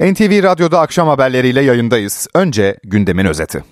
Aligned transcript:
NTV 0.00 0.42
Radyo'da 0.42 0.80
akşam 0.80 1.08
haberleriyle 1.08 1.60
yayındayız. 1.60 2.26
Önce 2.34 2.76
gündemin 2.84 3.24
özeti. 3.24 3.64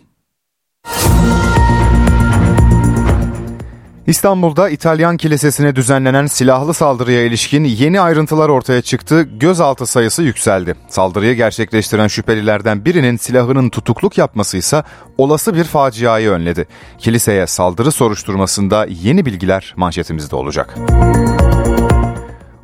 İstanbul'da 4.07 4.69
İtalyan 4.69 5.17
Kilisesi'ne 5.17 5.77
düzenlenen 5.77 6.27
silahlı 6.27 6.75
saldırıya 6.75 7.25
ilişkin 7.25 7.65
yeni 7.65 8.01
ayrıntılar 8.01 8.49
ortaya 8.49 8.83
çıktı. 8.83 9.23
Gözaltı 9.23 9.87
sayısı 9.87 10.23
yükseldi. 10.23 10.75
Saldırıyı 10.89 11.35
gerçekleştiren 11.35 12.09
şüphelilerden 12.09 12.85
birinin 12.85 13.17
silahının 13.17 13.69
tutukluk 13.69 14.19
yapması 14.19 14.57
ise 14.57 14.83
olası 15.19 15.55
bir 15.55 15.65
faciayı 15.65 16.31
önledi. 16.31 16.67
Kiliseye 16.99 17.47
saldırı 17.47 17.93
soruşturmasında 17.93 18.87
yeni 19.03 19.27
bilgiler 19.27 19.75
manşetimizde 19.77 20.37
olacak. 20.37 20.75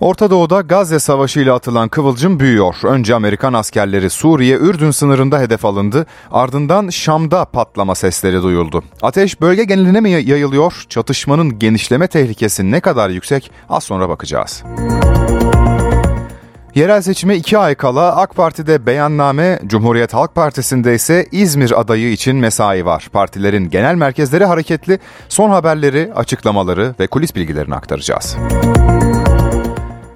Orta 0.00 0.30
Doğu'da 0.30 0.60
Gazze 0.60 0.98
Savaşı 0.98 1.40
ile 1.40 1.52
atılan 1.52 1.88
kıvılcım 1.88 2.40
büyüyor. 2.40 2.76
Önce 2.82 3.14
Amerikan 3.14 3.52
askerleri 3.52 4.10
Suriye-Ürdün 4.10 4.90
sınırında 4.90 5.40
hedef 5.40 5.64
alındı. 5.64 6.06
Ardından 6.30 6.88
Şam'da 6.88 7.44
patlama 7.44 7.94
sesleri 7.94 8.42
duyuldu. 8.42 8.82
Ateş 9.02 9.40
bölge 9.40 9.64
geneline 9.64 10.00
mi 10.00 10.10
yayılıyor? 10.10 10.84
Çatışmanın 10.88 11.58
genişleme 11.58 12.06
tehlikesi 12.06 12.70
ne 12.70 12.80
kadar 12.80 13.10
yüksek? 13.10 13.50
Az 13.68 13.84
sonra 13.84 14.08
bakacağız. 14.08 14.64
Yerel 16.74 17.02
seçime 17.02 17.36
iki 17.36 17.58
ay 17.58 17.74
kala 17.74 18.16
AK 18.16 18.34
Parti'de 18.34 18.86
beyanname, 18.86 19.60
Cumhuriyet 19.66 20.14
Halk 20.14 20.34
Partisi'nde 20.34 20.94
ise 20.94 21.26
İzmir 21.32 21.80
adayı 21.80 22.12
için 22.12 22.36
mesai 22.36 22.84
var. 22.84 23.08
Partilerin 23.12 23.70
genel 23.70 23.94
merkezleri 23.94 24.44
hareketli, 24.44 24.98
son 25.28 25.50
haberleri, 25.50 26.10
açıklamaları 26.14 26.94
ve 27.00 27.06
kulis 27.06 27.34
bilgilerini 27.34 27.74
aktaracağız. 27.74 28.36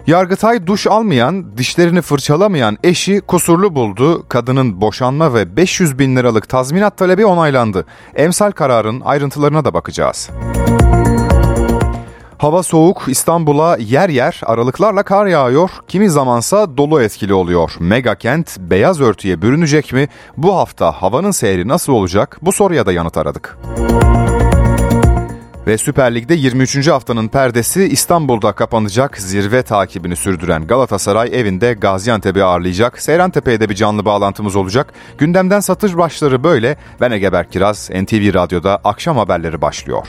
Yargıtay 0.06 0.66
duş 0.66 0.86
almayan, 0.86 1.56
dişlerini 1.56 2.02
fırçalamayan 2.02 2.78
eşi 2.84 3.20
kusurlu 3.20 3.74
buldu. 3.74 4.28
Kadının 4.28 4.80
boşanma 4.80 5.34
ve 5.34 5.56
500 5.56 5.98
bin 5.98 6.16
liralık 6.16 6.48
tazminat 6.48 6.96
talebi 6.96 7.26
onaylandı. 7.26 7.86
Emsal 8.14 8.50
kararın 8.50 9.00
ayrıntılarına 9.00 9.64
da 9.64 9.74
bakacağız. 9.74 10.30
Hava 12.38 12.62
soğuk, 12.62 13.04
İstanbul'a 13.08 13.76
yer 13.76 14.08
yer 14.08 14.40
aralıklarla 14.46 15.02
kar 15.02 15.26
yağıyor, 15.26 15.70
kimi 15.88 16.10
zamansa 16.10 16.76
dolu 16.76 17.02
etkili 17.02 17.34
oluyor. 17.34 17.72
Mega 17.80 18.14
kent 18.14 18.58
beyaz 18.58 19.00
örtüye 19.00 19.42
bürünecek 19.42 19.92
mi? 19.92 20.08
Bu 20.36 20.56
hafta 20.56 20.92
havanın 20.92 21.30
seyri 21.30 21.68
nasıl 21.68 21.92
olacak? 21.92 22.38
Bu 22.42 22.52
soruya 22.52 22.86
da 22.86 22.92
yanıt 22.92 23.16
aradık. 23.16 23.58
Ve 25.66 25.78
Süper 25.78 26.14
Lig'de 26.14 26.34
23. 26.34 26.88
haftanın 26.88 27.28
perdesi 27.28 27.84
İstanbul'da 27.84 28.52
kapanacak. 28.52 29.18
Zirve 29.18 29.62
takibini 29.62 30.16
sürdüren 30.16 30.66
Galatasaray 30.66 31.30
evinde 31.32 31.72
Gaziantep'i 31.72 32.44
ağırlayacak. 32.44 33.02
Seyran 33.02 33.30
Tepe'ye 33.30 33.60
bir 33.60 33.74
canlı 33.74 34.04
bağlantımız 34.04 34.56
olacak. 34.56 34.92
Gündemden 35.18 35.60
satış 35.60 35.96
başları 35.96 36.44
böyle. 36.44 36.76
Ben 37.00 37.10
Egeber 37.10 37.50
Kiraz, 37.50 37.90
NTV 37.90 38.34
Radyo'da 38.34 38.80
akşam 38.84 39.16
haberleri 39.16 39.62
başlıyor. 39.62 40.06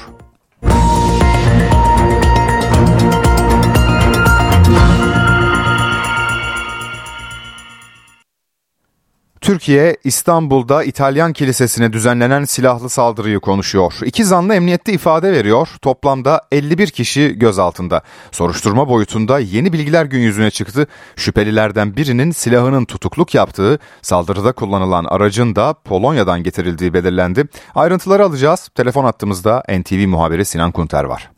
Türkiye, 9.43 9.95
İstanbul'da 10.03 10.83
İtalyan 10.83 11.33
Kilisesi'ne 11.33 11.93
düzenlenen 11.93 12.43
silahlı 12.43 12.89
saldırıyı 12.89 13.39
konuşuyor. 13.39 13.93
İki 14.05 14.23
zanlı 14.23 14.55
emniyette 14.55 14.93
ifade 14.93 15.31
veriyor. 15.31 15.67
Toplamda 15.81 16.41
51 16.51 16.87
kişi 16.87 17.39
gözaltında. 17.39 18.01
Soruşturma 18.31 18.89
boyutunda 18.89 19.39
yeni 19.39 19.73
bilgiler 19.73 20.05
gün 20.05 20.19
yüzüne 20.19 20.49
çıktı. 20.51 20.87
Şüphelilerden 21.15 21.95
birinin 21.95 22.31
silahının 22.31 22.85
tutukluk 22.85 23.35
yaptığı, 23.35 23.79
saldırıda 24.01 24.51
kullanılan 24.51 25.05
aracın 25.05 25.55
da 25.55 25.73
Polonya'dan 25.85 26.43
getirildiği 26.43 26.93
belirlendi. 26.93 27.45
Ayrıntıları 27.75 28.25
alacağız. 28.25 28.69
Telefon 28.75 29.05
attığımızda 29.05 29.63
NTV 29.79 30.07
muhabiri 30.07 30.45
Sinan 30.45 30.71
Kunter 30.71 31.03
var. 31.03 31.29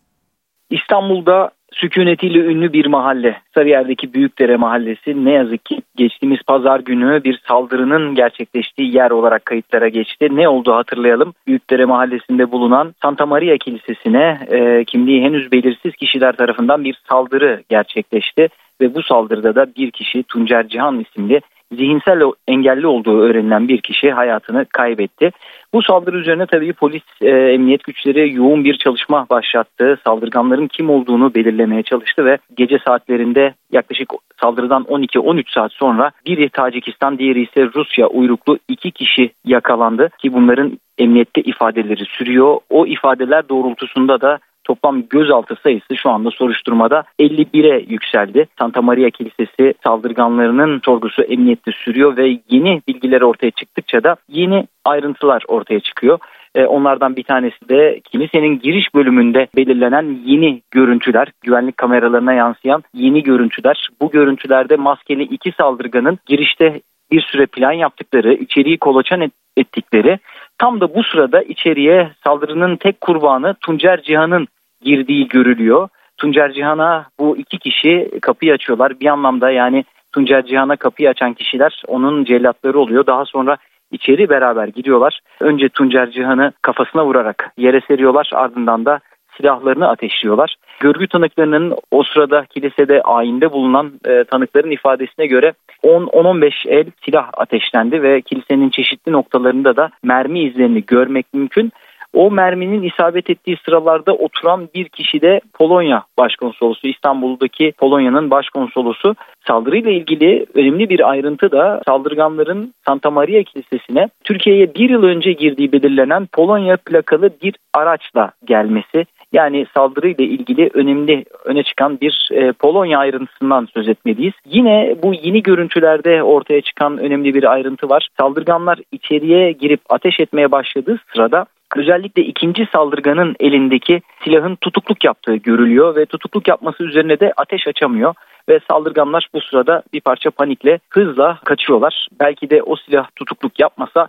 İstanbul'da 0.69 1.52
sükunetiyle 1.75 2.40
ünlü 2.40 2.74
bir 2.74 2.86
mahalle. 2.86 3.41
Sarıyer'deki 3.53 4.13
Büyükdere 4.13 4.58
Mahallesi 4.58 5.25
ne 5.25 5.31
yazık 5.31 5.66
ki 5.66 5.81
geçtiğimiz 5.96 6.40
pazar 6.47 6.80
günü 6.80 7.24
bir 7.24 7.40
saldırının 7.47 8.16
gerçekleştiği 8.16 8.96
yer 8.96 9.12
olarak 9.12 9.46
kayıtlara 9.46 9.88
geçti. 9.88 10.28
Ne 10.31 10.47
oldu 10.47 10.74
hatırlayalım. 10.74 11.34
Büyükdere 11.47 11.85
Mahallesi'nde 11.85 12.52
bulunan 12.52 12.94
Santa 13.02 13.25
Maria 13.25 13.58
Kilisesi'ne 13.58 14.40
e, 14.47 14.84
kimliği 14.84 15.22
henüz 15.22 15.52
belirsiz 15.52 15.96
kişiler 15.96 16.35
tarafından 16.35 16.84
bir 16.84 16.97
saldırı 17.09 17.64
gerçekleşti. 17.69 18.47
Ve 18.81 18.96
bu 18.96 19.03
saldırıda 19.03 19.56
da 19.56 19.68
bir 19.78 19.91
kişi 19.91 20.24
Tuncer 20.24 20.68
Cihan 20.68 21.00
isimli 21.00 21.41
zihinsel 21.75 22.22
engelli 22.47 22.88
olduğu 22.88 23.22
öğrenilen 23.22 23.68
bir 23.68 23.81
kişi 23.81 24.12
hayatını 24.12 24.66
kaybetti. 24.66 25.31
Bu 25.74 25.81
saldırı 25.81 26.18
üzerine 26.18 26.46
tabii 26.46 26.74
polis, 26.74 27.03
e, 27.22 27.30
emniyet 27.30 27.84
güçleri 27.84 28.36
yoğun 28.36 28.63
bir 28.63 28.78
çalışma 28.78 29.25
başlattı. 29.30 29.97
Saldırganların 30.03 30.68
kim 30.68 30.90
olduğunu 30.90 31.34
belirlemeye 31.34 31.84
çalıştı 31.84 32.25
ve 32.25 32.38
gece 32.58 32.80
saatlerinde 32.85 33.53
yaklaşık 33.72 34.09
saldırıdan 34.41 34.84
12-13 34.84 35.53
saat 35.53 35.74
sonra 35.74 36.12
biri 36.28 36.50
Tacikistan, 36.50 37.18
diğeri 37.18 37.41
ise 37.41 37.69
Rusya 37.75 38.08
uyruklu 38.08 38.59
iki 38.68 38.91
kişi 38.91 39.31
yakalandı 39.46 40.09
ki 40.22 40.34
bunların 40.34 40.80
emniyette 40.97 41.41
ifadeleri 41.41 42.06
sürüyor. 42.06 42.58
O 42.69 42.85
ifadeler 42.85 43.50
doğrultusunda 43.50 44.22
da 44.22 44.40
Toplam 44.66 45.03
gözaltı 45.09 45.56
sayısı 45.64 45.98
şu 45.98 46.09
anda 46.09 46.31
soruşturmada 46.31 47.03
51'e 47.20 47.86
yükseldi. 47.88 48.48
Santa 48.59 48.81
Maria 48.81 49.09
Kilisesi 49.09 49.74
saldırganlarının 49.84 50.81
sorgusu 50.86 51.22
emniyette 51.22 51.72
sürüyor 51.72 52.18
ve 52.18 52.40
yeni 52.50 52.81
bilgiler 52.88 53.22
ortaya 53.22 53.52
çıktıkça 53.52 54.03
da 54.03 54.16
yeni 54.30 54.68
ayrıntılar 54.86 55.44
ortaya 55.48 55.80
çıkıyor. 55.80 56.20
E, 56.56 56.66
onlardan 56.66 57.16
bir 57.16 57.24
tanesi 57.24 57.70
de 57.70 58.00
kilisenin 58.12 58.59
giriş 58.59 58.96
bölümünde 58.96 59.48
belirlenen 59.56 60.18
yeni 60.26 60.62
görüntüler, 60.72 61.28
güvenlik 61.42 61.78
kameralarına 61.78 62.34
yansıyan 62.34 62.84
yeni 62.94 63.24
görüntüler. 63.24 63.90
Bu 64.02 64.12
görüntülerde 64.12 64.76
maskeli 64.76 65.24
iki 65.24 65.52
saldırganın 65.52 66.20
girişte 66.26 66.82
bir 67.12 67.22
süre 67.22 67.46
plan 67.46 67.72
yaptıkları, 67.72 68.34
içeriği 68.34 68.78
kolaçan 68.78 69.32
ettikleri, 69.58 70.20
tam 70.58 70.82
da 70.82 70.96
bu 70.96 71.03
sırada 71.03 71.42
içeriye 71.42 72.12
saldırının 72.24 72.76
tek 72.76 73.02
kurbanı 73.02 73.56
Tuncer 73.62 74.02
Cihan'ın 74.02 74.47
girdiği 74.81 75.28
görülüyor. 75.28 75.90
Tuncer 76.18 76.52
Cihan'a 76.52 77.06
bu 77.19 77.38
iki 77.38 77.58
kişi 77.58 78.12
kapıyı 78.22 78.53
açıyorlar. 78.53 79.00
Bir 79.00 79.06
anlamda 79.06 79.52
yani 79.52 79.86
Tuncer 80.12 80.46
Cihan'a 80.46 80.75
kapıyı 80.75 81.09
açan 81.09 81.34
kişiler 81.34 81.84
onun 81.88 82.24
cellatları 82.24 82.80
oluyor. 82.80 83.06
Daha 83.06 83.25
sonra 83.25 83.58
içeri 83.91 84.30
beraber 84.30 84.68
gidiyorlar. 84.68 85.19
Önce 85.40 85.69
Tuncer 85.69 86.12
Cihan'ı 86.12 86.52
kafasına 86.62 87.06
vurarak 87.06 87.52
yere 87.58 87.81
seriyorlar. 87.88 88.30
Ardından 88.34 88.85
da 88.85 89.00
silahlarını 89.38 89.90
ateşliyorlar. 89.90 90.56
Görgü 90.80 91.08
tanıklarının 91.08 91.75
o 91.91 92.03
sırada 92.03 92.46
kilisede 92.46 93.02
ayinde 93.02 93.52
bulunan 93.52 93.91
e, 94.06 94.24
tanıkların 94.24 94.72
ifadesine 94.72 95.28
göre 95.28 95.53
10-15 95.84 96.69
el 96.69 96.85
silah 97.06 97.30
ateşlendi 97.38 98.03
ve 98.03 98.22
kilisenin 98.22 98.69
çeşitli 98.69 99.12
noktalarında 99.12 99.75
da 99.75 99.90
mermi 100.03 100.40
izlerini 100.40 100.85
görmek 100.85 101.25
mümkün. 101.34 101.72
O 102.16 102.31
merminin 102.31 102.84
isabet 102.84 103.30
ettiği 103.30 103.58
sıralarda 103.66 104.14
oturan 104.14 104.70
bir 104.76 104.90
kişi 104.90 105.22
de 105.22 105.42
Polonya 105.53 106.03
Başkonsolosu, 106.18 106.88
İstanbul'daki 106.88 107.74
Polonya'nın 107.78 108.31
başkonsolosu. 108.31 109.16
Saldırıyla 109.48 109.92
ilgili 109.92 110.46
önemli 110.53 110.90
bir 110.90 111.09
ayrıntı 111.09 111.52
da 111.52 111.81
saldırganların 111.88 112.74
Santa 112.86 113.12
Maria 113.12 113.44
Kilisesi'ne 113.44 114.09
Türkiye'ye 114.24 114.76
bir 114.76 114.90
yıl 114.90 115.03
önce 115.03 115.31
girdiği 115.31 115.72
belirlenen 115.72 116.28
Polonya 116.34 116.78
plakalı 116.78 117.30
bir 117.44 117.56
araçla 117.74 118.32
gelmesi. 118.46 119.06
Yani 119.35 119.66
saldırıyla 119.73 120.25
ilgili 120.25 120.69
önemli 120.73 121.25
öne 121.46 121.63
çıkan 121.63 122.00
bir 122.01 122.29
e, 122.31 122.51
Polonya 122.51 123.00
ayrıntısından 123.00 123.68
söz 123.73 123.88
etmeliyiz. 123.90 124.34
Yine 124.46 124.96
bu 125.03 125.13
yeni 125.13 125.44
görüntülerde 125.44 126.23
ortaya 126.23 126.62
çıkan 126.62 126.97
önemli 126.97 127.34
bir 127.34 127.44
ayrıntı 127.44 127.90
var. 127.90 128.08
Saldırganlar 128.20 128.79
içeriye 128.91 129.52
girip 129.52 129.82
ateş 129.90 130.20
etmeye 130.20 130.52
başladığı 130.52 130.99
sırada 131.14 131.46
özellikle 131.76 132.22
ikinci 132.22 132.67
saldırganın 132.73 133.35
elindeki 133.40 134.02
silahın 134.23 134.55
tutukluk 134.55 135.05
yaptığı 135.05 135.35
görülüyor 135.35 135.96
ve 135.96 136.05
tutukluk 136.05 136.47
yapması 136.47 136.84
üzerine 136.84 137.20
de 137.20 137.34
ateş 137.37 137.67
açamıyor 137.67 138.14
ve 138.49 138.59
saldırganlar 138.72 139.28
bu 139.34 139.41
sırada 139.41 139.84
bir 139.93 140.02
parça 140.02 140.32
panikle 140.32 140.79
hızla 140.90 141.40
kaçıyorlar. 141.46 142.08
Belki 142.20 142.49
de 142.49 142.64
o 142.64 142.76
silah 142.76 143.08
tutukluk 143.16 143.59
yapmasa 143.59 144.08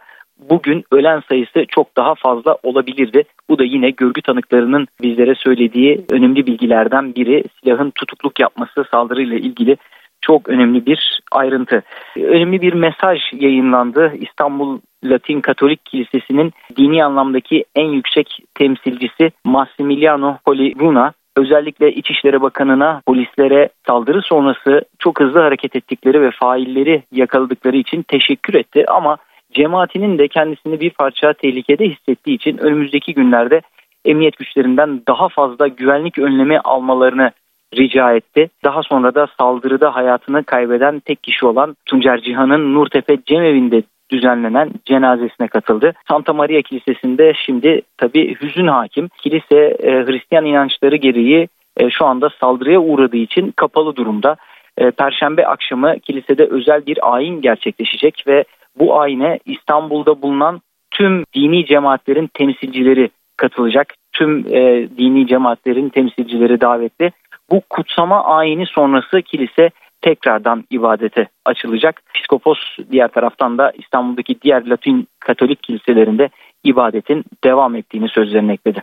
bugün 0.50 0.84
ölen 0.92 1.22
sayısı 1.28 1.64
çok 1.68 1.96
daha 1.96 2.14
fazla 2.14 2.56
olabilirdi. 2.62 3.24
Bu 3.50 3.58
da 3.58 3.64
yine 3.64 3.90
görgü 3.90 4.22
tanıklarının 4.22 4.86
bizlere 5.02 5.34
söylediği 5.34 6.04
önemli 6.10 6.46
bilgilerden 6.46 7.14
biri. 7.14 7.44
Silahın 7.60 7.90
tutukluk 7.90 8.40
yapması 8.40 8.84
saldırıyla 8.90 9.36
ilgili 9.36 9.76
çok 10.20 10.48
önemli 10.48 10.86
bir 10.86 11.20
ayrıntı. 11.32 11.82
Önemli 12.16 12.62
bir 12.62 12.72
mesaj 12.72 13.20
yayınlandı. 13.32 14.12
İstanbul 14.20 14.78
Latin 15.04 15.40
Katolik 15.40 15.84
Kilisesi'nin 15.84 16.52
dini 16.76 17.04
anlamdaki 17.04 17.64
en 17.74 17.88
yüksek 17.88 18.38
temsilcisi 18.54 19.30
Massimiliano 19.44 20.38
Poliruna 20.44 21.12
özellikle 21.36 21.92
İçişleri 21.92 22.40
Bakanı'na, 22.42 23.02
polislere 23.06 23.68
saldırı 23.86 24.22
sonrası 24.22 24.82
çok 24.98 25.20
hızlı 25.20 25.40
hareket 25.40 25.76
ettikleri 25.76 26.20
ve 26.22 26.30
failleri 26.30 27.02
yakaladıkları 27.12 27.76
için 27.76 28.02
teşekkür 28.02 28.54
etti. 28.54 28.84
Ama 28.88 29.16
cemaatinin 29.56 30.18
de 30.18 30.28
kendisini 30.28 30.80
bir 30.80 30.90
parça 30.90 31.32
tehlikede 31.32 31.84
hissettiği 31.84 32.34
için 32.34 32.58
önümüzdeki 32.58 33.14
günlerde 33.14 33.60
emniyet 34.04 34.36
güçlerinden 34.36 35.02
daha 35.08 35.28
fazla 35.28 35.68
güvenlik 35.68 36.18
önlemi 36.18 36.58
almalarını 36.58 37.30
rica 37.74 38.12
etti. 38.12 38.48
Daha 38.64 38.82
sonra 38.82 39.14
da 39.14 39.26
saldırıda 39.38 39.94
hayatını 39.94 40.44
kaybeden 40.44 41.00
tek 41.00 41.22
kişi 41.22 41.46
olan 41.46 41.76
Tuncer 41.86 42.20
Cihan'ın 42.20 42.74
Nurtepe 42.74 43.18
Cemevi'nde 43.26 43.82
düzenlenen 44.10 44.70
cenazesine 44.84 45.48
katıldı. 45.48 45.92
Santa 46.08 46.32
Maria 46.32 46.62
Kilisesi'nde 46.62 47.32
şimdi 47.46 47.82
tabi 47.98 48.40
hüzün 48.40 48.66
hakim. 48.66 49.08
Kilise 49.08 49.56
e, 49.58 49.90
Hristiyan 50.06 50.44
inançları 50.44 50.96
gereği 50.96 51.48
e, 51.76 51.90
şu 51.90 52.06
anda 52.06 52.30
saldırıya 52.40 52.80
uğradığı 52.80 53.16
için 53.16 53.52
kapalı 53.56 53.96
durumda. 53.96 54.36
E, 54.78 54.90
Perşembe 54.90 55.46
akşamı 55.46 55.98
kilisede 55.98 56.44
özel 56.44 56.86
bir 56.86 57.14
ayin 57.14 57.40
gerçekleşecek 57.40 58.24
ve 58.26 58.44
bu 58.78 59.00
ayine 59.00 59.38
İstanbul'da 59.44 60.22
bulunan 60.22 60.60
tüm 60.90 61.24
dini 61.34 61.66
cemaatlerin 61.66 62.30
temsilcileri 62.34 63.10
katılacak. 63.36 63.94
Tüm 64.12 64.38
e, 64.38 64.88
dini 64.98 65.26
cemaatlerin 65.26 65.88
temsilcileri 65.88 66.60
davetli. 66.60 67.12
Bu 67.50 67.60
kutsama 67.70 68.24
ayini 68.24 68.66
sonrası 68.66 69.22
kilise 69.22 69.70
tekrardan 70.00 70.64
ibadete 70.70 71.28
açılacak. 71.44 72.02
Piskopos 72.14 72.58
diğer 72.90 73.08
taraftan 73.08 73.58
da 73.58 73.72
İstanbul'daki 73.78 74.40
diğer 74.42 74.66
Latin 74.66 75.08
Katolik 75.20 75.62
kiliselerinde 75.62 76.30
ibadetin 76.64 77.24
devam 77.44 77.76
ettiğini 77.76 78.08
sözlerine 78.08 78.52
ekledi. 78.52 78.82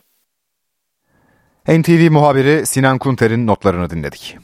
NTV 1.68 2.12
muhabiri 2.12 2.66
Sinan 2.66 2.98
Kunter'in 2.98 3.48
notlarını 3.48 3.90
dinledik. 3.90 4.38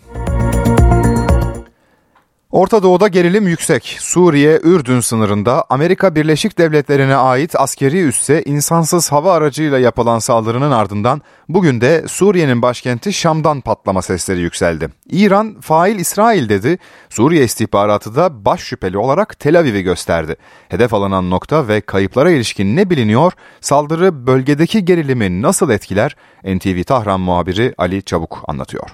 Orta 2.52 2.84
Doğu'da 2.84 3.08
gerilim 3.08 3.48
yüksek. 3.48 3.98
Suriye-Ürdün 4.00 5.00
sınırında 5.00 5.66
Amerika 5.70 6.16
Birleşik 6.16 6.58
Devletleri'ne 6.58 7.16
ait 7.16 7.56
askeri 7.56 8.02
üsse 8.02 8.44
insansız 8.44 9.12
hava 9.12 9.34
aracıyla 9.34 9.80
yapılan 9.80 10.20
saldırının 10.20 10.72
ardından 10.72 11.22
bugün 11.50 11.82
de 11.82 12.04
Suriye'nin 12.08 12.62
başkenti 12.62 13.14
Şam'dan 13.14 13.62
patlama 13.62 14.02
sesleri 14.02 14.40
yükseldi. 14.40 14.90
İran 15.10 15.62
fail 15.62 16.00
İsrail 16.00 16.50
dedi. 16.50 16.78
Suriye 17.10 17.44
istihbaratı 17.44 18.16
da 18.16 18.46
baş 18.46 18.62
şüpheli 18.62 18.98
olarak 18.98 19.40
Tel 19.40 19.60
Aviv'i 19.60 19.82
gösterdi. 19.82 20.36
Hedef 20.70 20.94
alınan 20.94 21.30
nokta 21.30 21.68
ve 21.68 21.82
kayıplara 21.82 22.32
ilişkin 22.32 22.76
ne 22.76 22.90
biliniyor? 22.90 23.34
Saldırı 23.62 24.28
bölgedeki 24.28 24.86
gerilimi 24.86 25.42
nasıl 25.42 25.70
etkiler? 25.70 26.16
NTV 26.44 26.84
Tahran 26.84 27.20
muhabiri 27.20 27.74
Ali 27.78 28.04
Çabuk 28.04 28.44
anlatıyor. 28.48 28.90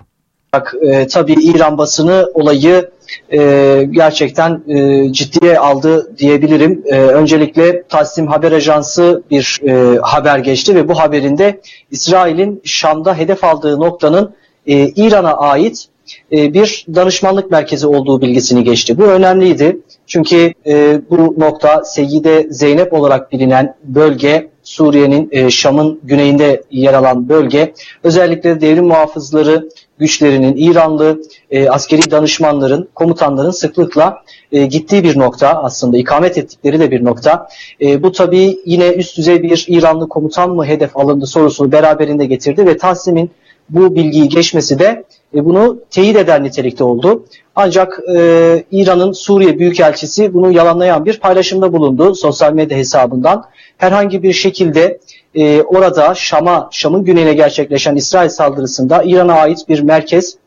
E, 0.81 1.07
tabii 1.07 1.33
İran 1.33 1.77
basını 1.77 2.27
olayı 2.33 2.89
e, 3.33 3.39
gerçekten 3.91 4.61
e, 4.67 5.13
ciddiye 5.13 5.59
aldı 5.59 6.17
diyebilirim. 6.17 6.83
E, 6.85 6.99
öncelikle 6.99 7.83
Tasnim 7.83 8.27
Haber 8.27 8.51
Ajansı 8.51 9.23
bir 9.31 9.59
e, 9.67 9.99
haber 10.01 10.39
geçti 10.39 10.75
ve 10.75 10.87
bu 10.87 10.99
haberinde 10.99 11.61
İsrail'in 11.91 12.61
Şam'da 12.63 13.17
hedef 13.17 13.43
aldığı 13.43 13.79
noktanın 13.79 14.35
e, 14.67 14.87
İran'a 14.87 15.33
ait 15.33 15.85
e, 16.31 16.53
bir 16.53 16.85
danışmanlık 16.95 17.51
merkezi 17.51 17.87
olduğu 17.87 18.21
bilgisini 18.21 18.63
geçti. 18.63 18.97
Bu 18.97 19.03
önemliydi. 19.03 19.77
Çünkü 20.07 20.53
e, 20.67 21.01
bu 21.09 21.35
nokta 21.37 21.83
Seyyide 21.83 22.47
Zeynep 22.49 22.93
olarak 22.93 23.31
bilinen 23.31 23.75
bölge 23.83 24.49
Suriye'nin 24.65 25.29
e, 25.31 25.49
Şam'ın 25.49 25.99
güneyinde 26.03 26.63
yer 26.71 26.93
alan 26.93 27.29
bölge 27.29 27.73
özellikle 28.03 28.61
devrim 28.61 28.85
muhafızları 28.85 29.69
güçlerinin, 29.99 30.55
İranlı 30.57 31.21
e, 31.51 31.69
askeri 31.69 32.11
danışmanların, 32.11 32.89
komutanların 32.95 33.51
sıklıkla 33.51 34.23
e, 34.51 34.65
gittiği 34.65 35.03
bir 35.03 35.19
nokta 35.19 35.63
aslında 35.63 35.97
ikamet 35.97 36.37
ettikleri 36.37 36.79
de 36.79 36.91
bir 36.91 37.05
nokta. 37.05 37.47
E, 37.81 38.03
bu 38.03 38.11
tabii 38.11 38.57
yine 38.65 38.87
üst 38.89 39.17
düzey 39.17 39.43
bir 39.43 39.65
İranlı 39.67 40.09
komutan 40.09 40.49
mı 40.49 40.65
hedef 40.65 40.97
alındı 40.97 41.25
sorusunu 41.25 41.71
beraberinde 41.71 42.25
getirdi 42.25 42.65
ve 42.65 42.77
Tahsim'in 42.77 43.31
bu 43.69 43.95
bilgiyi 43.95 44.29
geçmesi 44.29 44.79
de 44.79 45.03
e, 45.35 45.45
bunu 45.45 45.79
teyit 45.89 46.15
eden 46.15 46.43
nitelikte 46.43 46.83
oldu. 46.83 47.25
Ancak 47.55 47.99
e, 48.15 48.63
İran'ın 48.71 49.11
Suriye 49.11 49.59
Büyükelçisi 49.59 50.33
bunu 50.33 50.51
yalanlayan 50.51 51.05
bir 51.05 51.19
paylaşımda 51.19 51.73
bulundu 51.73 52.15
sosyal 52.15 52.53
medya 52.53 52.77
hesabından. 52.77 53.45
Herhangi 53.77 54.23
bir 54.23 54.33
şekilde 54.33 54.99
e, 55.35 55.61
orada 55.61 56.15
Şam'a, 56.15 56.69
Şam'ın 56.71 57.03
güneyine 57.05 57.33
gerçekleşen 57.33 57.95
İsrail 57.95 58.29
saldırısında 58.29 59.03
İran'a 59.03 59.33
ait 59.33 59.69
bir 59.69 59.79
merkez 59.79 60.37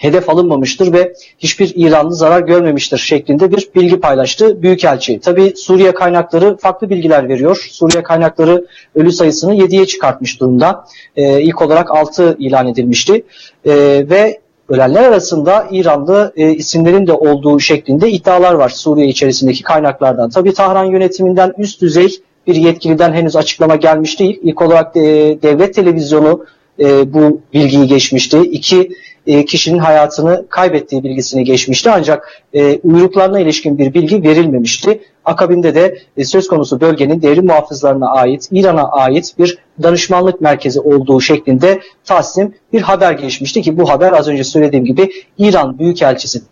hedef 0.00 0.30
alınmamıştır 0.30 0.92
ve 0.92 1.12
hiçbir 1.38 1.72
İranlı 1.76 2.14
zarar 2.14 2.40
görmemiştir 2.40 2.98
şeklinde 2.98 3.50
bir 3.50 3.68
bilgi 3.74 4.00
paylaştı 4.00 4.62
Büyükelçi. 4.62 5.20
Tabi 5.20 5.52
Suriye 5.56 5.94
kaynakları 5.94 6.56
farklı 6.56 6.90
bilgiler 6.90 7.28
veriyor. 7.28 7.68
Suriye 7.70 8.02
kaynakları 8.02 8.66
ölü 8.94 9.12
sayısını 9.12 9.54
7'ye 9.54 9.86
çıkartmış 9.86 10.40
durumda. 10.40 10.84
Ee, 11.16 11.42
ilk 11.42 11.62
olarak 11.62 11.90
6 11.90 12.36
ilan 12.38 12.66
edilmişti. 12.66 13.24
Ee, 13.66 13.72
ve 14.10 14.40
ölenler 14.68 15.02
arasında 15.02 15.68
İranlı 15.70 16.32
e, 16.36 16.50
isimlerin 16.50 17.06
de 17.06 17.12
olduğu 17.12 17.60
şeklinde 17.60 18.10
iddialar 18.10 18.54
var 18.54 18.68
Suriye 18.68 19.06
içerisindeki 19.06 19.62
kaynaklardan. 19.62 20.30
Tabi 20.30 20.54
Tahran 20.54 20.84
yönetiminden 20.84 21.52
üst 21.58 21.80
düzey 21.80 22.08
bir 22.46 22.54
yetkiliden 22.54 23.12
henüz 23.12 23.36
açıklama 23.36 23.76
gelmiş 23.76 24.20
değil. 24.20 24.40
İlk 24.42 24.62
olarak 24.62 24.96
e, 24.96 25.02
devlet 25.42 25.74
televizyonu 25.74 26.44
e, 26.80 27.14
bu 27.14 27.40
bilgiyi 27.54 27.86
geçmişti. 27.86 28.38
İki 28.38 28.90
e, 29.30 29.44
kişinin 29.44 29.78
hayatını 29.78 30.46
kaybettiği 30.48 31.04
bilgisini 31.04 31.44
geçmişti 31.44 31.90
ancak 31.90 32.42
e, 32.54 32.78
uyruklarına 32.78 33.40
ilişkin 33.40 33.78
bir 33.78 33.94
bilgi 33.94 34.22
verilmemişti. 34.22 35.00
Akabinde 35.24 35.74
de 35.74 35.98
e, 36.16 36.24
söz 36.24 36.48
konusu 36.48 36.80
bölgenin 36.80 37.22
devrim 37.22 37.46
muhafızlarına 37.46 38.10
ait, 38.10 38.48
İran'a 38.52 38.88
ait 38.88 39.34
bir 39.38 39.58
danışmanlık 39.82 40.40
merkezi 40.40 40.80
olduğu 40.80 41.20
şeklinde 41.20 41.80
Tahsim 42.04 42.54
bir 42.72 42.80
haber 42.80 43.12
geçmişti 43.12 43.62
ki 43.62 43.78
bu 43.78 43.90
haber 43.90 44.12
az 44.12 44.28
önce 44.28 44.44
söylediğim 44.44 44.84
gibi 44.84 45.10
İran 45.38 45.78
Büyükelçisi 45.78 46.42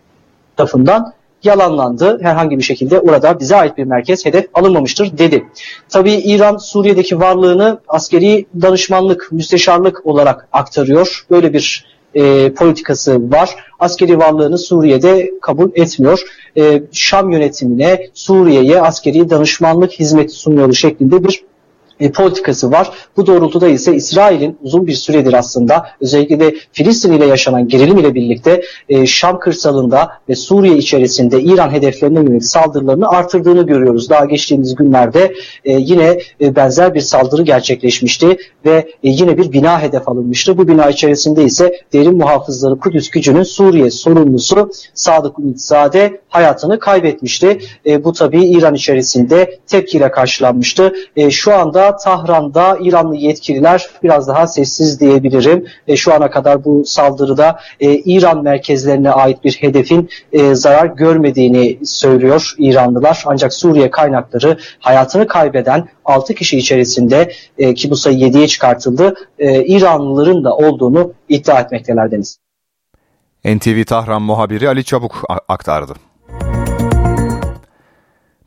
tarafından 0.57 1.13
yalanlandı. 1.43 2.19
Herhangi 2.21 2.57
bir 2.57 2.63
şekilde 2.63 2.99
orada 2.99 3.39
bize 3.39 3.55
ait 3.55 3.77
bir 3.77 3.83
merkez 3.83 4.25
hedef 4.25 4.45
alınmamıştır 4.53 5.17
dedi. 5.17 5.45
Tabii 5.89 6.13
İran 6.13 6.57
Suriye'deki 6.57 7.19
varlığını 7.19 7.79
askeri 7.87 8.45
danışmanlık, 8.61 9.31
müsteşarlık 9.31 10.05
olarak 10.05 10.47
aktarıyor. 10.51 11.25
Böyle 11.31 11.53
bir 11.53 11.98
e, 12.15 12.53
politikası 12.53 13.31
var. 13.31 13.55
Askeri 13.79 14.19
varlığını 14.19 14.57
Suriye'de 14.57 15.31
kabul 15.41 15.69
etmiyor. 15.75 16.19
E, 16.57 16.83
Şam 16.91 17.31
yönetimine, 17.31 18.09
Suriye'ye 18.13 18.81
askeri 18.81 19.29
danışmanlık 19.29 19.91
hizmeti 19.91 20.33
sunuyor 20.33 20.73
şeklinde 20.73 21.23
bir 21.23 21.43
e, 21.99 22.11
politikası 22.11 22.71
var. 22.71 22.91
Bu 23.17 23.27
doğrultuda 23.27 23.67
ise 23.67 23.95
İsrail'in 23.95 24.57
uzun 24.61 24.87
bir 24.87 24.93
süredir 24.93 25.33
aslında 25.33 25.85
özellikle 26.01 26.39
de 26.39 26.55
Filistin 26.71 27.11
ile 27.11 27.25
yaşanan 27.25 27.67
gerilim 27.67 27.97
ile 27.97 28.15
birlikte 28.15 28.61
e, 28.89 29.05
Şam 29.05 29.39
kırsalında 29.39 30.11
ve 30.29 30.35
Suriye 30.35 30.77
içerisinde 30.77 31.41
İran 31.41 31.71
hedeflerine 31.71 32.19
yönelik 32.19 32.45
saldırılarını 32.45 33.09
artırdığını 33.09 33.65
görüyoruz. 33.65 34.09
Daha 34.09 34.25
geçtiğimiz 34.25 34.75
günlerde 34.75 35.33
e, 35.65 35.73
yine 35.73 36.19
e, 36.41 36.55
benzer 36.55 36.93
bir 36.93 36.99
saldırı 36.99 37.41
gerçekleşmişti 37.41 38.37
ve 38.65 38.75
e, 39.03 39.09
yine 39.09 39.37
bir 39.37 39.51
bina 39.51 39.81
hedef 39.81 40.09
alınmıştı. 40.09 40.57
Bu 40.57 40.67
bina 40.67 40.89
içerisinde 40.89 41.43
ise 41.43 41.71
derin 41.93 42.17
muhafızları 42.17 42.79
Kudüs 42.79 43.09
gücünün 43.09 43.43
Suriye 43.43 43.91
sorumlusu 43.91 44.71
Sadık 44.93 45.39
Ümitzade 45.39 46.21
hayatını 46.29 46.79
kaybetmişti. 46.79 47.59
E, 47.85 48.03
bu 48.03 48.13
tabii 48.13 48.45
İran 48.45 48.75
içerisinde 48.75 49.59
tepkiyle 49.67 50.11
karşılanmıştı. 50.11 50.93
E, 51.15 51.31
şu 51.31 51.53
anda 51.53 51.88
Tahran'da 51.97 52.77
İranlı 52.81 53.15
yetkililer 53.15 53.87
biraz 54.03 54.27
daha 54.27 54.47
sessiz 54.47 54.99
diyebilirim. 54.99 55.67
E, 55.87 55.97
şu 55.97 56.13
ana 56.13 56.29
kadar 56.29 56.65
bu 56.65 56.83
saldırıda 56.85 57.59
e, 57.79 57.93
İran 57.93 58.43
merkezlerine 58.43 59.11
ait 59.11 59.43
bir 59.43 59.51
hedefin 59.51 60.09
e, 60.33 60.55
zarar 60.55 60.85
görmediğini 60.85 61.79
söylüyor 61.83 62.53
İranlılar. 62.57 63.23
Ancak 63.25 63.53
Suriye 63.53 63.91
kaynakları 63.91 64.57
hayatını 64.79 65.27
kaybeden 65.27 65.87
6 66.05 66.33
kişi 66.33 66.57
içerisinde 66.57 67.31
e, 67.57 67.73
ki 67.73 67.89
bu 67.89 67.95
sayı 67.95 68.17
7'ye 68.17 68.47
çıkartıldı 68.47 69.13
e, 69.39 69.65
İranlıların 69.65 70.43
da 70.43 70.55
olduğunu 70.55 71.13
iddia 71.29 71.59
etmekteler 71.59 72.11
Deniz. 72.11 72.39
NTV 73.45 73.83
Tahran 73.83 74.21
muhabiri 74.21 74.67
Ali 74.67 74.83
Çabuk 74.83 75.23
aktardı. 75.47 75.93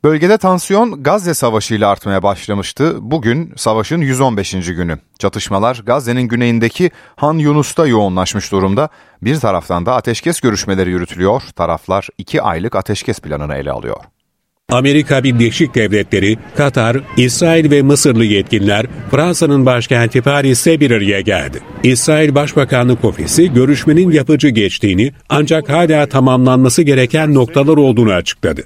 Bölgede 0.04 0.38
tansiyon 0.38 1.02
Gazze 1.02 1.34
Savaşı 1.34 1.74
ile 1.74 1.86
artmaya 1.86 2.22
başlamıştı. 2.22 2.96
Bugün 3.00 3.52
savaşın 3.56 4.00
115. 4.00 4.52
günü. 4.52 4.98
Çatışmalar 5.18 5.82
Gazze'nin 5.86 6.22
güneyindeki 6.22 6.90
Han 7.16 7.34
Yunus'ta 7.34 7.86
yoğunlaşmış 7.86 8.52
durumda. 8.52 8.88
Bir 9.22 9.40
taraftan 9.40 9.86
da 9.86 9.94
ateşkes 9.94 10.40
görüşmeleri 10.40 10.90
yürütülüyor. 10.90 11.42
Taraflar 11.56 12.08
iki 12.18 12.42
aylık 12.42 12.76
ateşkes 12.76 13.20
planını 13.20 13.54
ele 13.54 13.70
alıyor. 13.70 13.96
Amerika 14.72 15.24
Birleşik 15.24 15.74
Devletleri, 15.74 16.38
Katar, 16.56 16.96
İsrail 17.16 17.70
ve 17.70 17.82
Mısırlı 17.82 18.24
yetkililer 18.24 18.86
Fransa'nın 19.10 19.66
başkenti 19.66 20.22
Paris'te 20.22 20.80
bir 20.80 20.90
araya 20.90 21.20
geldi. 21.20 21.58
İsrail 21.82 22.34
Başbakanlık 22.34 23.04
Ofisi 23.04 23.52
görüşmenin 23.52 24.10
yapıcı 24.10 24.48
geçtiğini 24.48 25.12
ancak 25.28 25.68
hala 25.68 26.06
tamamlanması 26.06 26.82
gereken 26.82 27.34
noktalar 27.34 27.76
olduğunu 27.76 28.12
açıkladı. 28.12 28.62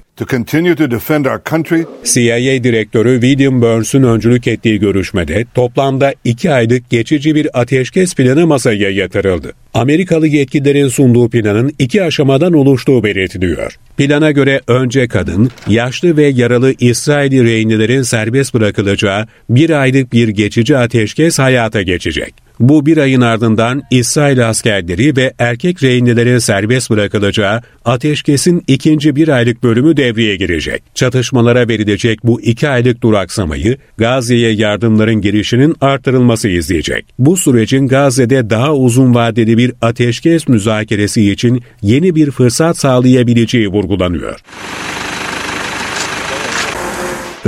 CIA 2.03 2.63
Direktörü 2.63 3.21
William 3.21 3.61
Burns'un 3.61 4.03
öncülük 4.03 4.47
ettiği 4.47 4.79
görüşmede 4.79 5.45
toplamda 5.55 6.13
iki 6.23 6.51
aylık 6.51 6.89
geçici 6.89 7.35
bir 7.35 7.61
ateşkes 7.61 8.15
planı 8.15 8.47
masaya 8.47 8.89
yatırıldı. 8.89 9.53
Amerikalı 9.73 10.27
yetkililerin 10.27 10.87
sunduğu 10.87 11.29
planın 11.29 11.73
iki 11.79 12.03
aşamadan 12.03 12.53
oluştuğu 12.53 13.03
belirtiliyor. 13.03 13.77
Plana 13.97 14.31
göre 14.31 14.61
önce 14.67 15.07
kadın, 15.07 15.51
yaşlı 15.97 16.17
ve 16.17 16.25
yaralı 16.25 16.73
İsrailli 16.79 17.43
rehinelerin 17.43 18.01
serbest 18.01 18.53
bırakılacağı 18.53 19.27
bir 19.49 19.69
aylık 19.69 20.13
bir 20.13 20.27
geçici 20.27 20.77
ateşkes 20.77 21.39
hayata 21.39 21.81
geçecek. 21.81 22.33
Bu 22.59 22.85
bir 22.85 22.97
ayın 22.97 23.21
ardından 23.21 23.83
İsrail 23.91 24.49
askerleri 24.49 25.15
ve 25.15 25.33
erkek 25.39 25.83
rehinelerin 25.83 26.37
serbest 26.37 26.89
bırakılacağı 26.89 27.61
ateşkesin 27.85 28.63
ikinci 28.67 29.15
bir 29.15 29.27
aylık 29.27 29.63
bölümü 29.63 29.97
devreye 29.97 30.35
girecek. 30.35 30.83
Çatışmalara 30.95 31.67
verilecek 31.67 32.19
bu 32.23 32.41
iki 32.41 32.69
aylık 32.69 33.01
duraksamayı 33.01 33.77
Gazze'ye 33.97 34.51
yardımların 34.51 35.21
girişinin 35.21 35.75
artırılması 35.81 36.49
izleyecek. 36.49 37.05
Bu 37.19 37.37
sürecin 37.37 37.87
Gazze'de 37.87 38.49
daha 38.49 38.75
uzun 38.75 39.15
vadeli 39.15 39.57
bir 39.57 39.73
ateşkes 39.81 40.47
müzakeresi 40.47 41.31
için 41.31 41.63
yeni 41.81 42.15
bir 42.15 42.31
fırsat 42.31 42.77
sağlayabileceği 42.77 43.67
vurgulanıyor. 43.67 44.39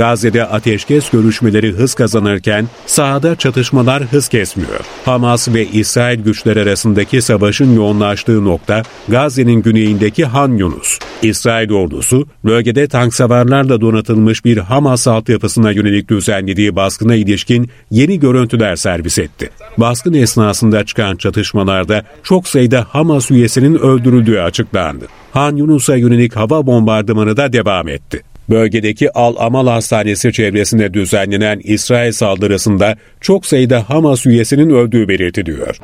Gazze'de 0.00 0.44
ateşkes 0.44 1.10
görüşmeleri 1.10 1.72
hız 1.72 1.94
kazanırken 1.94 2.66
sahada 2.86 3.36
çatışmalar 3.36 4.02
hız 4.02 4.28
kesmiyor. 4.28 4.80
Hamas 5.04 5.48
ve 5.48 5.66
İsrail 5.66 6.20
güçleri 6.20 6.60
arasındaki 6.60 7.22
savaşın 7.22 7.74
yoğunlaştığı 7.74 8.44
nokta 8.44 8.82
Gazze'nin 9.08 9.62
güneyindeki 9.62 10.24
Han 10.24 10.52
Yunus. 10.52 10.98
İsrail 11.22 11.70
ordusu 11.70 12.28
bölgede 12.44 12.88
tank 12.88 13.14
savarlarla 13.14 13.80
donatılmış 13.80 14.44
bir 14.44 14.56
Hamas 14.56 15.08
altyapısına 15.08 15.70
yönelik 15.70 16.10
düzenlediği 16.10 16.76
baskına 16.76 17.14
ilişkin 17.14 17.70
yeni 17.90 18.20
görüntüler 18.20 18.76
servis 18.76 19.18
etti. 19.18 19.50
Baskın 19.78 20.14
esnasında 20.14 20.84
çıkan 20.84 21.16
çatışmalarda 21.16 22.04
çok 22.22 22.48
sayıda 22.48 22.86
Hamas 22.88 23.30
üyesinin 23.30 23.74
öldürüldüğü 23.74 24.40
açıklandı. 24.40 25.06
Han 25.32 25.56
Yunus'a 25.56 25.96
yönelik 25.96 26.36
hava 26.36 26.66
bombardımanı 26.66 27.36
da 27.36 27.52
devam 27.52 27.88
etti. 27.88 28.29
Bölgedeki 28.50 29.12
Al-Amal 29.12 29.66
Hastanesi 29.66 30.32
çevresinde 30.32 30.94
düzenlenen 30.94 31.60
İsrail 31.64 32.12
saldırısında 32.12 32.96
çok 33.20 33.46
sayıda 33.46 33.90
Hamas 33.90 34.26
üyesinin 34.26 34.70
öldüğü 34.70 35.08
belirtiliyor. 35.08 35.76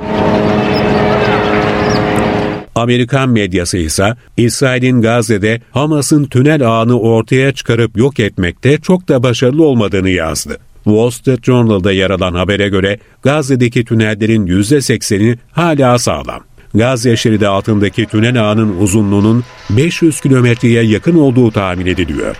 Amerikan 2.74 3.28
medyası 3.28 3.78
ise 3.78 4.14
İsrail'in 4.36 5.02
Gazze'de 5.02 5.60
Hamas'ın 5.70 6.24
tünel 6.24 6.68
ağını 6.68 7.00
ortaya 7.00 7.52
çıkarıp 7.52 7.96
yok 7.96 8.20
etmekte 8.20 8.78
çok 8.78 9.08
da 9.08 9.22
başarılı 9.22 9.64
olmadığını 9.64 10.10
yazdı. 10.10 10.58
Wall 10.84 11.10
Street 11.10 11.44
Journal'da 11.44 11.92
yer 11.92 12.10
alan 12.10 12.34
habere 12.34 12.68
göre 12.68 12.98
Gazze'deki 13.22 13.84
tünellerin 13.84 14.46
%80'i 14.46 15.38
hala 15.52 15.98
sağlam. 15.98 16.40
Gazze 16.74 17.16
şeridi 17.16 17.48
altındaki 17.48 18.06
tünel 18.06 18.42
ağının 18.42 18.80
uzunluğunun 18.80 19.44
500 19.70 20.20
kilometreye 20.20 20.82
yakın 20.82 21.18
olduğu 21.18 21.50
tahmin 21.50 21.86
ediliyor. 21.86 22.36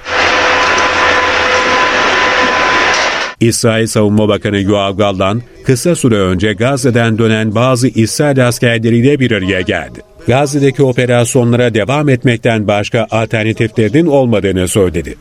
İsrail 3.40 3.87
Savunma 3.87 4.28
Bakanı 4.28 4.61
Yoav 4.61 4.97
Gallan 4.97 5.42
kısa 5.64 5.95
süre 5.95 6.18
önce 6.18 6.52
Gazze'den 6.52 7.18
dönen 7.18 7.54
bazı 7.54 7.88
İsrail 7.88 8.49
askerleriyle 8.49 9.21
bir 9.21 9.30
araya 9.30 9.61
geldi. 9.61 10.00
Gazze'deki 10.26 10.83
operasyonlara 10.83 11.75
devam 11.75 12.09
etmekten 12.09 12.68
başka 12.68 13.06
alternatiflerinin 13.11 14.06
olmadığını 14.06 14.68
söyledi. 14.68 15.14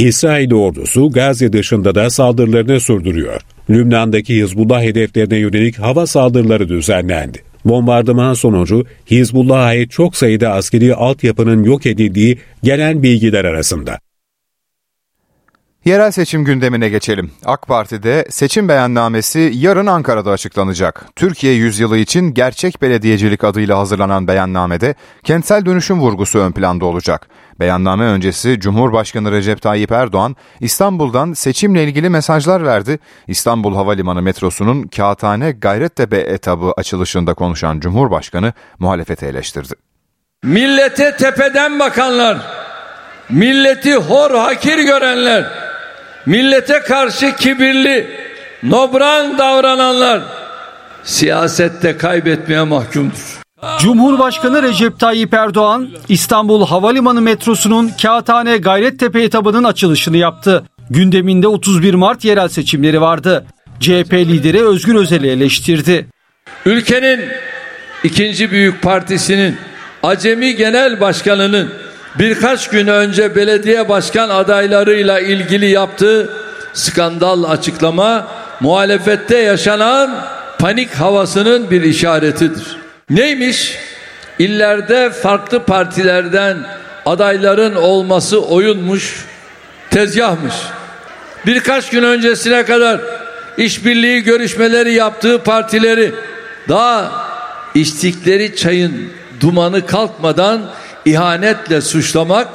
İsrail 0.00 0.52
ordusu 0.52 1.10
Gazze 1.10 1.52
dışında 1.52 1.94
da 1.94 2.10
saldırılarını 2.10 2.80
sürdürüyor. 2.80 3.40
Lübnan'daki 3.70 4.42
Hizbullah 4.42 4.82
hedeflerine 4.82 5.36
yönelik 5.36 5.78
hava 5.78 6.06
saldırıları 6.06 6.68
düzenlendi. 6.68 7.42
Bombardıman 7.64 8.34
sonucu 8.34 8.84
Hizbullah'a 9.10 9.62
ait 9.64 9.90
çok 9.90 10.16
sayıda 10.16 10.52
askeri 10.52 10.94
altyapının 10.94 11.62
yok 11.62 11.86
edildiği 11.86 12.38
gelen 12.62 13.02
bilgiler 13.02 13.44
arasında. 13.44 13.98
Yerel 15.84 16.10
seçim 16.10 16.44
gündemine 16.44 16.88
geçelim. 16.88 17.30
AK 17.44 17.66
Parti'de 17.66 18.26
seçim 18.30 18.68
beyannamesi 18.68 19.52
yarın 19.54 19.86
Ankara'da 19.86 20.30
açıklanacak. 20.30 21.06
Türkiye 21.16 21.54
yüzyılı 21.54 21.98
için 21.98 22.34
gerçek 22.34 22.82
belediyecilik 22.82 23.44
adıyla 23.44 23.78
hazırlanan 23.78 24.28
beyannamede 24.28 24.94
kentsel 25.24 25.66
dönüşüm 25.66 26.00
vurgusu 26.00 26.38
ön 26.38 26.52
planda 26.52 26.84
olacak. 26.84 27.28
Beyanname 27.60 28.04
öncesi 28.04 28.60
Cumhurbaşkanı 28.60 29.32
Recep 29.32 29.62
Tayyip 29.62 29.92
Erdoğan 29.92 30.36
İstanbul'dan 30.60 31.32
seçimle 31.32 31.84
ilgili 31.84 32.10
mesajlar 32.10 32.64
verdi. 32.64 32.98
İstanbul 33.26 33.74
Havalimanı 33.74 34.22
metrosunun 34.22 34.82
Kağıthane 34.82 35.52
Gayrettepe 35.52 36.16
etabı 36.16 36.72
açılışında 36.76 37.34
konuşan 37.34 37.80
Cumhurbaşkanı 37.80 38.52
muhalefeti 38.78 39.26
eleştirdi. 39.26 39.74
Millete 40.42 41.16
tepeden 41.16 41.78
bakanlar, 41.78 42.38
milleti 43.30 43.94
hor 43.94 44.30
hakir 44.30 44.78
görenler, 44.78 45.44
millete 46.26 46.80
karşı 46.80 47.36
kibirli, 47.36 48.10
nobran 48.62 49.38
davrananlar 49.38 50.22
siyasette 51.04 51.96
kaybetmeye 51.96 52.62
mahkumdur. 52.62 53.39
Cumhurbaşkanı 53.78 54.62
Recep 54.62 54.98
Tayyip 55.00 55.34
Erdoğan 55.34 55.88
İstanbul 56.08 56.66
Havalimanı 56.66 57.20
metrosunun 57.20 57.90
Kağıthane 58.02 58.56
Gayrettepe 58.56 59.22
etabının 59.22 59.64
açılışını 59.64 60.16
yaptı. 60.16 60.64
Gündeminde 60.90 61.46
31 61.46 61.94
Mart 61.94 62.24
yerel 62.24 62.48
seçimleri 62.48 63.00
vardı. 63.00 63.44
CHP 63.80 64.12
lideri 64.12 64.66
Özgür 64.66 64.94
Özel'i 64.94 65.28
eleştirdi. 65.28 66.06
Ülkenin 66.66 67.20
ikinci 68.04 68.50
büyük 68.50 68.82
partisinin 68.82 69.56
acemi 70.02 70.56
genel 70.56 71.00
başkanının 71.00 71.72
birkaç 72.18 72.68
gün 72.68 72.86
önce 72.86 73.36
belediye 73.36 73.88
başkan 73.88 74.28
adaylarıyla 74.28 75.20
ilgili 75.20 75.66
yaptığı 75.66 76.30
skandal 76.72 77.44
açıklama 77.44 78.26
muhalefette 78.60 79.38
yaşanan 79.38 80.26
panik 80.58 80.90
havasının 80.94 81.70
bir 81.70 81.82
işaretidir. 81.82 82.79
Neymiş? 83.10 83.78
İllerde 84.38 85.10
farklı 85.10 85.64
partilerden 85.64 86.66
adayların 87.06 87.74
olması 87.74 88.40
oyunmuş, 88.40 89.24
tezgahmış. 89.90 90.54
Birkaç 91.46 91.90
gün 91.90 92.02
öncesine 92.02 92.64
kadar 92.64 93.00
işbirliği 93.56 94.22
görüşmeleri 94.22 94.92
yaptığı 94.92 95.42
partileri 95.42 96.14
daha 96.68 97.12
içtikleri 97.74 98.56
çayın 98.56 99.12
dumanı 99.40 99.86
kalkmadan 99.86 100.70
ihanetle 101.04 101.80
suçlamak, 101.80 102.48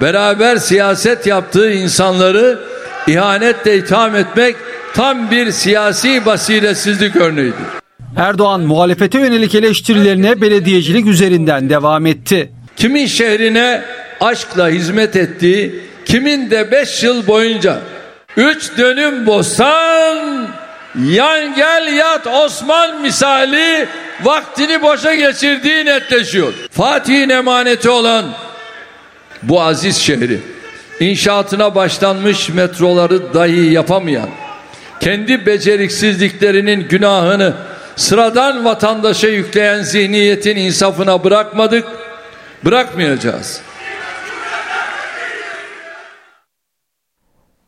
beraber 0.00 0.56
siyaset 0.56 1.26
yaptığı 1.26 1.72
insanları 1.72 2.60
ihanetle 3.06 3.76
itham 3.76 4.16
etmek 4.16 4.56
tam 4.94 5.30
bir 5.30 5.50
siyasi 5.50 6.26
basiretsizlik 6.26 7.16
örneğidir. 7.16 7.85
Erdoğan 8.16 8.60
muhalefete 8.60 9.18
yönelik 9.18 9.54
eleştirilerine 9.54 10.40
belediyecilik 10.40 11.06
üzerinden 11.06 11.70
devam 11.70 12.06
etti. 12.06 12.52
Kimin 12.76 13.06
şehrine 13.06 13.82
aşkla 14.20 14.68
hizmet 14.68 15.16
ettiği, 15.16 15.80
kimin 16.04 16.50
de 16.50 16.70
beş 16.70 17.02
yıl 17.02 17.26
boyunca 17.26 17.78
üç 18.36 18.78
dönüm 18.78 19.26
bostan 19.26 20.48
yan 21.10 21.54
gel 21.54 21.92
yat 21.96 22.26
Osman 22.26 23.02
misali 23.02 23.88
vaktini 24.22 24.82
boşa 24.82 25.14
geçirdiği 25.14 25.84
netleşiyor. 25.84 26.52
Fatih'in 26.70 27.28
emaneti 27.28 27.90
olan 27.90 28.24
bu 29.42 29.62
aziz 29.62 29.96
şehri 29.96 30.40
inşaatına 31.00 31.74
başlanmış 31.74 32.48
metroları 32.48 33.34
dahi 33.34 33.72
yapamayan 33.72 34.28
kendi 35.00 35.46
beceriksizliklerinin 35.46 36.88
günahını 36.88 37.54
sıradan 37.96 38.64
vatandaşa 38.64 39.28
yükleyen 39.28 39.82
zihniyetin 39.82 40.56
insafına 40.56 41.24
bırakmadık, 41.24 41.86
bırakmayacağız. 42.64 43.60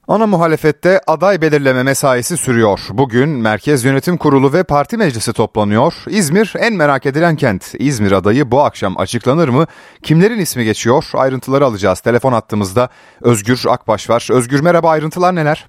Ana 0.09 0.27
muhalefette 0.27 1.01
aday 1.07 1.41
belirleme 1.41 1.83
mesaisi 1.83 2.37
sürüyor. 2.37 2.81
Bugün 2.91 3.29
Merkez 3.29 3.85
Yönetim 3.85 4.17
Kurulu 4.17 4.53
ve 4.53 4.63
Parti 4.63 4.97
Meclisi 4.97 5.33
toplanıyor. 5.33 5.95
İzmir 6.07 6.53
en 6.59 6.73
merak 6.73 7.07
edilen 7.07 7.37
kent. 7.37 7.75
İzmir 7.79 8.13
adayı 8.13 8.51
bu 8.51 8.65
akşam 8.65 8.99
açıklanır 8.99 9.49
mı? 9.49 9.67
Kimlerin 10.03 10.39
ismi 10.39 10.65
geçiyor? 10.65 11.05
Ayrıntıları 11.15 11.65
alacağız. 11.65 12.01
Telefon 12.01 12.33
attığımızda 12.33 12.89
Özgür 13.23 13.63
Akbaş 13.69 14.11
var. 14.11 14.29
Özgür 14.33 14.61
merhaba 14.61 14.91
ayrıntılar 14.91 15.35
neler? 15.35 15.69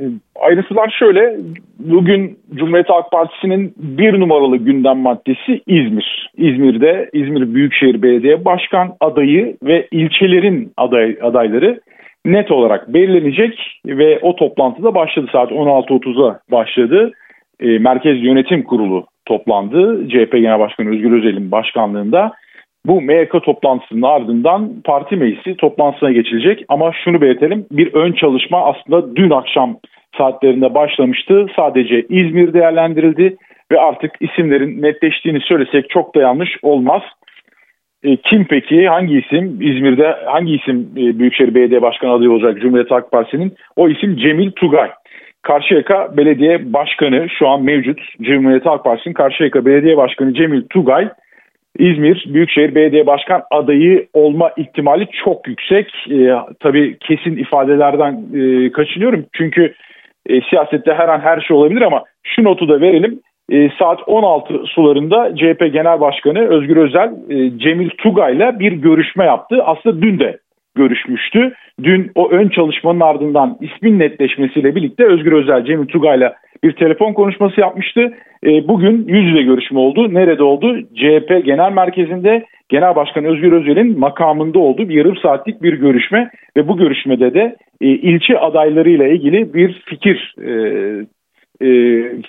Ee, 0.00 0.04
ayrıntılar 0.40 0.94
şöyle, 0.98 1.36
bugün 1.78 2.38
Cumhuriyet 2.54 2.90
Halk 2.90 3.10
Partisi'nin 3.10 3.74
bir 3.76 4.20
numaralı 4.20 4.56
gündem 4.56 4.98
maddesi 4.98 5.60
İzmir. 5.66 6.30
İzmir'de 6.36 7.10
İzmir 7.12 7.54
Büyükşehir 7.54 8.02
Belediye 8.02 8.44
Başkan 8.44 8.96
adayı 9.00 9.56
ve 9.62 9.88
ilçelerin 9.90 10.72
aday, 10.76 11.16
adayları 11.22 11.80
net 12.26 12.50
olarak 12.50 12.94
belirlenecek 12.94 13.80
ve 13.86 14.18
o 14.22 14.36
toplantıda 14.36 14.94
başladı 14.94 15.26
saat 15.32 15.50
16.30'a 15.50 16.40
başladı. 16.50 17.12
E, 17.60 17.78
Merkez 17.78 18.22
Yönetim 18.22 18.62
Kurulu 18.62 19.06
toplandı. 19.26 20.08
CHP 20.08 20.32
Genel 20.32 20.58
Başkanı 20.58 20.90
Özgür 20.90 21.12
Özel'in 21.12 21.50
başkanlığında. 21.50 22.32
Bu 22.86 23.00
MYK 23.00 23.42
toplantısının 23.44 24.02
ardından 24.02 24.72
parti 24.84 25.16
meclisi 25.16 25.56
toplantısına 25.56 26.12
geçilecek 26.12 26.64
ama 26.68 26.92
şunu 27.04 27.20
belirtelim 27.20 27.66
bir 27.70 27.94
ön 27.94 28.12
çalışma 28.12 28.64
aslında 28.64 29.16
dün 29.16 29.30
akşam 29.30 29.76
saatlerinde 30.18 30.74
başlamıştı. 30.74 31.46
Sadece 31.56 32.02
İzmir 32.08 32.52
değerlendirildi 32.52 33.36
ve 33.72 33.80
artık 33.80 34.12
isimlerin 34.20 34.82
netleştiğini 34.82 35.40
söylesek 35.40 35.90
çok 35.90 36.14
da 36.14 36.20
yanlış 36.20 36.50
olmaz. 36.62 37.02
E, 38.02 38.16
kim 38.16 38.44
peki? 38.44 38.88
Hangi 38.88 39.18
isim? 39.18 39.58
İzmir'de 39.60 40.16
hangi 40.26 40.54
isim 40.54 40.88
e, 40.96 41.18
Büyükşehir 41.18 41.54
Belediye 41.54 41.82
Başkanı 41.82 42.12
adayı 42.12 42.30
olacak 42.30 42.60
Cumhuriyet 42.60 42.90
Halk 42.90 43.10
Partisi'nin? 43.10 43.54
O 43.76 43.88
isim 43.88 44.16
Cemil 44.16 44.50
Tugay. 44.50 44.90
Karşıyaka 45.42 46.16
Belediye 46.16 46.72
Başkanı 46.72 47.26
şu 47.38 47.48
an 47.48 47.62
mevcut 47.62 48.00
Cumhuriyet 48.22 48.66
Halk 48.66 48.84
Partisi'nin 48.84 49.14
Karşıyaka 49.14 49.66
Belediye 49.66 49.96
Başkanı 49.96 50.34
Cemil 50.34 50.62
Tugay 50.70 51.08
İzmir 51.78 52.24
Büyükşehir 52.26 52.74
Belediye 52.74 53.06
Başkan 53.06 53.42
adayı 53.50 54.06
olma 54.12 54.50
ihtimali 54.56 55.08
çok 55.24 55.48
yüksek. 55.48 55.94
E, 56.10 56.30
tabii 56.60 56.98
kesin 56.98 57.36
ifadelerden 57.36 58.22
e, 58.34 58.72
kaçınıyorum 58.72 59.26
çünkü 59.32 59.74
e, 60.26 60.40
siyasette 60.40 60.94
her 60.94 61.08
an 61.08 61.20
her 61.20 61.40
şey 61.40 61.56
olabilir 61.56 61.82
ama 61.82 62.04
şu 62.22 62.44
notu 62.44 62.68
da 62.68 62.80
verelim. 62.80 63.20
E, 63.52 63.70
saat 63.78 64.00
16 64.06 64.54
sularında 64.66 65.36
CHP 65.36 65.72
Genel 65.72 66.00
Başkanı 66.00 66.48
Özgür 66.48 66.76
Özel 66.76 67.12
e, 67.30 67.58
Cemil 67.58 67.90
Tugay'la 67.98 68.58
bir 68.58 68.72
görüşme 68.72 69.24
yaptı. 69.24 69.62
Aslında 69.64 70.02
dün 70.02 70.18
de 70.18 70.38
görüşmüştü. 70.74 71.52
Dün 71.82 72.10
o 72.14 72.30
ön 72.30 72.48
çalışmanın 72.48 73.00
ardından 73.00 73.58
ismin 73.60 73.98
netleşmesiyle 73.98 74.74
birlikte 74.74 75.04
Özgür 75.04 75.32
Özel 75.32 75.64
Cemil 75.64 75.86
Tugay'la 75.86 76.34
bir 76.64 76.72
telefon 76.72 77.12
konuşması 77.12 77.60
yapmıştı. 77.60 78.12
E, 78.46 78.68
bugün 78.68 79.08
yüz 79.08 79.24
yüze 79.24 79.42
görüşme 79.42 79.78
oldu. 79.78 80.14
Nerede 80.14 80.42
oldu? 80.42 80.80
CHP 80.80 81.44
Genel 81.44 81.72
Merkezi'nde 81.72 82.44
Genel 82.68 82.96
Başkan 82.96 83.24
Özgür 83.24 83.52
Özel'in 83.52 83.98
makamında 83.98 84.58
olduğu 84.58 84.88
bir 84.88 84.94
yarım 84.94 85.16
saatlik 85.16 85.62
bir 85.62 85.72
görüşme 85.72 86.30
ve 86.56 86.68
bu 86.68 86.76
görüşmede 86.76 87.34
de 87.34 87.56
e, 87.80 87.86
ilçe 87.86 88.38
adaylarıyla 88.38 89.08
ilgili 89.08 89.54
bir 89.54 89.82
fikir 89.86 90.34
e, 90.42 90.50
e, 91.60 91.68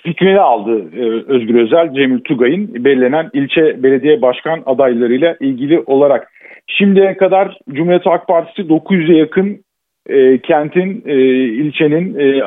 fikrini 0.02 0.40
aldı 0.40 0.84
e, 0.96 1.02
Özgür 1.32 1.54
Özel, 1.54 1.94
Cemil 1.94 2.20
Tugay'ın 2.20 2.84
belirlenen 2.84 3.30
ilçe 3.32 3.82
belediye 3.82 4.22
başkan 4.22 4.62
adaylarıyla 4.66 5.36
ilgili 5.40 5.80
olarak. 5.80 6.32
Şimdiye 6.66 7.16
kadar 7.16 7.58
Cumhuriyet 7.70 8.06
Halk 8.06 8.26
Partisi 8.26 8.62
900'e 8.62 9.16
yakın 9.16 9.60
e, 10.08 10.38
kentin, 10.38 11.02
e, 11.06 11.14
ilçenin 11.44 12.18
e, 12.18 12.42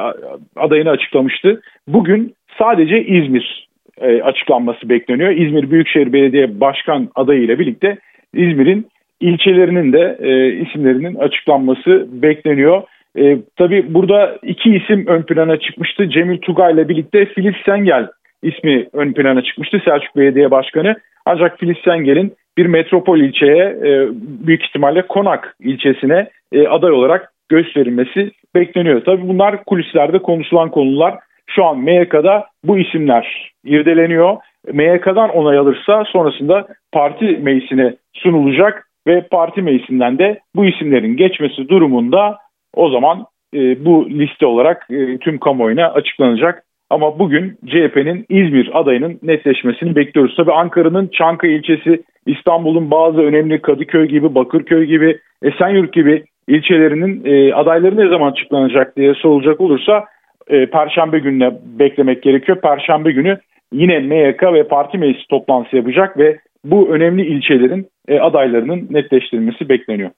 adayını 0.56 0.90
açıklamıştı. 0.90 1.62
Bugün 1.88 2.34
sadece 2.58 3.06
İzmir 3.06 3.68
e, 4.02 4.22
açıklanması 4.22 4.90
bekleniyor. 4.90 5.30
İzmir 5.30 5.72
Büyükşehir 5.72 6.14
Belediye 6.14 6.60
Başkan 6.60 7.10
adayı 7.16 7.42
ile 7.42 7.60
birlikte 7.60 7.98
İzmir'in 8.34 8.88
ilçelerinin 9.20 9.94
de 9.94 10.18
e, 10.20 10.54
isimlerinin 10.54 11.16
açıklanması 11.16 12.08
bekleniyor. 12.12 12.82
E, 13.18 13.38
tabii 13.56 13.94
burada 13.94 14.38
iki 14.44 14.76
isim 14.76 15.08
ön 15.08 15.22
plana 15.22 15.60
çıkmıştı. 15.60 16.10
Cemil 16.10 16.38
Tugay 16.38 16.74
ile 16.74 16.90
birlikte 16.90 17.26
Filiz 17.26 17.56
Sengel 17.66 18.08
ismi 18.44 18.88
ön 18.94 19.14
plana 19.14 19.42
çıkmıştı 19.42 19.82
Selçuk 19.86 20.16
Belediye 20.16 20.52
Başkanı. 20.52 20.96
Ancak 21.26 21.60
Filiz 21.60 21.78
Sengel'in 21.86 22.34
bir 22.58 22.66
metropol 22.66 23.20
ilçeye 23.20 23.64
e, 23.64 24.08
büyük 24.48 24.64
ihtimalle 24.64 25.02
Konak 25.02 25.56
ilçesine 25.60 26.30
e, 26.52 26.68
aday 26.68 26.92
olarak 26.92 27.32
gösterilmesi 27.50 28.32
bekleniyor. 28.56 29.04
Tabii 29.06 29.28
bunlar 29.28 29.64
kulislerde 29.64 30.20
konuşulan 30.20 30.72
konular. 30.72 31.20
Şu 31.48 31.66
an 31.66 31.78
MYK'da 31.78 32.46
bu 32.64 32.78
isimler 32.78 33.52
irdeleniyor. 33.64 34.38
MYK'dan 34.74 35.30
onay 35.30 35.58
alırsa 35.58 36.04
sonrasında 36.06 36.68
parti 36.92 37.26
meclisine 37.26 37.96
sunulacak 38.14 38.88
ve 39.08 39.28
parti 39.32 39.62
meclisinden 39.62 40.18
de 40.18 40.40
bu 40.56 40.66
isimlerin 40.66 41.18
geçmesi 41.18 41.70
durumunda 41.70 42.38
o 42.74 42.90
zaman 42.90 43.26
e, 43.54 43.86
bu 43.86 44.10
liste 44.10 44.46
olarak 44.46 44.88
e, 44.92 45.18
tüm 45.18 45.38
kamuoyuna 45.38 45.88
açıklanacak. 45.88 46.64
Ama 46.90 47.20
bugün 47.20 47.58
CHP'nin 47.66 48.26
İzmir 48.30 48.70
adayının 48.74 49.20
netleşmesini 49.24 49.96
bekliyoruz. 49.96 50.36
Tabii 50.38 50.52
Ankara'nın 50.52 51.08
Çankaya 51.08 51.54
ilçesi, 51.54 52.04
İstanbul'un 52.26 52.92
bazı 52.92 53.18
önemli 53.18 53.62
Kadıköy 53.62 54.08
gibi, 54.08 54.36
Bakırköy 54.36 54.86
gibi, 54.86 55.20
Esenyurt 55.44 55.94
gibi 55.94 56.24
ilçelerinin 56.48 57.26
e, 57.26 57.54
adayları 57.54 57.98
ne 57.98 58.10
zaman 58.10 58.32
açıklanacak 58.32 58.98
diye 58.98 59.14
sorulacak 59.14 59.62
olursa 59.62 60.06
e, 60.48 60.66
Perşembe 60.66 61.20
gününe 61.20 61.52
beklemek 61.80 62.24
gerekiyor. 62.24 62.62
Perşembe 62.62 63.12
günü 63.12 63.38
yine 63.74 64.00
MYK 64.00 64.44
ve 64.44 64.64
parti 64.64 64.98
meclisi 64.98 65.28
toplantısı 65.28 65.76
yapacak 65.76 66.18
ve 66.18 66.38
bu 66.64 66.90
önemli 66.90 67.26
ilçelerin 67.26 67.88
e, 68.08 68.20
adaylarının 68.20 68.88
netleştirilmesi 68.90 69.70
bekleniyor. 69.70 70.10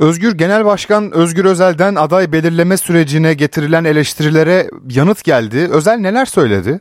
Özgür 0.00 0.32
Genel 0.38 0.64
Başkan 0.64 1.02
Özgür 1.14 1.44
Özel'den 1.44 1.94
aday 1.94 2.24
belirleme 2.32 2.76
sürecine 2.76 3.34
getirilen 3.34 3.84
eleştirilere 3.84 4.58
yanıt 4.98 5.24
geldi. 5.24 5.58
Özel 5.76 5.98
neler 6.00 6.24
söyledi? 6.24 6.72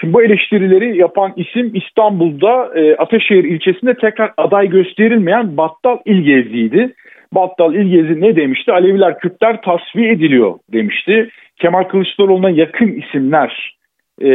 Şimdi 0.00 0.12
bu 0.12 0.22
eleştirileri 0.22 0.98
yapan 0.98 1.32
isim 1.36 1.70
İstanbul'da 1.74 2.78
e, 2.80 2.96
Ataşehir 2.96 3.44
ilçesinde 3.44 3.94
tekrar 3.94 4.32
aday 4.36 4.68
gösterilmeyen 4.68 5.56
Battal 5.56 5.98
İlgezi'ydi. 6.04 6.94
Battal 7.32 7.74
İlgezi 7.74 8.20
ne 8.20 8.36
demişti? 8.36 8.72
Aleviler 8.72 9.18
Kürtler 9.18 9.62
tasfiye 9.62 10.12
ediliyor 10.12 10.58
demişti. 10.72 11.30
Kemal 11.56 11.84
Kılıçdaroğlu'na 11.84 12.50
yakın 12.50 13.02
isimler, 13.02 13.76
e, 14.22 14.28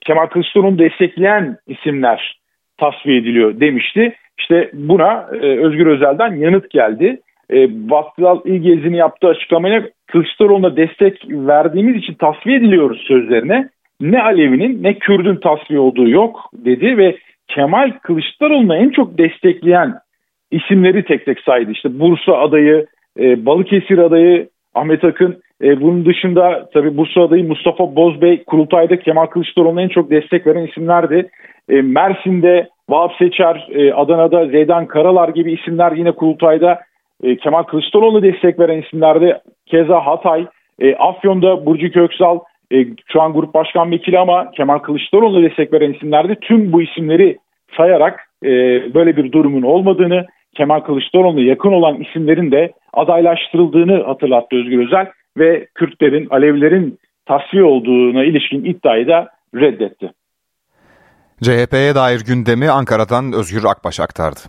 Kemal 0.00 0.26
Kılıçdaroğlu'nu 0.26 0.78
destekleyen 0.78 1.56
isimler 1.66 2.40
tasfiye 2.78 3.18
ediliyor 3.18 3.60
demişti. 3.60 4.14
İşte 4.38 4.70
buna 4.72 5.26
e, 5.32 5.36
Özgür 5.36 5.86
Özel'den 5.86 6.34
yanıt 6.34 6.70
geldi. 6.70 7.20
E, 7.52 7.90
Battal 7.90 8.40
İlgezi'nin 8.44 8.96
yaptığı 8.96 9.28
açıklamaya 9.28 9.82
Kılıçdaroğlu'na 10.06 10.76
destek 10.76 11.24
verdiğimiz 11.30 11.96
için 11.96 12.14
tasfiye 12.14 12.56
ediliyoruz 12.56 13.04
sözlerine 13.08 13.68
ne 14.00 14.22
Alevi'nin 14.22 14.82
ne 14.82 14.94
Kürdün 14.98 15.36
tasfiye 15.36 15.80
olduğu 15.80 16.08
yok 16.08 16.40
dedi 16.54 16.96
ve 16.96 17.16
Kemal 17.48 17.92
Kılıçdaroğlu'nu 18.02 18.76
en 18.76 18.90
çok 18.90 19.18
destekleyen 19.18 19.94
isimleri 20.50 21.04
tek 21.04 21.24
tek 21.26 21.40
saydı. 21.40 21.70
İşte 21.70 22.00
Bursa 22.00 22.32
adayı, 22.32 22.86
e, 23.20 23.46
Balıkesir 23.46 23.98
adayı, 23.98 24.48
Ahmet 24.74 25.04
Akın. 25.04 25.36
E, 25.62 25.80
bunun 25.80 26.06
dışında 26.06 26.68
tabii 26.74 26.96
Bursa 26.96 27.22
adayı 27.22 27.44
Mustafa 27.48 27.96
Bozbey 27.96 28.44
kurultayda 28.44 28.98
Kemal 28.98 29.26
Kılıçdaroğlu'na 29.26 29.82
en 29.82 29.88
çok 29.88 30.10
destek 30.10 30.46
veren 30.46 30.66
isimlerdi. 30.66 31.28
E, 31.68 31.82
Mersin'de 31.82 32.68
Vahap 32.88 33.12
Seçer, 33.18 33.68
e, 33.70 33.92
Adana'da 33.92 34.46
Zeydan 34.46 34.86
Karalar 34.86 35.28
gibi 35.28 35.52
isimler 35.52 35.92
yine 35.92 36.12
kurultayda 36.12 36.80
e, 37.22 37.36
Kemal 37.36 37.62
Kılıçdaroğlu'na 37.62 38.22
destek 38.22 38.58
veren 38.58 38.82
isimlerdi. 38.82 39.38
Keza 39.66 40.06
Hatay, 40.06 40.46
e, 40.78 40.94
Afyon'da 40.94 41.66
Burcu 41.66 41.90
Köksal, 41.92 42.38
şu 43.12 43.22
an 43.22 43.32
grup 43.32 43.54
başkan 43.54 43.90
vekili 43.90 44.18
ama 44.18 44.50
Kemal 44.50 44.78
Kılıçdaroğlu'na 44.78 45.42
destek 45.42 45.72
veren 45.72 45.92
isimlerdi. 45.92 46.36
Tüm 46.40 46.72
bu 46.72 46.82
isimleri 46.82 47.38
sayarak 47.76 48.20
böyle 48.94 49.16
bir 49.16 49.32
durumun 49.32 49.62
olmadığını, 49.62 50.26
Kemal 50.54 50.80
Kılıçdaroğlu'na 50.80 51.40
yakın 51.40 51.72
olan 51.72 52.00
isimlerin 52.00 52.52
de 52.52 52.72
adaylaştırıldığını 52.92 54.02
hatırlattı 54.02 54.56
Özgür 54.56 54.86
Özel 54.86 55.06
ve 55.38 55.66
Kürtlerin, 55.74 56.26
Alevilerin 56.30 56.98
tasfiye 57.26 57.64
olduğuna 57.64 58.24
ilişkin 58.24 58.64
iddiayı 58.64 59.08
da 59.08 59.28
reddetti. 59.54 60.10
CHP'ye 61.42 61.94
dair 61.94 62.20
gündemi 62.20 62.70
Ankara'dan 62.70 63.32
Özgür 63.32 63.64
Akbaş 63.64 64.00
aktardı. 64.00 64.40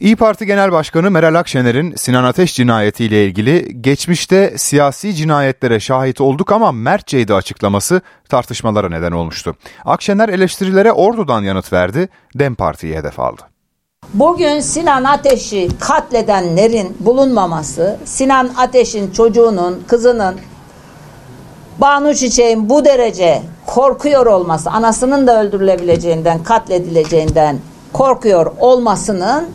İyi 0.00 0.16
Parti 0.16 0.46
Genel 0.46 0.72
Başkanı 0.72 1.10
Meral 1.10 1.34
Akşener'in 1.34 1.94
Sinan 1.94 2.24
Ateş 2.24 2.54
cinayetiyle 2.54 3.24
ilgili 3.26 3.82
geçmişte 3.82 4.58
siyasi 4.58 5.14
cinayetlere 5.14 5.80
şahit 5.80 6.20
olduk 6.20 6.52
ama 6.52 6.72
mertçeydi 6.72 7.34
açıklaması 7.34 8.00
tartışmalara 8.28 8.88
neden 8.88 9.12
olmuştu. 9.12 9.56
Akşener 9.84 10.28
eleştirilere 10.28 10.92
ordudan 10.92 11.42
yanıt 11.42 11.72
verdi, 11.72 12.08
DEM 12.38 12.54
Parti'yi 12.54 12.96
hedef 12.96 13.20
aldı. 13.20 13.42
Bugün 14.14 14.60
Sinan 14.60 15.04
Ateş'i 15.04 15.68
katledenlerin 15.80 16.96
bulunmaması, 17.00 17.98
Sinan 18.04 18.50
Ateş'in 18.56 19.10
çocuğunun, 19.10 19.84
kızının, 19.86 20.36
Banu 21.78 22.14
Çiçek'in 22.14 22.70
bu 22.70 22.84
derece 22.84 23.42
korkuyor 23.66 24.26
olması, 24.26 24.70
anasının 24.70 25.26
da 25.26 25.42
öldürülebileceğinden, 25.42 26.42
katledileceğinden 26.42 27.58
korkuyor 27.92 28.52
olmasının 28.60 29.48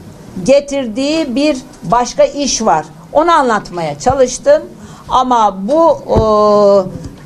getirdiği 0.43 1.35
bir 1.35 1.57
başka 1.83 2.23
iş 2.23 2.61
var. 2.61 2.85
Onu 3.13 3.31
anlatmaya 3.31 3.99
çalıştım. 3.99 4.63
Ama 5.09 5.57
bu 5.67 5.97
e, 6.07 6.17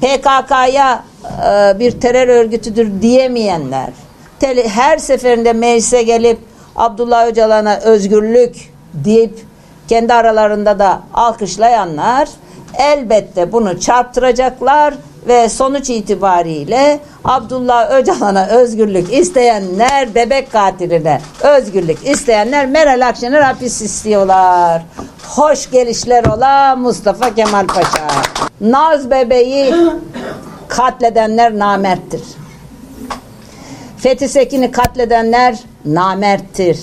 PKK'ya 0.07 1.03
e, 1.47 1.79
bir 1.79 1.91
terör 1.91 2.27
örgütüdür 2.27 3.01
diyemeyenler, 3.01 3.89
her 4.67 4.97
seferinde 4.97 5.53
meclise 5.53 6.03
gelip 6.03 6.39
Abdullah 6.75 7.27
Öcalan'a 7.27 7.77
özgürlük 7.77 8.73
deyip 8.93 9.39
kendi 9.87 10.13
aralarında 10.13 10.79
da 10.79 11.01
alkışlayanlar 11.13 12.29
elbette 12.77 13.51
bunu 13.51 13.79
çarptıracaklar 13.79 14.93
ve 15.27 15.49
sonuç 15.49 15.89
itibariyle 15.89 16.99
Abdullah 17.23 17.91
Öcalan'a 17.91 18.47
özgürlük 18.47 19.13
isteyenler 19.13 20.15
bebek 20.15 20.51
katiline 20.51 21.21
özgürlük 21.41 22.07
isteyenler 22.07 22.65
Meral 22.65 23.07
Akşener 23.07 23.41
hapis 23.41 23.81
istiyorlar. 23.81 24.81
Hoş 25.27 25.71
gelişler 25.71 26.25
ola 26.25 26.75
Mustafa 26.75 27.35
Kemal 27.35 27.67
Paşa. 27.67 28.07
Naz 28.61 29.11
bebeği 29.11 29.73
katledenler 30.67 31.59
namerttir. 31.59 32.21
Fethi 33.97 34.29
Sekin'i 34.29 34.71
katledenler 34.71 35.59
namerttir. 35.85 36.79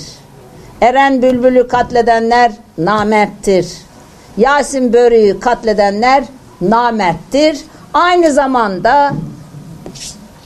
Eren 0.81 1.23
Bülbül'ü 1.23 1.69
katledenler 1.69 2.53
namerttir. 2.79 3.73
Yasin 4.37 4.93
Börü'yü 4.93 5.41
katledenler 5.41 6.25
namerttir. 6.61 7.59
Aynı 7.95 8.33
zamanda 8.33 9.13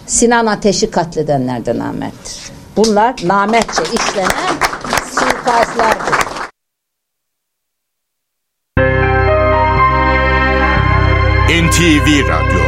Sinan 0.07 0.47
Ateş'i 0.47 0.91
katledenler 0.91 1.67
de 1.67 1.79
namerttir. 1.79 2.53
Bunlar 2.77 3.15
namertçe 3.25 3.83
işlenen 3.83 4.57
suikastlardır. 5.15 6.17
NTV 11.49 12.29
Radyo 12.29 12.66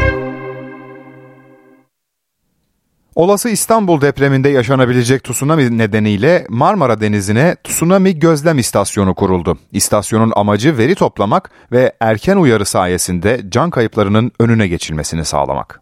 Olası 3.19 3.49
İstanbul 3.49 4.01
depreminde 4.01 4.49
yaşanabilecek 4.49 5.25
tsunami 5.25 5.79
nedeniyle 5.79 6.47
Marmara 6.49 7.01
Denizi'ne 7.01 7.57
tsunami 7.65 8.19
gözlem 8.19 8.59
istasyonu 8.59 9.15
kuruldu. 9.15 9.59
İstasyonun 9.73 10.33
amacı 10.37 10.79
veri 10.79 10.95
toplamak 10.95 11.51
ve 11.73 11.93
erken 12.01 12.37
uyarı 12.37 12.65
sayesinde 12.65 13.41
can 13.49 13.71
kayıplarının 13.71 14.33
önüne 14.41 14.69
geçilmesini 14.69 15.25
sağlamak. 15.25 15.81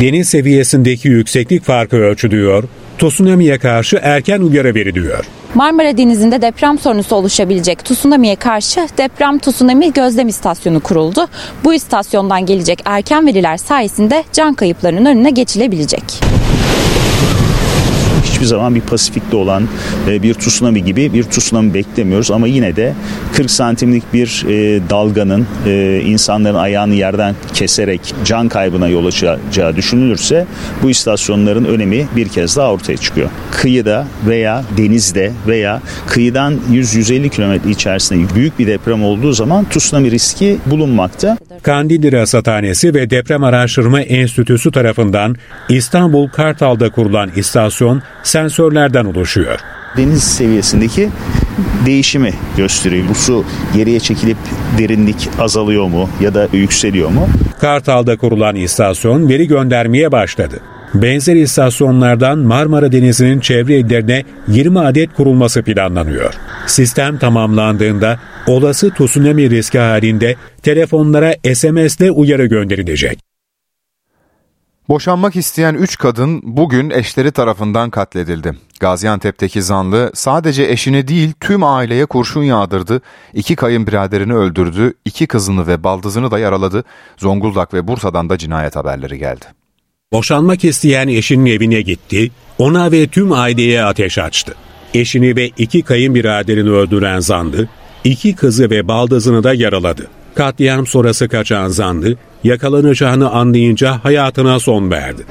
Deniz 0.00 0.28
seviyesindeki 0.28 1.08
yükseklik 1.08 1.64
farkı 1.64 1.96
ölçülüyor, 1.96 2.64
tsunami'ye 2.98 3.58
karşı 3.58 3.98
erken 4.02 4.40
uyarı 4.40 4.74
veriliyor. 4.74 5.24
Marmara 5.54 5.96
Denizi'nde 5.96 6.42
deprem 6.42 6.78
sonrası 6.78 7.16
oluşabilecek 7.16 7.84
tsunami'ye 7.84 8.36
karşı 8.36 8.86
deprem 8.98 9.38
tsunami 9.38 9.92
gözlem 9.92 10.28
istasyonu 10.28 10.80
kuruldu. 10.80 11.28
Bu 11.64 11.74
istasyondan 11.74 12.46
gelecek 12.46 12.82
erken 12.84 13.26
veriler 13.26 13.56
sayesinde 13.56 14.24
can 14.32 14.54
kayıplarının 14.54 15.04
önüne 15.04 15.30
geçilebilecek 15.30 16.04
hiçbir 18.40 18.48
zaman 18.48 18.74
bir 18.74 18.80
Pasifik'te 18.80 19.36
olan 19.36 19.68
e, 20.08 20.22
bir 20.22 20.34
tsunami 20.34 20.84
gibi 20.84 21.12
bir 21.12 21.22
tsunami 21.24 21.74
beklemiyoruz 21.74 22.30
ama 22.30 22.46
yine 22.46 22.76
de 22.76 22.94
40 23.32 23.50
santimlik 23.50 24.12
bir 24.12 24.44
e, 24.48 24.80
dalganın 24.90 25.46
e, 25.66 26.02
insanların 26.06 26.54
ayağını 26.54 26.94
yerden 26.94 27.34
keserek 27.54 28.14
can 28.24 28.48
kaybına 28.48 28.88
yol 28.88 29.06
açacağı 29.06 29.76
düşünülürse 29.76 30.46
bu 30.82 30.90
istasyonların 30.90 31.64
önemi 31.64 32.06
bir 32.16 32.28
kez 32.28 32.56
daha 32.56 32.72
ortaya 32.72 32.96
çıkıyor. 32.96 33.30
Kıyıda 33.50 34.06
veya 34.28 34.64
denizde 34.76 35.32
veya 35.46 35.82
kıyıdan 36.06 36.58
100-150 36.72 37.28
kilometre 37.28 37.70
içerisinde 37.70 38.34
büyük 38.34 38.58
bir 38.58 38.66
deprem 38.66 39.04
olduğu 39.04 39.32
zaman 39.32 39.66
tsunami 39.70 40.10
riski 40.10 40.58
bulunmakta. 40.66 41.38
Kandilli 41.62 42.12
Rasathanesi 42.12 42.94
ve 42.94 43.10
Deprem 43.10 43.44
Araştırma 43.44 44.00
Enstitüsü 44.00 44.72
tarafından 44.72 45.36
İstanbul 45.68 46.28
Kartal'da 46.28 46.90
kurulan 46.90 47.30
istasyon 47.36 48.02
sensörlerden 48.30 49.04
oluşuyor. 49.04 49.58
Deniz 49.96 50.22
seviyesindeki 50.22 51.08
değişimi 51.86 52.32
gösteriyor. 52.56 53.04
Bu 53.08 53.14
su 53.14 53.44
geriye 53.74 54.00
çekilip 54.00 54.36
derinlik 54.78 55.28
azalıyor 55.38 55.86
mu 55.86 56.08
ya 56.20 56.34
da 56.34 56.48
yükseliyor 56.52 57.10
mu? 57.10 57.28
Kartal'da 57.60 58.16
kurulan 58.16 58.56
istasyon 58.56 59.28
veri 59.28 59.48
göndermeye 59.48 60.12
başladı. 60.12 60.60
Benzer 60.94 61.36
istasyonlardan 61.36 62.38
Marmara 62.38 62.92
Denizi'nin 62.92 63.40
çevre 63.40 63.78
illerine 63.78 64.24
20 64.48 64.80
adet 64.80 65.14
kurulması 65.14 65.62
planlanıyor. 65.62 66.34
Sistem 66.66 67.18
tamamlandığında 67.18 68.18
olası 68.46 68.90
tsunami 68.90 69.50
riski 69.50 69.78
halinde 69.78 70.36
telefonlara 70.62 71.34
SMS'le 71.54 72.10
uyarı 72.10 72.46
gönderilecek. 72.46 73.29
Boşanmak 74.90 75.36
isteyen 75.36 75.74
3 75.74 75.98
kadın 75.98 76.40
bugün 76.42 76.90
eşleri 76.90 77.32
tarafından 77.32 77.90
katledildi. 77.90 78.54
Gaziantep'teki 78.80 79.62
zanlı 79.62 80.10
sadece 80.14 80.64
eşini 80.64 81.08
değil 81.08 81.32
tüm 81.40 81.64
aileye 81.64 82.06
kurşun 82.06 82.42
yağdırdı, 82.42 83.00
iki 83.34 83.56
kayınbiraderini 83.56 84.34
öldürdü, 84.34 84.94
iki 85.04 85.26
kızını 85.26 85.66
ve 85.66 85.84
baldızını 85.84 86.30
da 86.30 86.38
yaraladı. 86.38 86.84
Zonguldak 87.16 87.74
ve 87.74 87.88
Bursa'dan 87.88 88.30
da 88.30 88.38
cinayet 88.38 88.76
haberleri 88.76 89.18
geldi. 89.18 89.44
Boşanmak 90.12 90.64
isteyen 90.64 91.08
eşinin 91.08 91.46
evine 91.46 91.80
gitti, 91.80 92.30
ona 92.58 92.92
ve 92.92 93.06
tüm 93.06 93.32
aileye 93.32 93.84
ateş 93.84 94.18
açtı. 94.18 94.54
Eşini 94.94 95.36
ve 95.36 95.50
iki 95.58 95.82
kayınbiraderini 95.82 96.70
öldüren 96.70 97.20
zanlı, 97.20 97.68
iki 98.04 98.34
kızı 98.34 98.70
ve 98.70 98.88
baldızını 98.88 99.44
da 99.44 99.54
yaraladı. 99.54 100.06
Katliam 100.34 100.86
sonrası 100.86 101.28
kaçan 101.28 101.68
zanlı, 101.68 102.16
yakalanacağını 102.44 103.30
anlayınca 103.30 104.04
hayatına 104.04 104.60
son 104.60 104.90
verdi. 104.90 105.22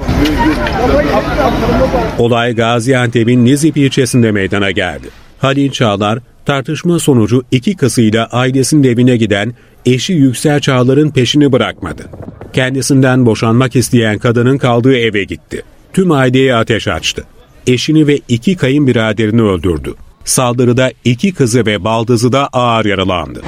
Olay 2.18 2.54
Gaziantep'in 2.54 3.44
Nizip 3.44 3.76
ilçesinde 3.76 4.32
meydana 4.32 4.70
geldi. 4.70 5.06
Halil 5.38 5.70
Çağlar, 5.70 6.18
tartışma 6.46 6.98
sonucu 6.98 7.42
iki 7.50 7.76
kızıyla 7.76 8.28
ailesinin 8.32 8.82
evine 8.82 9.16
giden 9.16 9.54
eşi 9.86 10.12
Yüksel 10.12 10.60
Çağlar'ın 10.60 11.10
peşini 11.10 11.52
bırakmadı. 11.52 12.02
Kendisinden 12.52 13.26
boşanmak 13.26 13.76
isteyen 13.76 14.18
kadının 14.18 14.58
kaldığı 14.58 14.96
eve 14.96 15.24
gitti. 15.24 15.62
Tüm 15.92 16.10
aileye 16.10 16.54
ateş 16.54 16.88
açtı. 16.88 17.24
Eşini 17.66 18.06
ve 18.06 18.20
iki 18.28 18.56
kayınbiraderini 18.56 19.42
öldürdü. 19.42 19.94
Saldırıda 20.24 20.90
iki 21.04 21.34
kızı 21.34 21.66
ve 21.66 21.84
baldızı 21.84 22.32
da 22.32 22.48
ağır 22.52 22.84
yaralandı. 22.84 23.42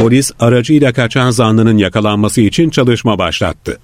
Polis 0.00 0.32
aracıyla 0.40 0.92
kaçan 0.92 1.30
zanlının 1.30 1.78
yakalanması 1.78 2.40
için 2.40 2.70
çalışma 2.70 3.18
başlattı. 3.18 3.78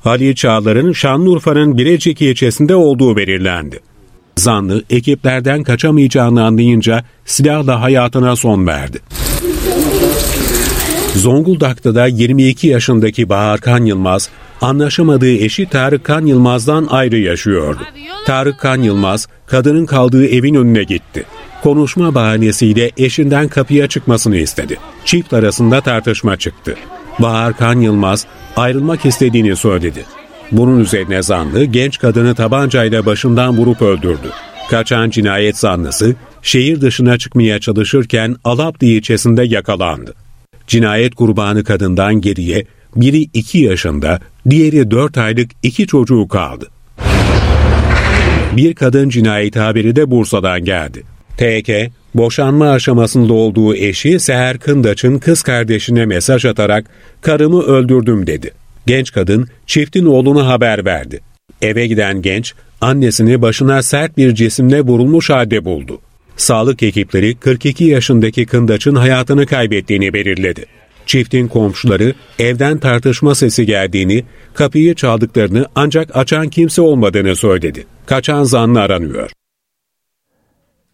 Halil 0.00 0.34
Çağlar'ın 0.34 0.92
Şanlıurfa'nın 0.92 1.78
Birecik 1.78 2.22
ilçesinde 2.22 2.74
olduğu 2.74 3.16
belirlendi. 3.16 3.80
Zanlı 4.36 4.84
ekiplerden 4.90 5.62
kaçamayacağını 5.62 6.44
anlayınca 6.44 7.04
silahla 7.24 7.80
hayatına 7.80 8.36
son 8.36 8.66
verdi. 8.66 8.98
Zonguldak'ta 11.16 11.94
da 11.94 12.06
22 12.06 12.66
yaşındaki 12.66 13.28
Bahar 13.28 13.60
Kan 13.60 13.84
Yılmaz, 13.84 14.28
anlaşamadığı 14.60 15.32
eşi 15.32 15.66
Tarık 15.68 16.04
Kan 16.04 16.26
Yılmaz'dan 16.26 16.86
ayrı 16.90 17.18
yaşıyordu. 17.18 17.80
Tarık 18.26 18.60
Kan 18.60 18.82
Yılmaz, 18.82 19.28
kadının 19.46 19.86
kaldığı 19.86 20.26
evin 20.26 20.54
önüne 20.54 20.82
gitti. 20.82 21.24
Konuşma 21.62 22.14
bahanesiyle 22.14 22.90
eşinden 22.96 23.48
kapıya 23.48 23.86
çıkmasını 23.86 24.36
istedi. 24.36 24.76
Çift 25.04 25.32
arasında 25.32 25.80
tartışma 25.80 26.36
çıktı. 26.36 26.76
Bahar 27.18 27.56
Kan 27.56 27.80
Yılmaz 27.80 28.26
ayrılmak 28.56 29.06
istediğini 29.06 29.56
söyledi. 29.56 30.04
Bunun 30.52 30.80
üzerine 30.80 31.22
zanlı 31.22 31.64
genç 31.64 31.98
kadını 31.98 32.34
tabancayla 32.34 33.06
başından 33.06 33.56
vurup 33.56 33.82
öldürdü. 33.82 34.30
Kaçan 34.70 35.10
cinayet 35.10 35.56
zanlısı 35.56 36.14
şehir 36.42 36.80
dışına 36.80 37.18
çıkmaya 37.18 37.60
çalışırken 37.60 38.36
Alaplı 38.44 38.86
ilçesinde 38.86 39.42
yakalandı. 39.44 40.14
Cinayet 40.66 41.14
kurbanı 41.14 41.64
kadından 41.64 42.20
geriye 42.20 42.64
biri 42.96 43.20
2 43.22 43.58
yaşında, 43.58 44.20
diğeri 44.50 44.90
4 44.90 45.18
aylık 45.18 45.50
iki 45.62 45.86
çocuğu 45.86 46.28
kaldı. 46.28 46.68
Bir 48.56 48.74
kadın 48.74 49.08
cinayet 49.08 49.56
haberi 49.56 49.96
de 49.96 50.10
Bursa'dan 50.10 50.64
geldi. 50.64 51.11
TK, 51.36 51.70
boşanma 52.14 52.70
aşamasında 52.70 53.32
olduğu 53.32 53.74
eşi 53.74 54.20
Seher 54.20 54.58
Kındaç'ın 54.58 55.18
kız 55.18 55.42
kardeşine 55.42 56.06
mesaj 56.06 56.44
atarak 56.44 56.84
karımı 57.20 57.62
öldürdüm 57.62 58.26
dedi. 58.26 58.50
Genç 58.86 59.12
kadın 59.12 59.48
çiftin 59.66 60.06
oğluna 60.06 60.46
haber 60.46 60.84
verdi. 60.84 61.20
Eve 61.62 61.86
giden 61.86 62.22
genç 62.22 62.54
annesini 62.80 63.42
başına 63.42 63.82
sert 63.82 64.16
bir 64.16 64.34
cisimle 64.34 64.80
vurulmuş 64.80 65.30
halde 65.30 65.64
buldu. 65.64 66.00
Sağlık 66.36 66.82
ekipleri 66.82 67.34
42 67.34 67.84
yaşındaki 67.84 68.46
Kındaç'ın 68.46 68.94
hayatını 68.94 69.46
kaybettiğini 69.46 70.12
belirledi. 70.12 70.66
Çiftin 71.06 71.48
komşuları 71.48 72.14
evden 72.38 72.78
tartışma 72.78 73.34
sesi 73.34 73.66
geldiğini, 73.66 74.24
kapıyı 74.54 74.94
çaldıklarını 74.94 75.66
ancak 75.74 76.16
açan 76.16 76.48
kimse 76.48 76.82
olmadığını 76.82 77.36
söyledi. 77.36 77.86
Kaçan 78.06 78.44
zanlı 78.44 78.80
aranıyor. 78.80 79.30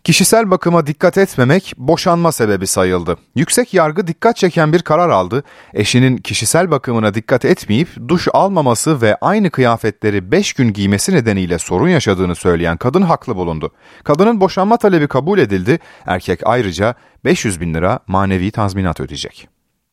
Kişisel 0.08 0.50
bakıma 0.50 0.86
dikkat 0.86 1.18
etmemek 1.18 1.72
boşanma 1.78 2.32
sebebi 2.32 2.66
sayıldı. 2.66 3.16
Yüksek 3.34 3.74
yargı 3.74 4.06
dikkat 4.06 4.36
çeken 4.36 4.72
bir 4.72 4.78
karar 4.78 5.10
aldı. 5.10 5.42
Eşinin 5.74 6.16
kişisel 6.16 6.70
bakımına 6.70 7.14
dikkat 7.14 7.44
etmeyip 7.44 7.88
duş 8.08 8.28
almaması 8.32 9.02
ve 9.02 9.16
aynı 9.20 9.50
kıyafetleri 9.50 10.32
5 10.32 10.52
gün 10.52 10.72
giymesi 10.72 11.14
nedeniyle 11.14 11.58
sorun 11.58 11.88
yaşadığını 11.88 12.34
söyleyen 12.34 12.76
kadın 12.76 13.02
haklı 13.02 13.36
bulundu. 13.36 13.70
Kadının 14.04 14.40
boşanma 14.40 14.76
talebi 14.76 15.08
kabul 15.08 15.38
edildi. 15.38 15.78
Erkek 16.06 16.40
ayrıca 16.44 16.94
500 17.24 17.60
bin 17.60 17.74
lira 17.74 17.98
manevi 18.06 18.50
tazminat 18.50 19.00
ödeyecek. 19.00 19.48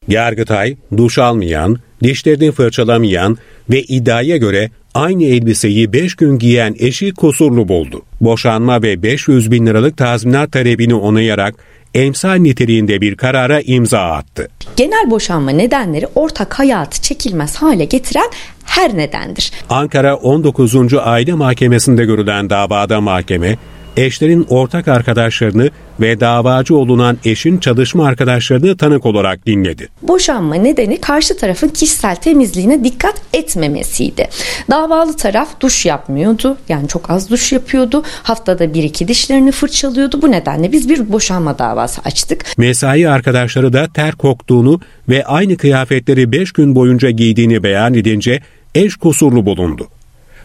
Yargıtay, 0.07 0.77
duş 0.97 1.19
almayan, 1.19 1.77
dişlerini 2.03 2.51
fırçalamayan 2.51 3.37
ve 3.69 3.81
iddiaya 3.81 4.37
göre 4.37 4.71
aynı 4.95 5.23
elbiseyi 5.23 5.93
5 5.93 6.15
gün 6.15 6.39
giyen 6.39 6.75
eşi 6.79 7.13
kusurlu 7.13 7.67
buldu. 7.67 8.01
Boşanma 8.21 8.81
ve 8.81 9.03
500 9.03 9.51
bin 9.51 9.65
liralık 9.65 9.97
tazminat 9.97 10.51
talebini 10.51 10.95
onayarak 10.95 11.55
emsal 11.93 12.35
niteliğinde 12.35 13.01
bir 13.01 13.15
karara 13.15 13.61
imza 13.61 13.99
attı. 13.99 14.49
Genel 14.75 15.11
boşanma 15.11 15.51
nedenleri 15.51 16.07
ortak 16.15 16.59
hayatı 16.59 17.01
çekilmez 17.01 17.55
hale 17.55 17.85
getiren 17.85 18.29
her 18.65 18.97
nedendir. 18.97 19.51
Ankara 19.69 20.15
19. 20.15 20.93
Aile 20.93 21.33
Mahkemesi'nde 21.33 22.05
görülen 22.05 22.49
davada 22.49 23.01
mahkeme, 23.01 23.57
eşlerin 23.97 24.45
ortak 24.49 24.87
arkadaşlarını 24.87 25.69
ve 25.99 26.19
davacı 26.19 26.75
olunan 26.75 27.17
eşin 27.25 27.57
çalışma 27.57 28.05
arkadaşlarını 28.05 28.77
tanık 28.77 29.05
olarak 29.05 29.45
dinledi. 29.45 29.87
Boşanma 30.01 30.55
nedeni 30.55 31.01
karşı 31.01 31.37
tarafın 31.37 31.67
kişisel 31.67 32.15
temizliğine 32.15 32.83
dikkat 32.83 33.21
etmemesiydi. 33.33 34.27
Davalı 34.71 35.15
taraf 35.15 35.59
duş 35.59 35.85
yapmıyordu. 35.85 36.57
Yani 36.69 36.87
çok 36.87 37.09
az 37.09 37.29
duş 37.29 37.51
yapıyordu. 37.51 38.03
Haftada 38.23 38.73
bir 38.73 38.83
iki 38.83 39.07
dişlerini 39.07 39.51
fırçalıyordu. 39.51 40.21
Bu 40.21 40.31
nedenle 40.31 40.71
biz 40.71 40.89
bir 40.89 41.11
boşanma 41.11 41.59
davası 41.59 42.01
açtık. 42.05 42.45
Mesai 42.57 43.09
arkadaşları 43.09 43.73
da 43.73 43.87
ter 43.93 44.11
koktuğunu 44.11 44.79
ve 45.09 45.25
aynı 45.25 45.57
kıyafetleri 45.57 46.31
5 46.31 46.51
gün 46.51 46.75
boyunca 46.75 47.09
giydiğini 47.09 47.63
beyan 47.63 47.93
edince 47.93 48.41
eş 48.75 48.95
kusurlu 48.95 49.45
bulundu. 49.45 49.87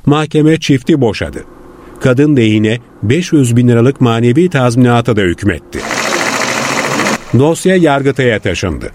Mahkeme 0.06 0.60
çifti 0.60 1.00
boşadı 1.00 1.44
kadın 2.00 2.36
lehine 2.36 2.78
500 3.02 3.56
bin 3.56 3.68
liralık 3.68 4.00
manevi 4.00 4.50
tazminata 4.50 5.16
da 5.16 5.20
hükmetti. 5.20 5.80
Dosya 7.38 7.76
Yargıtay'a 7.76 8.38
taşındı. 8.38 8.90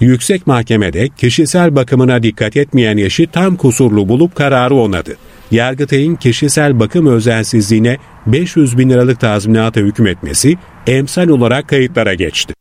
Yüksek 0.00 0.46
Mahkemede 0.46 1.08
kişisel 1.08 1.76
bakımına 1.76 2.22
dikkat 2.22 2.56
etmeyen 2.56 2.96
eşi 2.96 3.26
tam 3.26 3.56
kusurlu 3.56 4.08
bulup 4.08 4.34
kararı 4.34 4.74
onadı. 4.74 5.16
Yargıtay'ın 5.50 6.14
kişisel 6.14 6.80
bakım 6.80 7.06
özensizliğine 7.06 7.98
500 8.26 8.78
bin 8.78 8.90
liralık 8.90 9.20
tazminata 9.20 9.80
hükmetmesi 9.80 10.56
emsal 10.86 11.28
olarak 11.28 11.68
kayıtlara 11.68 12.14
geçti. 12.14 12.54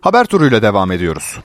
Haber 0.00 0.24
turuyla 0.24 0.62
devam 0.62 0.92
ediyoruz. 0.92 1.38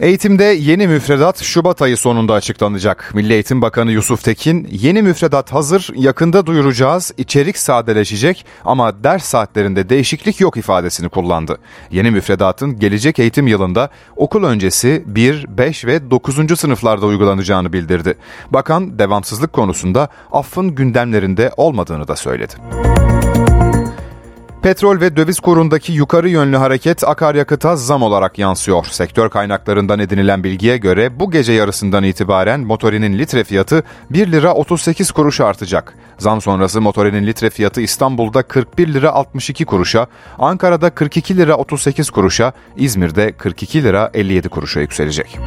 Eğitimde 0.00 0.44
yeni 0.44 0.86
müfredat 0.86 1.42
Şubat 1.42 1.82
ayı 1.82 1.96
sonunda 1.96 2.34
açıklanacak. 2.34 3.10
Milli 3.14 3.32
Eğitim 3.32 3.62
Bakanı 3.62 3.92
Yusuf 3.92 4.24
Tekin, 4.24 4.68
yeni 4.70 5.02
müfredat 5.02 5.52
hazır, 5.52 5.90
yakında 5.94 6.46
duyuracağız, 6.46 7.12
içerik 7.16 7.58
sadeleşecek 7.58 8.46
ama 8.64 9.04
ders 9.04 9.24
saatlerinde 9.24 9.88
değişiklik 9.88 10.40
yok 10.40 10.56
ifadesini 10.56 11.08
kullandı. 11.08 11.58
Yeni 11.90 12.10
müfredatın 12.10 12.78
gelecek 12.78 13.18
eğitim 13.18 13.46
yılında 13.46 13.90
okul 14.16 14.44
öncesi 14.44 15.04
1, 15.06 15.46
5 15.48 15.84
ve 15.84 16.10
9. 16.10 16.60
sınıflarda 16.60 17.06
uygulanacağını 17.06 17.72
bildirdi. 17.72 18.14
Bakan 18.50 18.98
devamsızlık 18.98 19.52
konusunda 19.52 20.08
affın 20.32 20.74
gündemlerinde 20.74 21.50
olmadığını 21.56 22.08
da 22.08 22.16
söyledi. 22.16 22.54
Petrol 24.62 25.00
ve 25.00 25.16
döviz 25.16 25.40
kurundaki 25.40 25.92
yukarı 25.92 26.28
yönlü 26.28 26.56
hareket 26.56 27.08
akaryakıta 27.08 27.76
zam 27.76 28.02
olarak 28.02 28.38
yansıyor. 28.38 28.86
Sektör 28.90 29.30
kaynaklarından 29.30 29.98
edinilen 29.98 30.44
bilgiye 30.44 30.76
göre 30.76 31.20
bu 31.20 31.30
gece 31.30 31.52
yarısından 31.52 32.04
itibaren 32.04 32.60
motorinin 32.60 33.18
litre 33.18 33.44
fiyatı 33.44 33.84
1 34.10 34.32
lira 34.32 34.54
38 34.54 35.10
kuruş 35.10 35.40
artacak. 35.40 35.94
Zam 36.18 36.40
sonrası 36.40 36.80
motorinin 36.80 37.26
litre 37.26 37.50
fiyatı 37.50 37.80
İstanbul'da 37.80 38.42
41 38.42 38.88
lira 38.88 39.12
62 39.12 39.64
kuruşa, 39.64 40.06
Ankara'da 40.38 40.90
42 40.90 41.36
lira 41.36 41.56
38 41.56 42.10
kuruşa, 42.10 42.52
İzmir'de 42.76 43.32
42 43.32 43.82
lira 43.82 44.10
57 44.14 44.48
kuruşa 44.48 44.80
yükselecek. 44.80 45.38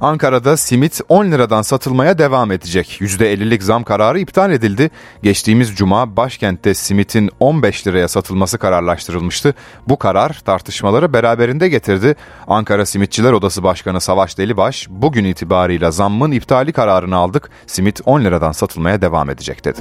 Ankara'da 0.00 0.56
simit 0.56 1.00
10 1.08 1.26
liradan 1.30 1.62
satılmaya 1.62 2.18
devam 2.18 2.52
edecek. 2.52 2.98
%50'lik 3.00 3.62
zam 3.62 3.84
kararı 3.84 4.18
iptal 4.20 4.52
edildi. 4.52 4.90
Geçtiğimiz 5.22 5.76
cuma 5.76 6.16
başkentte 6.16 6.74
simitin 6.74 7.30
15 7.40 7.86
liraya 7.86 8.08
satılması 8.08 8.58
kararlaştırılmıştı. 8.58 9.54
Bu 9.88 9.98
karar 9.98 10.40
tartışmaları 10.44 11.12
beraberinde 11.12 11.68
getirdi. 11.68 12.14
Ankara 12.46 12.86
Simitçiler 12.86 13.32
Odası 13.32 13.62
Başkanı 13.62 14.00
Savaş 14.00 14.38
Delibaş 14.38 14.86
bugün 14.90 15.24
itibarıyla 15.24 15.90
zammın 15.90 16.30
iptali 16.30 16.72
kararını 16.72 17.16
aldık. 17.16 17.50
Simit 17.66 18.00
10 18.04 18.20
liradan 18.20 18.52
satılmaya 18.52 19.02
devam 19.02 19.30
edecek 19.30 19.64
dedi. 19.64 19.80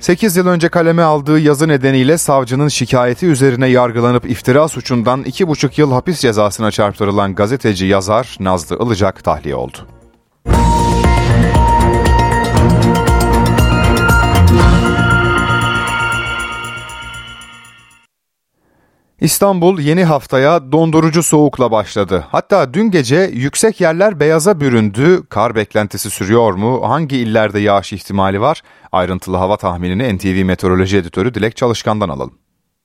8 0.00 0.36
yıl 0.36 0.46
önce 0.46 0.68
kaleme 0.68 1.02
aldığı 1.02 1.38
yazı 1.38 1.68
nedeniyle 1.68 2.18
savcının 2.18 2.68
şikayeti 2.68 3.26
üzerine 3.26 3.66
yargılanıp 3.66 4.30
iftira 4.30 4.68
suçundan 4.68 5.22
2,5 5.22 5.80
yıl 5.80 5.92
hapis 5.92 6.20
cezasına 6.20 6.70
çarptırılan 6.70 7.34
gazeteci 7.34 7.86
yazar 7.86 8.36
Nazlı 8.40 8.84
Ilıcak 8.84 9.24
tahliye 9.24 9.56
oldu. 9.56 9.95
İstanbul 19.20 19.78
yeni 19.78 20.04
haftaya 20.04 20.72
dondurucu 20.72 21.22
soğukla 21.22 21.70
başladı. 21.70 22.24
Hatta 22.28 22.74
dün 22.74 22.90
gece 22.90 23.30
yüksek 23.34 23.80
yerler 23.80 24.20
beyaza 24.20 24.60
büründü. 24.60 25.22
Kar 25.28 25.54
beklentisi 25.54 26.10
sürüyor 26.10 26.52
mu? 26.52 26.88
Hangi 26.88 27.16
illerde 27.16 27.58
yağış 27.58 27.92
ihtimali 27.92 28.40
var? 28.40 28.62
Ayrıntılı 28.92 29.36
hava 29.36 29.56
tahminini 29.56 30.16
NTV 30.16 30.44
Meteoroloji 30.44 30.96
Editörü 30.96 31.34
Dilek 31.34 31.56
Çalışkan'dan 31.56 32.08
alalım. 32.08 32.34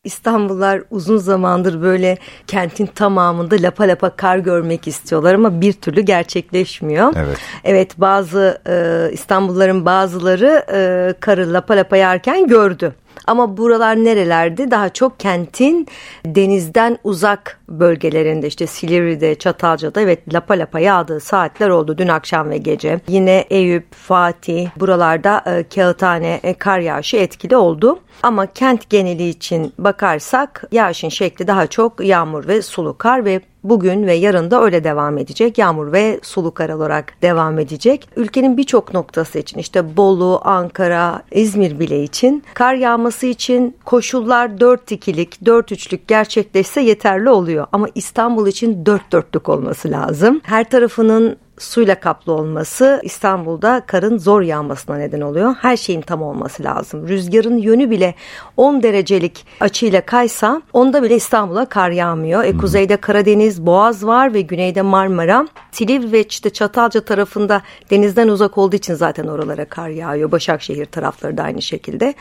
İstanbullular 0.03 0.83
uzun 0.89 1.17
zamandır 1.17 1.81
böyle 1.81 2.17
kentin 2.47 2.85
tamamında 2.85 3.55
lapa 3.55 3.83
lapa 3.83 4.09
kar 4.09 4.37
görmek 4.37 4.87
istiyorlar 4.87 5.33
ama 5.33 5.61
bir 5.61 5.73
türlü 5.73 6.01
gerçekleşmiyor. 6.01 7.13
Evet. 7.15 7.37
Evet 7.63 7.91
bazı 7.97 8.61
e, 8.67 9.07
İstanbulluların 9.13 9.85
bazıları 9.85 10.65
e, 10.73 11.13
karı 11.19 11.53
lapa 11.53 11.73
lapa 11.77 11.97
yerken 11.97 12.47
gördü. 12.47 12.95
Ama 13.27 13.57
buralar 13.57 13.95
nerelerde? 13.95 14.71
Daha 14.71 14.89
çok 14.89 15.19
kentin 15.19 15.87
denizden 16.25 16.97
uzak 17.03 17.59
bölgelerinde 17.69 18.47
işte 18.47 18.67
Silivri'de, 18.67 19.35
Çatalca'da 19.35 20.01
evet 20.01 20.33
lapa 20.33 20.53
lapa 20.53 20.79
yağdığı 20.79 21.19
saatler 21.19 21.69
oldu 21.69 21.97
dün 21.97 22.07
akşam 22.07 22.49
ve 22.49 22.57
gece. 22.57 22.99
Yine 23.07 23.45
Eyüp, 23.49 23.95
Fatih 23.95 24.69
buralarda 24.79 25.43
e, 25.45 25.63
kağıthane 25.63 26.39
e, 26.43 26.53
kar 26.53 26.79
yağışı 26.79 27.17
etkili 27.17 27.55
oldu. 27.55 27.99
Ama 28.23 28.45
kent 28.45 28.89
geneli 28.89 29.29
için 29.29 29.73
bakarsak 29.77 30.63
yağışın 30.71 31.09
şekli 31.09 31.47
daha 31.47 31.67
çok 31.67 32.05
yağmur 32.05 32.47
ve 32.47 32.61
sulu 32.61 32.97
kar 32.97 33.25
ve 33.25 33.41
bugün 33.63 34.07
ve 34.07 34.13
yarın 34.13 34.51
da 34.51 34.63
öyle 34.63 34.83
devam 34.83 35.17
edecek. 35.17 35.57
Yağmur 35.57 35.91
ve 35.91 36.19
sulu 36.23 36.53
kar 36.53 36.69
olarak 36.69 37.13
devam 37.21 37.59
edecek. 37.59 38.09
Ülkenin 38.15 38.57
birçok 38.57 38.93
noktası 38.93 39.39
için 39.39 39.59
işte 39.59 39.97
Bolu, 39.97 40.41
Ankara, 40.43 41.21
İzmir 41.31 41.79
bile 41.79 42.03
için 42.03 42.43
kar 42.53 42.73
yağması 42.73 43.25
için 43.25 43.75
koşullar 43.85 44.49
4-2'lik, 44.49 45.41
4-3'lük 45.41 45.99
gerçekleşse 46.07 46.81
yeterli 46.81 47.29
oluyor. 47.29 47.67
Ama 47.71 47.87
İstanbul 47.95 48.47
için 48.47 48.83
4-4'lük 48.83 49.51
olması 49.51 49.91
lazım. 49.91 50.41
Her 50.43 50.69
tarafının 50.69 51.37
suyla 51.61 51.99
kaplı 51.99 52.33
olması 52.33 53.01
İstanbul'da 53.03 53.81
karın 53.87 54.17
zor 54.17 54.41
yağmasına 54.41 54.97
neden 54.97 55.21
oluyor. 55.21 55.55
Her 55.61 55.77
şeyin 55.77 56.01
tam 56.01 56.21
olması 56.21 56.63
lazım. 56.63 57.07
Rüzgarın 57.07 57.57
yönü 57.57 57.89
bile 57.89 58.15
10 58.57 58.83
derecelik 58.83 59.45
açıyla 59.59 60.01
kaysa 60.01 60.61
onda 60.73 61.03
bile 61.03 61.15
İstanbul'a 61.15 61.65
kar 61.65 61.89
yağmıyor. 61.89 62.43
E, 62.43 62.57
kuzeyde 62.57 62.97
Karadeniz, 62.97 63.65
Boğaz 63.65 64.05
var 64.05 64.33
ve 64.33 64.41
güneyde 64.41 64.81
Marmara. 64.81 65.47
Silivri 65.71 66.11
ve 66.11 66.23
işte 66.23 66.49
Çatalca 66.49 67.01
tarafında 67.01 67.61
denizden 67.91 68.27
uzak 68.27 68.57
olduğu 68.57 68.75
için 68.75 68.93
zaten 68.93 69.27
oralara 69.27 69.65
kar 69.65 69.89
yağıyor. 69.89 70.31
Başakşehir 70.31 70.85
tarafları 70.85 71.37
da 71.37 71.43
aynı 71.43 71.61
şekilde. 71.61 72.13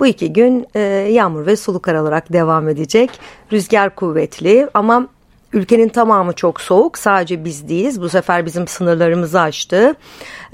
Bu 0.00 0.06
iki 0.06 0.32
gün 0.32 0.66
e, 0.74 0.80
yağmur 1.10 1.46
ve 1.46 1.56
sulu 1.56 1.82
kar 1.82 1.94
olarak 1.94 2.32
devam 2.32 2.68
edecek. 2.68 3.10
Rüzgar 3.52 3.94
kuvvetli 3.94 4.68
ama 4.74 5.08
Ülkenin 5.52 5.88
tamamı 5.88 6.32
çok 6.32 6.60
soğuk. 6.60 6.98
Sadece 6.98 7.44
biz 7.44 7.68
değiliz. 7.68 8.00
Bu 8.00 8.08
sefer 8.08 8.46
bizim 8.46 8.66
sınırlarımızı 8.68 9.40
aştı. 9.40 9.94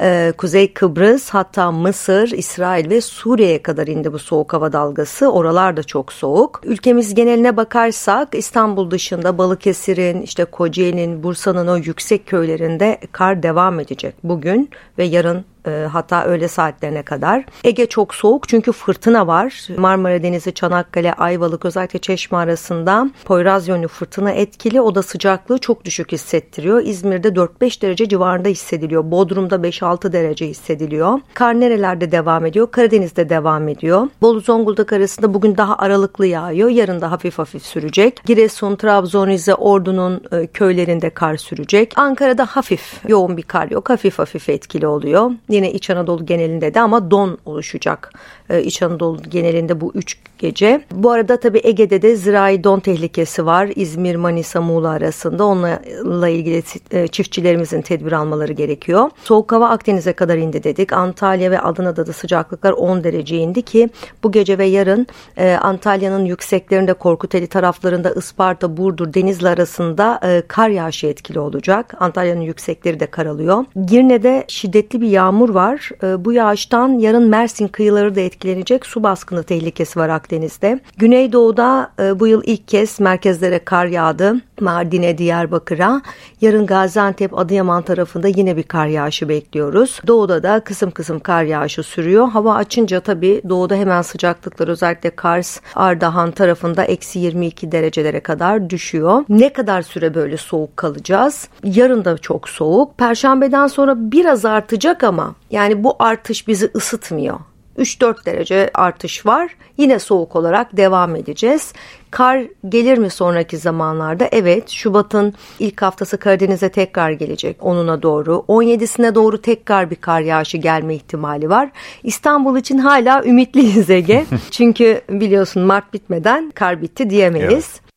Ee, 0.01 0.33
Kuzey 0.39 0.73
Kıbrıs 0.73 1.31
hatta 1.31 1.73
Mısır, 1.73 2.31
İsrail 2.31 2.91
ve 2.91 3.01
Suriye'ye 3.01 3.63
kadar 3.63 3.87
indi 3.87 4.13
bu 4.13 4.19
soğuk 4.19 4.53
hava 4.53 4.73
dalgası. 4.73 5.33
Oralar 5.33 5.77
da 5.77 5.83
çok 5.83 6.13
soğuk. 6.13 6.61
Ülkemiz 6.65 7.15
geneline 7.15 7.57
bakarsak 7.57 8.29
İstanbul 8.35 8.91
dışında 8.91 9.39
Balıkesir'in, 9.39 10.23
işte 10.23 10.45
Kocaeli'nin, 10.45 11.23
Bursa'nın 11.23 11.67
o 11.67 11.77
yüksek 11.77 12.27
köylerinde 12.27 12.99
kar 13.13 13.43
devam 13.43 13.81
edecek 13.81 14.15
bugün 14.25 14.71
ve 14.99 15.05
yarın 15.05 15.45
e, 15.67 15.89
hatta 15.93 16.25
öğle 16.25 16.49
saatlerine 16.49 17.03
kadar. 17.03 17.45
Ege 17.65 17.87
çok 17.87 18.15
soğuk 18.15 18.49
çünkü 18.49 18.73
fırtına 18.73 19.27
var. 19.27 19.69
Marmara 19.77 20.23
Denizi, 20.23 20.55
Çanakkale, 20.55 21.13
Ayvalık 21.13 21.65
özellikle 21.65 21.99
Çeşme 21.99 22.39
arasında 22.39 23.11
Poyraz 23.25 23.69
yönlü 23.69 23.89
fırtına 23.89 24.31
etkili. 24.31 24.81
O 24.81 24.95
da 24.95 25.03
sıcaklığı 25.03 25.59
çok 25.59 25.85
düşük 25.85 26.13
hissettiriyor. 26.13 26.83
İzmir'de 26.85 27.29
4-5 27.29 27.83
derece 27.83 28.09
civarında 28.09 28.49
hissediliyor. 28.49 29.11
Bodrum'da 29.11 29.55
5-6 29.57 30.13
derece 30.13 30.47
hissediliyor. 30.47 31.21
Kar 31.35 31.61
nerelerde 31.61 32.13
devam 32.13 32.47
ediyor? 32.47 32.71
Karadeniz'de 32.71 33.29
devam 33.29 33.69
ediyor. 33.69 34.09
Bolu 34.23 34.41
Zonguldak 34.41 34.93
arasında 34.93 35.35
bugün 35.35 35.57
daha 35.57 35.77
aralıklı 35.77 36.27
yağıyor. 36.27 36.69
Yarın 36.69 37.01
da 37.01 37.11
hafif 37.11 37.39
hafif 37.39 37.63
sürecek. 37.63 38.21
Giresun, 38.25 38.77
Trabzon, 38.77 39.27
Rize, 39.27 39.55
Ordu'nun 39.55 40.23
e, 40.33 40.47
köylerinde 40.47 41.11
kar 41.11 41.37
sürecek. 41.37 41.93
Ankara'da 41.97 42.47
hafif 42.47 43.01
yoğun 43.09 43.37
bir 43.37 43.43
kar 43.43 43.71
yok. 43.71 43.91
Hafif 43.91 44.19
hafif 44.19 44.49
etkili 44.49 44.87
oluyor. 44.87 45.31
Yine 45.53 45.73
İç 45.73 45.91
Anadolu 45.91 46.27
genelinde 46.27 46.75
de 46.75 46.81
ama 46.81 47.11
don 47.11 47.39
oluşacak. 47.45 48.13
Ee, 48.53 48.63
İç 48.63 48.83
Anadolu 48.83 49.23
genelinde 49.23 49.81
bu 49.81 49.93
üç 49.95 50.19
gece. 50.39 50.85
Bu 50.91 51.11
arada 51.11 51.37
tabii 51.37 51.61
Ege'de 51.65 52.03
de 52.03 52.17
zirai 52.17 52.65
don 52.65 52.81
tehlikesi 52.81 53.47
var. 53.47 53.69
İzmir, 53.77 54.17
Manisa, 54.17 54.61
Muğla 54.61 54.89
arasında. 54.89 55.45
Onunla 55.45 56.29
ilgili 56.29 56.63
e, 56.91 57.09
çiftçilerimizin 57.09 57.83
tedbir 57.83 58.13
almaları 58.13 58.53
gerekiyor. 58.53 59.11
Soğuk 59.25 59.53
hava 59.53 59.69
Akdeniz'e 59.69 60.13
kadar 60.13 60.37
indi 60.37 60.65
dedik. 60.65 60.93
Antalya 60.93 61.51
ve 61.51 61.61
Adana'da 61.61 62.07
da 62.07 62.13
sıcaklıklar 62.13 62.73
10 62.73 63.05
derece 63.05 63.37
indi 63.37 63.63
ki 63.63 63.89
bu 64.23 64.33
gece 64.33 64.59
ve 64.59 64.65
yarın 64.65 65.07
e, 65.37 65.53
Antalya'nın 65.53 66.25
yükseklerinde 66.25 66.93
Korkuteli 66.93 67.47
taraflarında 67.47 68.11
Isparta, 68.11 68.77
Burdur, 68.77 69.15
Denizli 69.15 69.49
arasında 69.49 70.21
e, 70.25 70.43
kar 70.49 70.69
yağışı 70.69 71.07
etkili 71.07 71.41
olacak. 71.41 71.95
Antalya'nın 72.01 72.41
yüksekleri 72.41 73.01
de 73.01 73.07
karalıyor. 73.07 73.65
Girne'de 73.87 74.45
şiddetli 74.49 75.01
bir 75.01 75.09
yağmur 75.09 75.49
var. 75.49 75.91
E, 76.03 76.25
bu 76.25 76.33
yağıştan 76.33 76.89
yarın 76.89 77.29
Mersin 77.29 77.69
kıyıları 77.69 78.15
da 78.15 78.21
etkilenecek. 78.43 78.87
Su 78.87 79.03
baskını 79.03 79.43
tehlikesi 79.43 79.99
var 79.99 80.09
Akdeniz'de. 80.09 80.81
Güneydoğu'da 80.97 81.91
e, 82.01 82.21
bu 82.21 82.27
yıl 82.27 82.43
ilk 82.45 82.69
kez 82.69 83.01
merkezlere 83.01 83.59
kar 83.59 83.87
yağdı. 83.87 84.37
Mardin'e, 84.61 85.19
Diyarbakır'a. 85.19 86.03
Yarın 86.41 86.67
Gaziantep, 86.67 87.39
Adıyaman 87.39 87.83
tarafında 87.83 88.29
yine 88.29 88.57
bir 88.57 88.63
kar 88.63 88.87
yağışı 88.87 89.29
bekliyoruz. 89.29 90.01
Doğuda 90.07 90.43
da 90.43 90.61
kısım 90.61 90.91
kısım 90.91 91.21
kar 91.21 91.43
yağışı 91.45 91.83
sürüyor. 91.83 92.29
Hava 92.29 92.55
açınca 92.55 93.01
tabii 93.01 93.43
doğuda 93.49 93.75
hemen 93.75 94.03
sıcaklıklar 94.03 94.69
özellikle 94.69 95.11
Kars, 95.11 95.61
Ardahan 95.75 96.31
tarafında 96.31 96.85
eksi 96.85 97.19
22 97.19 97.73
derecelere 97.73 98.21
kadar 98.21 98.71
düşüyor. 98.71 99.25
Ne 99.29 99.53
kadar 99.53 99.83
süre 99.83 100.15
böyle 100.15 100.37
soğuk 100.37 100.77
kalacağız? 100.77 101.49
Yarın 101.65 102.05
da 102.05 102.19
çok 102.19 102.49
soğuk. 102.49 102.99
Perşembeden 102.99 103.67
sonra 103.67 103.95
biraz 103.97 104.45
artacak 104.45 105.05
ama 105.05 105.35
yani 105.51 105.85
bu 105.85 105.97
artış 105.99 106.49
bizi 106.49 106.71
ısıtmıyor. 106.77 107.39
3-4 107.79 108.27
derece 108.27 108.71
artış 108.75 109.27
var. 109.27 109.57
Yine 109.77 109.99
soğuk 109.99 110.37
olarak 110.37 110.77
devam 110.77 111.17
edeceğiz. 111.17 111.73
Kar 112.11 112.43
gelir 112.69 112.99
mi 112.99 113.11
sonraki 113.11 113.59
zamanlarda? 113.59 114.29
Evet 114.33 114.71
Şubat'ın 114.71 115.35
ilk 115.59 115.83
haftası 115.83 116.19
Karadeniz'e 116.19 116.69
tekrar 116.69 117.11
gelecek 117.11 117.59
10'una 117.59 118.03
doğru. 118.03 118.45
17'sine 118.49 119.15
doğru 119.15 119.43
tekrar 119.43 119.91
bir 119.91 119.97
kar 119.97 120.21
yağışı 120.21 120.57
gelme 120.57 120.95
ihtimali 120.95 121.49
var. 121.49 121.71
İstanbul 122.03 122.57
için 122.59 122.79
hala 122.79 123.25
ümitliyiz 123.25 123.91
Ege. 123.91 124.27
Çünkü 124.51 125.01
biliyorsun 125.09 125.63
Mart 125.63 125.93
bitmeden 125.93 126.51
kar 126.51 126.83
bitti 126.83 127.11
diyemeyiz. 127.11 127.81
Evet. 127.81 127.93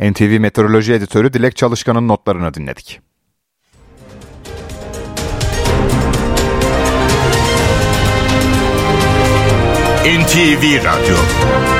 NTV 0.00 0.40
Meteoroloji 0.40 0.92
Editörü 0.92 1.32
Dilek 1.32 1.56
Çalışkan'ın 1.56 2.08
notlarını 2.08 2.54
dinledik. 2.54 3.07
NTV 10.08 10.80
Radyo 10.84 11.77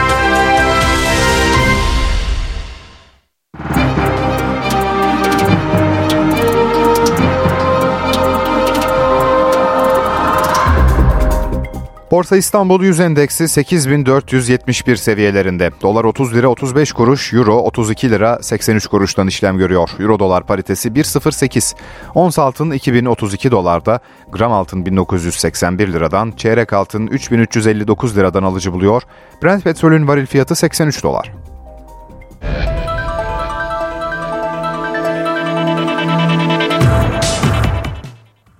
Borsa 12.10 12.36
İstanbul 12.36 12.82
100 12.82 13.00
endeksi 13.00 13.48
8471 13.48 14.96
seviyelerinde. 14.96 15.70
Dolar 15.82 16.04
30 16.04 16.34
lira 16.34 16.48
35 16.48 16.92
kuruş, 16.92 17.32
Euro 17.32 17.56
32 17.56 18.10
lira 18.10 18.38
83 18.42 18.86
kuruştan 18.86 19.26
işlem 19.26 19.58
görüyor. 19.58 19.90
Euro 20.00 20.18
dolar 20.18 20.46
paritesi 20.46 20.88
1.08. 20.88 21.76
Ons 22.14 22.38
altın 22.38 22.70
2032 22.70 23.50
dolarda, 23.50 24.00
gram 24.32 24.52
altın 24.52 24.86
1981 24.86 25.92
liradan, 25.92 26.30
çeyrek 26.30 26.72
altın 26.72 27.06
3359 27.06 28.16
liradan 28.16 28.42
alıcı 28.42 28.72
buluyor. 28.72 29.02
Brent 29.42 29.64
petrolün 29.64 30.08
varil 30.08 30.26
fiyatı 30.26 30.54
83 30.54 31.02
dolar. 31.02 31.32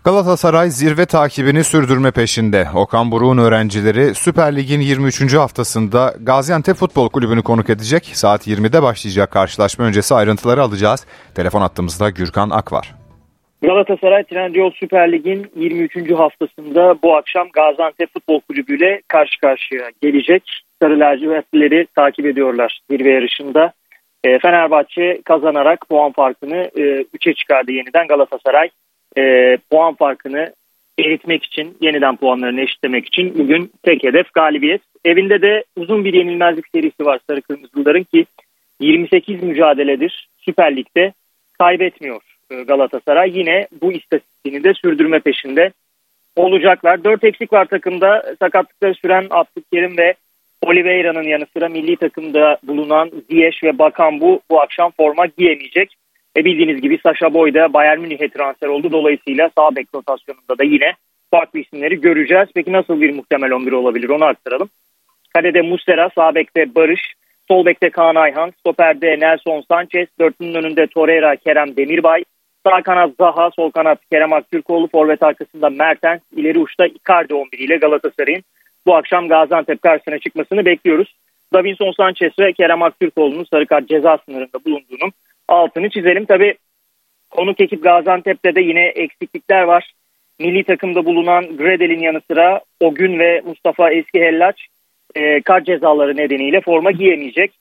Galatasaray 0.05 0.69
zirve 0.71 1.07
takibini 1.07 1.65
sürdürme 1.65 2.11
peşinde. 2.11 2.65
Okan 2.75 3.11
Buruk'un 3.11 3.39
öğrencileri 3.39 4.15
Süper 4.15 4.57
Lig'in 4.57 4.81
23. 4.81 5.35
haftasında 5.35 6.15
Gaziantep 6.21 6.77
Futbol 6.77 7.09
Kulübü'nü 7.09 7.43
konuk 7.43 7.71
edecek. 7.71 8.05
Saat 8.05 8.47
20'de 8.47 8.83
başlayacak 8.83 9.31
karşılaşma 9.31 9.85
öncesi 9.85 10.15
ayrıntıları 10.15 10.63
alacağız. 10.63 11.07
Telefon 11.35 11.63
attığımızda 11.63 12.11
Gürkan 12.11 12.51
Ak 12.51 12.73
var. 12.73 12.95
Galatasaray 13.63 14.25
Trendyol 14.25 14.71
Süper 14.71 15.13
Lig'in 15.13 15.47
23. 15.57 16.11
haftasında 16.11 17.03
bu 17.03 17.17
akşam 17.17 17.49
Gaziantep 17.49 18.13
Futbol 18.13 18.41
Kulübü 18.41 18.77
ile 18.77 19.01
karşı 19.09 19.41
karşıya 19.41 19.91
gelecek. 20.03 20.63
Sarı 20.83 21.01
lacivertlileri 21.01 21.87
takip 21.97 22.27
ediyorlar 22.27 22.81
zirve 22.91 23.11
yarışında. 23.11 23.73
E, 24.25 24.39
Fenerbahçe 24.39 25.23
kazanarak 25.25 25.89
puan 25.89 26.13
farkını 26.13 26.71
e, 26.77 26.83
3'e 27.03 27.35
çıkardı 27.35 27.73
yeniden 27.73 28.07
Galatasaray 28.07 28.69
e, 29.17 29.57
puan 29.71 29.95
farkını 29.95 30.53
eritmek 30.99 31.45
için, 31.45 31.77
yeniden 31.81 32.17
puanlarını 32.17 32.61
eşitlemek 32.61 33.07
için 33.07 33.39
bugün 33.39 33.73
tek 33.83 34.05
hedef 34.05 34.35
galibiyet. 34.35 34.83
Evinde 35.05 35.43
de 35.43 35.65
uzun 35.77 36.05
bir 36.05 36.15
yenilmezlik 36.15 36.65
serisi 36.75 37.05
var 37.05 37.21
Sarı 37.27 37.43
Kırmızıların 37.43 38.05
ki 38.05 38.27
28 38.81 39.43
mücadeledir 39.43 40.29
Süper 40.39 40.77
Lig'de 40.77 41.13
kaybetmiyor 41.59 42.23
e, 42.51 42.63
Galatasaray. 42.63 43.39
Yine 43.39 43.69
bu 43.83 43.93
istatistiğini 43.93 44.65
de 44.65 44.75
sürdürme 44.75 45.21
peşinde 45.21 45.73
olacaklar. 46.37 47.05
4 47.05 47.25
eksik 47.25 47.53
var 47.53 47.65
takımda. 47.65 48.35
Sakatlıkları 48.39 48.95
süren 48.95 49.27
Abdülkerim 49.31 49.99
ve 49.99 50.15
Oliveira'nın 50.63 51.23
yanı 51.23 51.47
sıra 51.57 51.69
milli 51.69 51.97
takımda 51.97 52.59
bulunan 52.63 53.11
Ziyech 53.31 53.65
ve 53.65 53.79
Bakan 53.79 54.21
bu 54.21 54.41
bu 54.51 54.61
akşam 54.61 54.91
forma 54.97 55.27
giyemeyecek. 55.27 55.98
E 56.39 56.45
bildiğiniz 56.45 56.81
gibi 56.81 56.99
Sasha 57.03 57.35
Boy 57.35 57.55
da 57.55 57.73
Bayern 57.73 58.01
Münih'e 58.01 58.29
transfer 58.29 58.69
oldu. 58.69 58.93
Dolayısıyla 58.93 59.51
sağ 59.59 59.77
bek 59.77 59.87
rotasyonunda 59.95 60.59
da 60.59 60.65
yine 60.65 60.93
farklı 61.31 61.59
isimleri 61.59 62.01
göreceğiz. 62.01 62.49
Peki 62.55 62.73
nasıl 62.73 63.01
bir 63.01 63.15
muhtemel 63.15 63.53
11 63.53 63.73
olabilir 63.73 64.09
onu 64.09 64.25
aktaralım. 64.25 64.69
Kalede 65.35 65.63
Muslera, 65.63 66.11
sağ 66.15 66.35
bekte 66.35 66.75
Barış, 66.75 67.01
sol 67.49 67.67
bekte 67.67 67.91
Kaan 67.91 68.15
Ayhan, 68.15 68.53
stoperde 68.61 69.17
Nelson 69.21 69.65
Sanchez, 69.71 70.09
dörtlünün 70.21 70.55
önünde 70.55 70.87
Torreira, 70.87 71.37
Kerem 71.37 71.77
Demirbay, 71.77 72.25
sağ 72.67 72.83
kanat 72.83 73.11
Zaha, 73.21 73.51
sol 73.57 73.71
kanat 73.71 73.99
Kerem 74.13 74.33
Aktürkoğlu, 74.33 74.89
forvet 74.89 75.23
arkasında 75.23 75.71
Mertens, 75.71 76.21
ileri 76.37 76.59
uçta 76.59 76.87
Icardi 76.87 77.35
11 77.35 77.59
ile 77.59 77.77
Galatasaray'ın 77.77 78.43
bu 78.87 78.97
akşam 78.97 79.29
Gaziantep 79.29 79.83
karşısına 79.83 80.19
çıkmasını 80.19 80.65
bekliyoruz. 80.65 81.15
Davinson 81.55 81.93
Sanchez 81.93 82.33
ve 82.41 82.53
Kerem 82.53 82.83
Aktürkoğlu'nun 82.83 83.45
sarı 83.45 83.67
kart 83.67 83.89
ceza 83.89 84.19
sınırında 84.27 84.65
bulunduğunu 84.65 85.11
altını 85.49 85.91
çizelim. 85.91 86.25
Tabi 86.25 86.55
konuk 87.31 87.61
ekip 87.61 87.83
Gaziantep'te 87.83 88.55
de 88.55 88.61
yine 88.61 88.87
eksiklikler 88.87 89.63
var. 89.63 89.93
Milli 90.39 90.65
takımda 90.65 91.05
bulunan 91.05 91.57
Gredel'in 91.57 92.01
yanı 92.01 92.21
sıra 92.31 92.61
Ogün 92.81 93.19
ve 93.19 93.41
Mustafa 93.45 93.91
Eski 93.91 94.21
Hellaç 94.21 94.67
e, 95.15 95.41
kart 95.41 95.67
cezaları 95.67 96.17
nedeniyle 96.17 96.61
forma 96.61 96.91
giyemeyecek. 96.91 97.53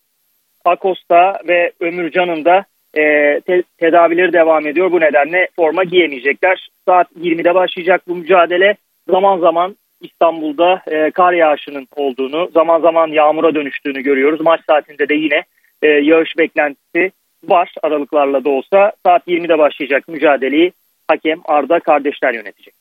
Akosta 0.65 1.39
ve 1.47 1.71
Ömürcan'ın 1.79 2.45
da 2.45 2.65
e, 2.93 3.01
te- 3.39 3.63
tedavileri 3.77 4.33
devam 4.33 4.67
ediyor. 4.67 4.91
Bu 4.91 4.99
nedenle 4.99 5.47
forma 5.55 5.83
giyemeyecekler. 5.83 6.67
Saat 6.85 7.11
20'de 7.11 7.55
başlayacak 7.55 8.01
bu 8.07 8.15
mücadele. 8.15 8.75
Zaman 9.09 9.39
zaman 9.39 9.75
İstanbul'da 10.01 10.81
e, 10.87 11.11
kar 11.11 11.33
yağışının 11.33 11.87
olduğunu, 11.95 12.49
zaman 12.53 12.81
zaman 12.81 13.07
yağmura 13.07 13.55
dönüştüğünü 13.55 14.01
görüyoruz. 14.01 14.41
Maç 14.41 14.61
saatinde 14.67 15.09
de 15.09 15.15
yine 15.15 15.43
e, 15.81 15.87
yağış 15.87 16.37
beklentisi 16.37 17.11
var 17.49 17.73
aralıklarla 17.83 18.45
da 18.45 18.49
olsa. 18.49 18.91
Saat 19.05 19.27
20'de 19.27 19.57
başlayacak 19.57 20.07
mücadeleyi 20.07 20.71
hakem 21.07 21.39
Arda 21.45 21.79
kardeşler 21.79 22.33
yönetecek. 22.33 22.73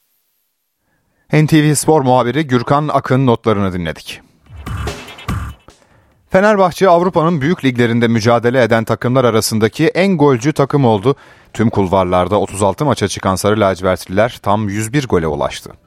NTV 1.33 1.75
Spor 1.75 2.03
muhabiri 2.03 2.47
Gürkan 2.47 2.89
Akın 2.93 3.27
notlarını 3.27 3.73
dinledik. 3.73 4.21
Fenerbahçe 6.31 6.89
Avrupa'nın 6.89 7.41
büyük 7.41 7.64
liglerinde 7.64 8.09
mücadele 8.09 8.62
eden 8.62 8.85
takımlar 8.85 9.25
arasındaki 9.25 9.87
en 9.87 10.17
golcü 10.17 10.53
takım 10.53 10.85
oldu. 10.85 11.17
Tüm 11.53 11.71
kulvarlarda 11.71 12.41
36 12.41 12.85
maça 12.85 13.09
çıkan 13.09 13.35
Sarı 13.35 13.61
Lacivertliler 13.61 14.39
tam 14.43 14.69
101 14.69 15.07
gole 15.09 15.27
ulaştı. 15.27 15.86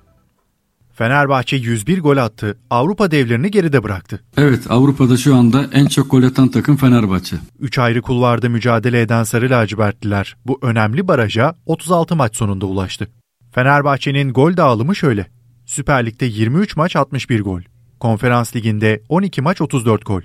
Fenerbahçe 0.99 1.57
101 1.57 1.99
gol 1.99 2.17
attı. 2.17 2.57
Avrupa 2.69 3.11
devlerini 3.11 3.51
geride 3.51 3.83
bıraktı. 3.83 4.23
Evet 4.37 4.71
Avrupa'da 4.71 5.17
şu 5.17 5.35
anda 5.35 5.65
en 5.73 5.85
çok 5.85 6.11
gol 6.11 6.23
atan 6.23 6.47
takım 6.47 6.77
Fenerbahçe. 6.77 7.35
3 7.59 7.77
ayrı 7.77 8.01
kulvarda 8.01 8.49
mücadele 8.49 9.01
eden 9.01 9.23
Sarı 9.23 9.49
Lacivertliler 9.49 10.35
bu 10.45 10.59
önemli 10.61 11.07
baraja 11.07 11.55
36 11.65 12.15
maç 12.15 12.37
sonunda 12.37 12.65
ulaştı. 12.65 13.07
Fenerbahçe'nin 13.51 14.33
gol 14.33 14.57
dağılımı 14.57 14.95
şöyle. 14.95 15.27
Süper 15.65 16.05
Lig'de 16.05 16.25
23 16.25 16.77
maç 16.77 16.95
61 16.95 17.41
gol. 17.41 17.61
Konferans 17.99 18.55
Ligi'nde 18.55 19.01
12 19.09 19.41
maç 19.41 19.61
34 19.61 20.05
gol. 20.05 20.21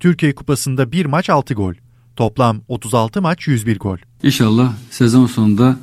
Türkiye 0.00 0.34
Kupası'nda 0.34 0.92
1 0.92 1.06
maç 1.06 1.30
6 1.30 1.54
gol. 1.54 1.74
Toplam 2.16 2.60
36 2.68 3.22
maç 3.22 3.48
101 3.48 3.78
gol. 3.78 3.98
İnşallah 4.22 4.72
sezon 4.90 5.26
sonunda 5.26 5.76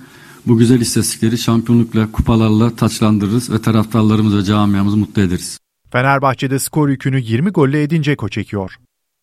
bu 0.48 0.58
güzel 0.58 0.82
istatistikleri 0.82 1.38
şampiyonlukla, 1.38 2.12
kupalarla 2.12 2.76
taçlandırırız 2.76 3.52
ve 3.52 3.62
taraftarlarımız 3.62 4.38
ve 4.38 4.44
camiamızı 4.44 4.98
mutlu 4.98 5.22
ederiz. 5.22 5.60
Fenerbahçe'de 5.92 6.60
skor 6.60 6.90
yükünü 6.90 7.22
20 7.22 7.50
golle 7.50 7.84
Edin 7.84 8.04
Dzeko 8.04 8.30
çekiyor. 8.30 8.76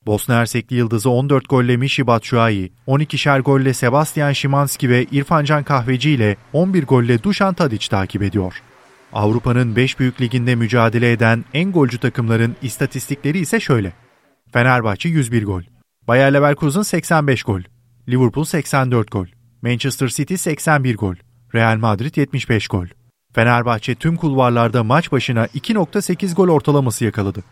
Bosna 0.06 0.34
Hersekli 0.34 0.76
yıldızı 0.76 1.10
14 1.10 1.48
golle 1.48 1.76
Mişi 1.76 2.06
Batshuayi, 2.06 2.72
12'şer 2.86 3.40
golle 3.40 3.74
Sebastian 3.74 4.32
Şimanski 4.32 4.90
ve 4.90 5.04
İrfancan 5.04 5.64
Kahveci 5.64 6.10
ile 6.10 6.36
11 6.52 6.86
golle 6.86 7.22
Dušan 7.22 7.54
Tadić 7.54 7.90
takip 7.90 8.22
ediyor. 8.22 8.62
Avrupa'nın 9.12 9.76
5 9.76 9.98
büyük 9.98 10.20
liginde 10.20 10.54
mücadele 10.54 11.12
eden 11.12 11.44
en 11.54 11.72
golcü 11.72 11.98
takımların 11.98 12.56
istatistikleri 12.62 13.38
ise 13.38 13.60
şöyle. 13.60 13.92
Fenerbahçe 14.52 15.08
101 15.08 15.44
gol, 15.44 15.62
Bayer 16.08 16.34
Leverkusen 16.34 16.82
85 16.82 17.42
gol, 17.42 17.60
Liverpool 18.08 18.44
84 18.44 19.10
gol, 19.10 19.26
Manchester 19.62 20.08
City 20.08 20.34
81 20.34 20.96
gol, 20.96 21.14
Real 21.54 21.76
Madrid 21.76 22.16
75 22.16 22.68
gol. 22.68 22.86
Fenerbahçe 23.34 23.94
tüm 23.94 24.16
kulvarlarda 24.16 24.84
maç 24.84 25.12
başına 25.12 25.46
2.8 25.46 26.34
gol 26.34 26.48
ortalaması 26.48 27.04
yakaladı. 27.04 27.42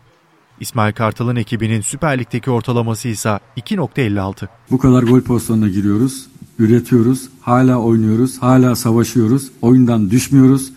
İsmail 0.59 0.93
Kartal'ın 0.93 1.35
ekibinin 1.35 1.81
Süper 1.81 2.19
Lig'deki 2.19 2.51
ortalaması 2.51 3.07
ise 3.07 3.39
2.56. 3.57 4.47
Bu 4.71 4.77
kadar 4.77 5.03
gol 5.03 5.21
pozisyonuna 5.21 5.67
giriyoruz, 5.67 6.27
üretiyoruz, 6.59 7.29
hala 7.41 7.77
oynuyoruz, 7.77 8.41
hala 8.41 8.75
savaşıyoruz, 8.75 9.51
oyundan 9.61 10.11
düşmüyoruz. 10.11 10.71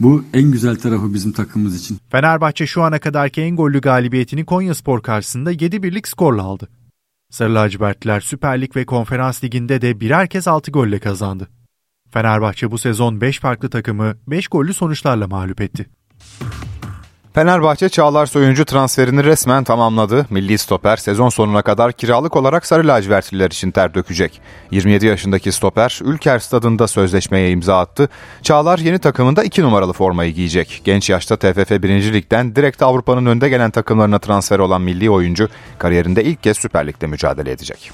Bu 0.00 0.24
en 0.32 0.50
güzel 0.50 0.76
tarafı 0.76 1.14
bizim 1.14 1.32
takımımız 1.32 1.80
için. 1.80 1.98
Fenerbahçe 2.10 2.66
şu 2.66 2.82
ana 2.82 2.98
kadarki 2.98 3.40
en 3.42 3.56
gollü 3.56 3.80
galibiyetini 3.80 4.44
Konya 4.44 4.74
Spor 4.74 5.02
karşısında 5.02 5.50
7 5.50 5.82
birlik 5.82 6.08
skorla 6.08 6.42
aldı. 6.42 6.68
Sarı 7.36 7.54
lacivertliler 7.54 8.20
Süper 8.20 8.60
Lig 8.60 8.76
ve 8.76 8.84
Konferans 8.86 9.44
Ligi'nde 9.44 9.80
de 9.80 10.00
birer 10.00 10.28
kez 10.28 10.48
6 10.48 10.70
golle 10.70 10.98
kazandı. 10.98 11.48
Fenerbahçe 12.10 12.70
bu 12.70 12.78
sezon 12.78 13.20
5 13.20 13.40
farklı 13.40 13.70
takımı 13.70 14.14
5 14.26 14.48
gollü 14.48 14.74
sonuçlarla 14.74 15.26
mağlup 15.28 15.60
etti. 15.60 15.86
Fenerbahçe 17.36 17.88
Çağlar 17.88 18.26
Soyuncu 18.26 18.64
transferini 18.64 19.24
resmen 19.24 19.64
tamamladı. 19.64 20.26
Milli 20.30 20.58
stoper 20.58 20.96
sezon 20.96 21.28
sonuna 21.28 21.62
kadar 21.62 21.92
kiralık 21.92 22.36
olarak 22.36 22.66
Sarı 22.66 22.88
Lacivertliler 22.88 23.50
için 23.50 23.70
ter 23.70 23.94
dökecek. 23.94 24.40
27 24.70 25.06
yaşındaki 25.06 25.52
stoper 25.52 26.00
Ülker 26.04 26.38
stadında 26.38 26.88
sözleşmeye 26.88 27.50
imza 27.50 27.78
attı. 27.78 28.08
Çağlar 28.42 28.78
yeni 28.78 28.98
takımında 28.98 29.44
2 29.44 29.62
numaralı 29.62 29.92
formayı 29.92 30.34
giyecek. 30.34 30.80
Genç 30.84 31.10
yaşta 31.10 31.36
TFF 31.36 31.70
1. 31.70 32.12
Lig'den 32.12 32.56
direkt 32.56 32.82
Avrupa'nın 32.82 33.26
önde 33.26 33.48
gelen 33.48 33.70
takımlarına 33.70 34.18
transfer 34.18 34.58
olan 34.58 34.82
milli 34.82 35.10
oyuncu 35.10 35.48
kariyerinde 35.78 36.24
ilk 36.24 36.42
kez 36.42 36.56
Süper 36.56 36.86
Lig'de 36.86 37.06
mücadele 37.06 37.50
edecek. 37.50 37.92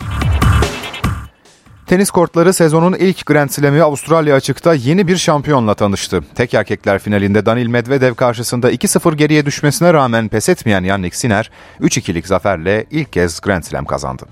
Tenis 1.87 2.11
kortları 2.11 2.53
sezonun 2.53 2.93
ilk 2.93 3.26
Grand 3.26 3.51
Slam'i 3.51 3.83
Avustralya 3.83 4.35
açıkta 4.35 4.74
yeni 4.74 5.09
bir 5.09 5.16
şampiyonla 5.16 5.74
tanıştı. 5.74 6.20
Tek 6.35 6.55
erkekler 6.55 6.99
finalinde 6.99 7.47
Danil 7.47 7.66
Medvedev 7.66 8.14
karşısında 8.14 8.72
2-0 8.72 9.14
geriye 9.14 9.47
düşmesine 9.47 9.93
rağmen 9.95 10.28
pes 10.28 10.49
etmeyen 10.49 10.85
Yannick 10.85 11.16
Sinner 11.16 11.51
3-2'lik 11.80 12.26
zaferle 12.26 12.87
ilk 12.91 13.12
kez 13.12 13.41
Grand 13.41 13.62
Slam 13.62 13.85
kazandı. 13.85 14.22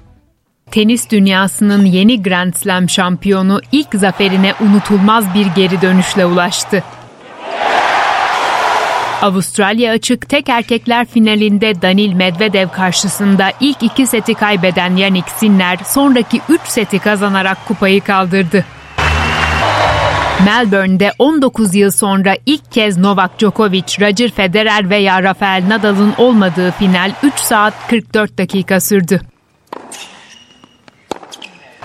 Tenis 0.71 1.11
dünyasının 1.11 1.85
yeni 1.85 2.23
Grand 2.23 2.55
Slam 2.55 2.89
şampiyonu 2.89 3.61
ilk 3.73 3.95
zaferine 3.95 4.55
unutulmaz 4.61 5.35
bir 5.35 5.47
geri 5.47 5.83
dönüşle 5.83 6.27
ulaştı. 6.27 6.85
Avustralya 9.23 9.93
açık 9.93 10.29
tek 10.29 10.49
erkekler 10.49 11.07
finalinde 11.07 11.83
Danil 11.83 12.13
Medvedev 12.13 12.69
karşısında 12.69 13.53
ilk 13.61 13.83
iki 13.83 14.07
seti 14.07 14.35
kaybeden 14.35 14.97
Yannick 14.97 15.31
Sinner 15.31 15.79
sonraki 15.87 16.41
üç 16.49 16.61
seti 16.65 16.99
kazanarak 16.99 17.67
kupayı 17.69 18.01
kaldırdı. 18.01 18.65
Melbourne'de 20.45 21.13
19 21.19 21.75
yıl 21.75 21.91
sonra 21.91 22.37
ilk 22.47 22.73
kez 22.73 22.99
Novak 22.99 23.39
Djokovic, 23.39 23.85
Roger 24.01 24.31
Federer 24.31 24.91
veya 24.91 25.23
Rafael 25.23 25.65
Nadal'ın 25.69 26.15
olmadığı 26.19 26.71
final 26.71 27.13
3 27.23 27.35
saat 27.35 27.75
44 27.89 28.39
dakika 28.39 28.81
sürdü. 28.81 29.21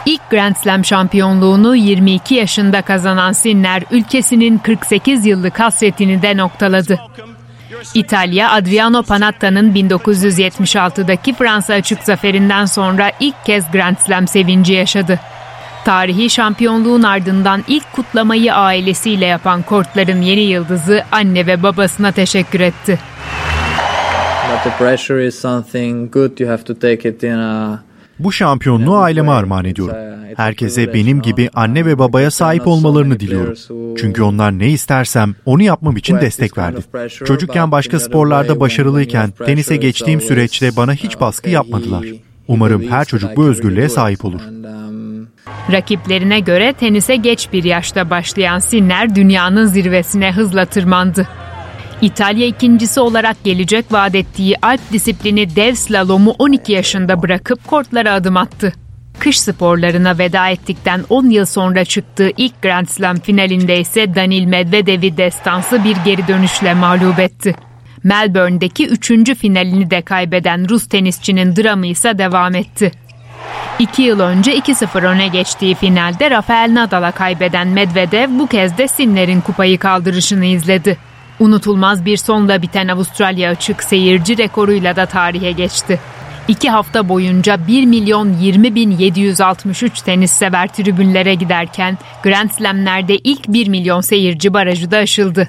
İlk 0.06 0.30
Grand 0.30 0.56
Slam 0.56 0.86
şampiyonluğunu 0.86 1.76
22 1.76 2.36
yaşında 2.36 2.82
kazanan 2.82 3.32
Sinner 3.32 3.84
ülkesinin 3.92 4.58
48 4.58 5.26
yıllık 5.26 5.60
hasretini 5.60 6.22
de 6.22 6.38
noktaladı. 6.38 7.00
İtalya, 7.94 8.52
Adriano 8.52 9.04
Panatta'nın 9.04 9.74
1976'daki 9.74 11.34
Fransa 11.34 11.74
açık 11.74 12.04
zaferinden 12.04 12.66
sonra 12.66 13.12
ilk 13.20 13.46
kez 13.46 13.72
Grand 13.72 13.98
Slam 13.98 14.28
sevinci 14.28 14.74
yaşadı. 14.74 15.20
Tarihi 15.86 16.30
şampiyonluğun 16.30 17.04
ardından 17.04 17.64
ilk 17.68 17.94
kutlamayı 17.94 18.54
ailesiyle 18.54 19.26
yapan 19.26 19.62
kortların 19.62 20.22
yeni 20.22 20.42
yıldızı 20.42 21.04
anne 21.12 21.48
ve 21.48 21.64
babasına 21.64 22.12
teşekkür 22.12 22.60
etti. 22.60 23.00
But 24.52 24.64
the 24.64 24.84
pressure 24.84 25.28
is 25.28 25.40
something 25.42 26.14
good. 26.14 26.40
You 26.40 26.52
have 26.52 26.64
to 26.64 26.74
take 26.74 27.10
it 27.10 27.24
in 27.24 27.38
a 27.38 27.80
bu 28.20 28.32
şampiyonluğu 28.32 28.98
aileme 28.98 29.32
armağan 29.32 29.66
ediyorum. 29.66 29.96
Herkese 30.36 30.94
benim 30.94 31.22
gibi 31.22 31.50
anne 31.54 31.86
ve 31.86 32.00
babaya 32.00 32.32
sahip 32.32 32.68
olmalarını 32.68 33.20
diliyorum. 33.20 33.54
Çünkü 33.98 34.24
onlar 34.24 34.60
ne 34.60 34.70
istersem 34.70 35.36
onu 35.46 35.64
yapmam 35.64 35.98
için 35.98 36.22
destek 36.22 36.58
verdi. 36.58 36.80
Çocukken 37.26 37.72
başka 37.72 38.00
sporlarda 38.00 38.60
başarılıyken 38.60 39.32
tenise 39.46 39.76
geçtiğim 39.76 40.22
süreçte 40.22 40.76
bana 40.76 40.94
hiç 40.94 41.20
baskı 41.20 41.50
yapmadılar. 41.50 42.06
Umarım 42.48 42.88
her 42.90 43.06
çocuk 43.06 43.38
bu 43.38 43.46
özgürlüğe 43.46 43.90
sahip 43.90 44.26
olur. 44.26 44.42
Rakiplerine 45.72 46.40
göre 46.40 46.74
tenise 46.74 47.16
geç 47.16 47.54
bir 47.54 47.64
yaşta 47.64 48.10
başlayan 48.10 48.60
Sinner 48.60 49.16
dünyanın 49.16 49.66
zirvesine 49.66 50.32
hızla 50.32 50.66
tırmandı. 50.66 51.28
İtalya 52.02 52.48
ikincisi 52.48 53.00
olarak 53.00 53.44
gelecek 53.44 53.86
vaat 53.92 54.16
ettiği 54.16 54.56
alp 54.62 54.92
disiplini 54.92 55.56
dev 55.56 55.74
slalomu 55.74 56.36
12 56.40 56.72
yaşında 56.72 57.22
bırakıp 57.22 57.68
kortlara 57.68 58.14
adım 58.14 58.38
attı. 58.38 58.74
Kış 59.20 59.40
sporlarına 59.40 60.18
veda 60.18 60.50
ettikten 60.50 61.02
10 61.10 61.30
yıl 61.30 61.46
sonra 61.46 61.86
çıktığı 61.86 62.32
ilk 62.38 62.62
Grand 62.62 62.88
Slam 62.88 63.20
finalinde 63.20 63.80
ise 63.80 64.16
Danil 64.16 64.46
Medvedev'i 64.46 65.18
destansı 65.18 65.84
bir 65.84 65.96
geri 66.06 66.28
dönüşle 66.28 66.74
mağlup 66.74 67.20
etti. 67.20 67.56
Melbourne'deki 68.04 68.88
3. 68.88 69.36
finalini 69.38 69.92
de 69.92 70.02
kaybeden 70.02 70.70
Rus 70.70 70.88
tenisçinin 70.88 71.56
dramı 71.56 71.88
ise 71.88 72.18
devam 72.18 72.56
etti. 72.56 72.92
İki 73.80 74.02
yıl 74.02 74.20
önce 74.20 74.58
2-0 74.58 75.06
öne 75.06 75.28
geçtiği 75.28 75.76
finalde 75.76 76.32
Rafael 76.32 76.74
Nadal'a 76.74 77.12
kaybeden 77.12 77.68
Medvedev 77.68 78.30
bu 78.40 78.48
kez 78.48 78.78
de 78.78 78.88
Sinner'in 78.88 79.42
kupayı 79.42 79.80
kaldırışını 79.80 80.46
izledi. 80.46 80.98
Unutulmaz 81.40 82.06
bir 82.06 82.18
sonla 82.18 82.62
biten 82.62 82.88
Avustralya 82.88 83.52
açık 83.52 83.84
seyirci 83.84 84.38
rekoruyla 84.38 84.96
da 84.96 85.06
tarihe 85.06 85.52
geçti. 85.52 86.00
İki 86.48 86.70
hafta 86.70 87.10
boyunca 87.10 87.68
1 87.68 87.86
milyon 87.86 88.34
20 88.34 88.76
bin 88.76 88.92
763 88.92 90.02
tenis 90.02 90.32
sever 90.32 90.68
tribünlere 90.68 91.36
giderken 91.36 91.98
Grand 92.24 92.50
Slam'lerde 92.50 93.18
ilk 93.18 93.48
1 93.48 93.68
milyon 93.68 94.02
seyirci 94.02 94.54
barajı 94.54 94.92
da 94.92 94.98
aşıldı. 94.98 95.48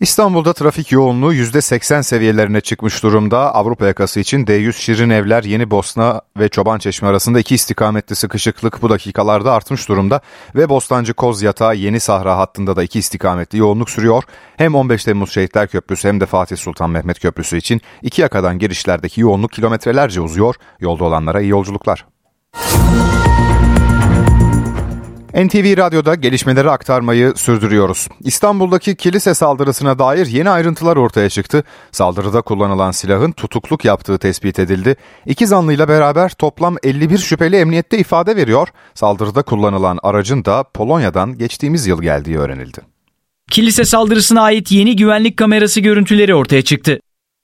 İstanbul'da 0.00 0.52
trafik 0.52 0.92
yoğunluğu 0.92 1.34
%80 1.34 2.02
seviyelerine 2.02 2.60
çıkmış 2.60 3.02
durumda. 3.02 3.54
Avrupa 3.54 3.86
yakası 3.86 4.20
için 4.20 4.46
D100 4.46 4.72
Şirin 4.72 5.10
Evler, 5.10 5.44
Yeni 5.44 5.70
Bosna 5.70 6.20
ve 6.38 6.48
Çobançeşme 6.48 7.08
arasında 7.08 7.40
iki 7.40 7.54
istikametli 7.54 8.16
sıkışıklık 8.16 8.82
bu 8.82 8.90
dakikalarda 8.90 9.52
artmış 9.52 9.88
durumda. 9.88 10.20
Ve 10.54 10.68
Bostancı 10.68 11.14
Koz 11.14 11.42
Yatağı 11.42 11.76
Yeni 11.76 12.00
Sahra 12.00 12.38
hattında 12.38 12.76
da 12.76 12.82
iki 12.82 12.98
istikametli 12.98 13.58
yoğunluk 13.58 13.90
sürüyor. 13.90 14.22
Hem 14.56 14.74
15 14.74 15.04
Temmuz 15.04 15.32
Şehitler 15.32 15.68
Köprüsü 15.68 16.08
hem 16.08 16.20
de 16.20 16.26
Fatih 16.26 16.56
Sultan 16.56 16.90
Mehmet 16.90 17.20
Köprüsü 17.20 17.56
için 17.56 17.80
iki 18.02 18.22
yakadan 18.22 18.58
girişlerdeki 18.58 19.20
yoğunluk 19.20 19.52
kilometrelerce 19.52 20.20
uzuyor. 20.20 20.54
Yolda 20.80 21.04
olanlara 21.04 21.40
iyi 21.40 21.50
yolculuklar. 21.50 22.06
NTV 25.34 25.76
Radyo'da 25.76 26.14
gelişmeleri 26.14 26.70
aktarmayı 26.70 27.32
sürdürüyoruz. 27.36 28.08
İstanbul'daki 28.20 28.96
kilise 28.96 29.34
saldırısına 29.34 29.98
dair 29.98 30.26
yeni 30.26 30.50
ayrıntılar 30.50 30.96
ortaya 30.96 31.28
çıktı. 31.28 31.64
Saldırıda 31.92 32.42
kullanılan 32.42 32.90
silahın 32.90 33.32
tutukluk 33.32 33.84
yaptığı 33.84 34.18
tespit 34.18 34.58
edildi. 34.58 34.96
İki 35.26 35.46
zanlıyla 35.46 35.88
beraber 35.88 36.30
toplam 36.30 36.76
51 36.82 37.18
şüpheli 37.18 37.56
emniyette 37.56 37.98
ifade 37.98 38.36
veriyor. 38.36 38.68
Saldırıda 38.94 39.42
kullanılan 39.42 39.98
aracın 40.02 40.44
da 40.44 40.64
Polonya'dan 40.74 41.38
geçtiğimiz 41.38 41.86
yıl 41.86 42.02
geldiği 42.02 42.38
öğrenildi. 42.38 42.78
Kilise 43.50 43.84
saldırısına 43.84 44.42
ait 44.42 44.72
yeni 44.72 44.96
güvenlik 44.96 45.36
kamerası 45.36 45.80
görüntüleri 45.80 46.34
ortaya 46.34 46.62
çıktı. 46.62 47.00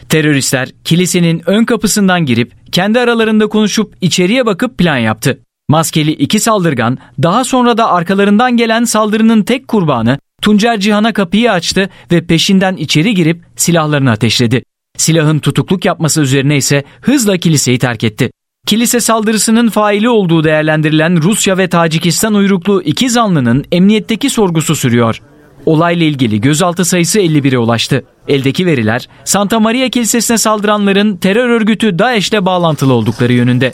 Teröristler 0.08 0.70
kilisenin 0.84 1.42
ön 1.46 1.64
kapısından 1.64 2.26
girip 2.26 2.72
kendi 2.72 3.00
aralarında 3.00 3.46
konuşup 3.46 3.94
içeriye 4.00 4.46
bakıp 4.46 4.78
plan 4.78 4.98
yaptı. 4.98 5.38
Maskeli 5.68 6.12
iki 6.12 6.40
saldırgan 6.40 6.98
daha 7.22 7.44
sonra 7.44 7.78
da 7.78 7.90
arkalarından 7.90 8.56
gelen 8.56 8.84
saldırının 8.84 9.42
tek 9.42 9.68
kurbanı 9.68 10.18
Tuncer 10.42 10.80
Cihan'a 10.80 11.12
kapıyı 11.12 11.52
açtı 11.52 11.90
ve 12.12 12.26
peşinden 12.26 12.76
içeri 12.76 13.14
girip 13.14 13.42
silahlarını 13.56 14.10
ateşledi. 14.10 14.62
Silahın 14.96 15.38
tutukluk 15.38 15.84
yapması 15.84 16.20
üzerine 16.20 16.56
ise 16.56 16.84
hızla 17.00 17.36
kiliseyi 17.36 17.78
terk 17.78 18.04
etti. 18.04 18.30
Kilise 18.66 19.00
saldırısının 19.00 19.68
faili 19.68 20.08
olduğu 20.08 20.44
değerlendirilen 20.44 21.22
Rusya 21.22 21.58
ve 21.58 21.68
Tacikistan 21.68 22.34
uyruklu 22.34 22.82
iki 22.82 23.10
zanlının 23.10 23.64
emniyetteki 23.72 24.30
sorgusu 24.30 24.76
sürüyor. 24.76 25.22
Olayla 25.66 26.06
ilgili 26.06 26.40
gözaltı 26.40 26.84
sayısı 26.84 27.20
51'e 27.20 27.58
ulaştı. 27.58 28.04
Eldeki 28.28 28.66
veriler 28.66 29.08
Santa 29.24 29.60
Maria 29.60 29.88
Kilisesi'ne 29.88 30.38
saldıranların 30.38 31.16
terör 31.16 31.48
örgütü 31.48 31.98
DAEŞ'le 31.98 32.44
bağlantılı 32.44 32.92
oldukları 32.92 33.32
yönünde. 33.32 33.72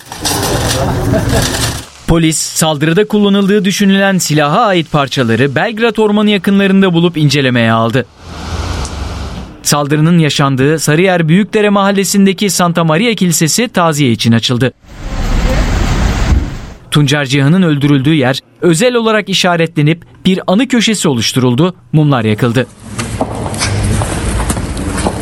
Polis 2.12 2.36
saldırıda 2.36 3.08
kullanıldığı 3.08 3.64
düşünülen 3.64 4.18
silaha 4.18 4.60
ait 4.60 4.92
parçaları 4.92 5.54
Belgrad 5.54 5.96
Ormanı 5.96 6.30
yakınlarında 6.30 6.92
bulup 6.92 7.16
incelemeye 7.16 7.72
aldı. 7.72 8.06
Saldırının 9.62 10.18
yaşandığı 10.18 10.78
Sarıyer 10.78 11.28
Büyükdere 11.28 11.68
mahallesindeki 11.68 12.50
Santa 12.50 12.84
Maria 12.84 13.14
Kilisesi 13.14 13.68
taziye 13.68 14.10
için 14.10 14.32
açıldı. 14.32 14.72
Tuncer 16.90 17.24
Cihan'ın 17.24 17.62
öldürüldüğü 17.62 18.14
yer 18.14 18.38
özel 18.60 18.94
olarak 18.94 19.28
işaretlenip 19.28 20.04
bir 20.24 20.40
anı 20.46 20.68
köşesi 20.68 21.08
oluşturuldu, 21.08 21.74
mumlar 21.92 22.24
yakıldı. 22.24 22.66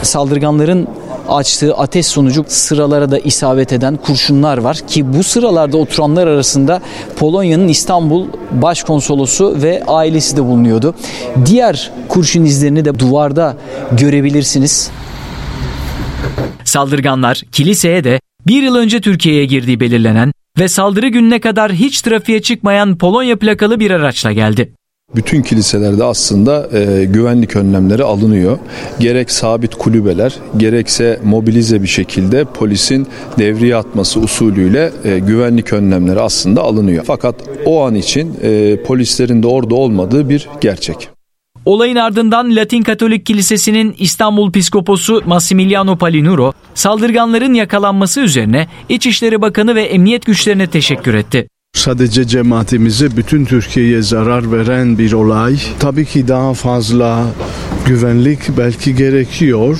Saldırganların 0.02 0.88
açtığı 1.30 1.74
ateş 1.74 2.06
sonucu 2.06 2.44
sıralara 2.48 3.10
da 3.10 3.18
isabet 3.18 3.72
eden 3.72 3.96
kurşunlar 3.96 4.58
var 4.58 4.76
ki 4.76 5.12
bu 5.12 5.22
sıralarda 5.22 5.76
oturanlar 5.76 6.26
arasında 6.26 6.82
Polonya'nın 7.16 7.68
İstanbul 7.68 8.26
Başkonsolosu 8.50 9.62
ve 9.62 9.82
ailesi 9.86 10.36
de 10.36 10.44
bulunuyordu. 10.44 10.94
Diğer 11.46 11.90
kurşun 12.08 12.44
izlerini 12.44 12.84
de 12.84 12.98
duvarda 12.98 13.56
görebilirsiniz. 13.92 14.90
Saldırganlar 16.64 17.42
kiliseye 17.52 18.04
de 18.04 18.20
bir 18.46 18.62
yıl 18.62 18.74
önce 18.74 19.00
Türkiye'ye 19.00 19.44
girdiği 19.44 19.80
belirlenen 19.80 20.32
ve 20.58 20.68
saldırı 20.68 21.08
gününe 21.08 21.40
kadar 21.40 21.72
hiç 21.72 22.00
trafiğe 22.00 22.42
çıkmayan 22.42 22.98
Polonya 22.98 23.38
plakalı 23.38 23.80
bir 23.80 23.90
araçla 23.90 24.32
geldi. 24.32 24.72
Bütün 25.16 25.42
kiliselerde 25.42 26.04
aslında 26.04 26.68
e, 26.72 27.04
güvenlik 27.04 27.56
önlemleri 27.56 28.04
alınıyor. 28.04 28.58
Gerek 29.00 29.30
sabit 29.30 29.74
kulübeler 29.74 30.34
gerekse 30.56 31.20
mobilize 31.24 31.82
bir 31.82 31.88
şekilde 31.88 32.44
polisin 32.44 33.06
devriye 33.38 33.76
atması 33.76 34.20
usulüyle 34.20 34.92
e, 35.04 35.18
güvenlik 35.18 35.72
önlemleri 35.72 36.20
aslında 36.20 36.62
alınıyor. 36.62 37.04
Fakat 37.06 37.34
o 37.66 37.84
an 37.84 37.94
için 37.94 38.36
e, 38.42 38.82
polislerin 38.82 39.42
de 39.42 39.46
orada 39.46 39.74
olmadığı 39.74 40.28
bir 40.28 40.48
gerçek. 40.60 41.08
Olayın 41.64 41.96
ardından 41.96 42.56
Latin 42.56 42.82
Katolik 42.82 43.26
Kilisesi'nin 43.26 43.94
İstanbul 43.98 44.52
Piskoposu 44.52 45.22
Massimiliano 45.26 45.96
Palinuro, 45.98 46.52
saldırganların 46.74 47.54
yakalanması 47.54 48.20
üzerine 48.20 48.68
İçişleri 48.88 49.42
Bakanı 49.42 49.74
ve 49.74 49.82
emniyet 49.82 50.26
güçlerine 50.26 50.66
teşekkür 50.66 51.14
etti. 51.14 51.48
Sadece 51.80 52.26
cemaatimize 52.26 53.16
bütün 53.16 53.44
Türkiye'ye 53.44 54.02
zarar 54.02 54.52
veren 54.52 54.98
bir 54.98 55.12
olay. 55.12 55.56
Tabii 55.78 56.04
ki 56.04 56.28
daha 56.28 56.54
fazla 56.54 57.22
güvenlik 57.86 58.38
belki 58.58 58.94
gerekiyor. 58.94 59.78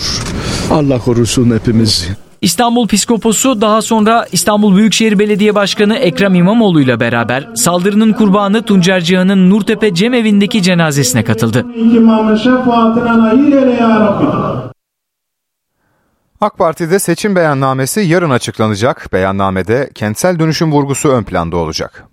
Allah 0.71 0.99
korusun 0.99 1.51
hepimizi. 1.51 2.07
İstanbul 2.43 2.89
Piskoposu 2.89 3.61
daha 3.61 3.83
sonra 3.83 4.27
İstanbul 4.33 4.77
Büyükşehir 4.77 5.19
Belediye 5.19 5.55
Başkanı 5.55 5.97
Ekrem 5.97 6.35
İmamoğlu 6.35 6.81
ile 6.81 7.01
beraber 7.01 7.49
saldırının 7.55 8.13
kurbanı 8.13 8.63
Tuncer 8.63 9.01
Cihan'ın 9.01 9.51
Nurtepe 9.51 9.95
Cemevi'ndeki 9.95 10.63
cenazesine 10.63 11.25
katıldı. 11.25 11.67
AK 16.41 16.59
Parti'de 16.59 16.99
seçim 16.99 17.37
beyannamesi 17.37 18.01
yarın 18.01 18.31
açıklanacak. 18.31 19.13
Beyannamede 19.13 19.91
kentsel 19.95 20.39
dönüşüm 20.39 20.73
vurgusu 20.73 21.09
ön 21.09 21.23
planda 21.23 21.57
olacak. 21.57 22.05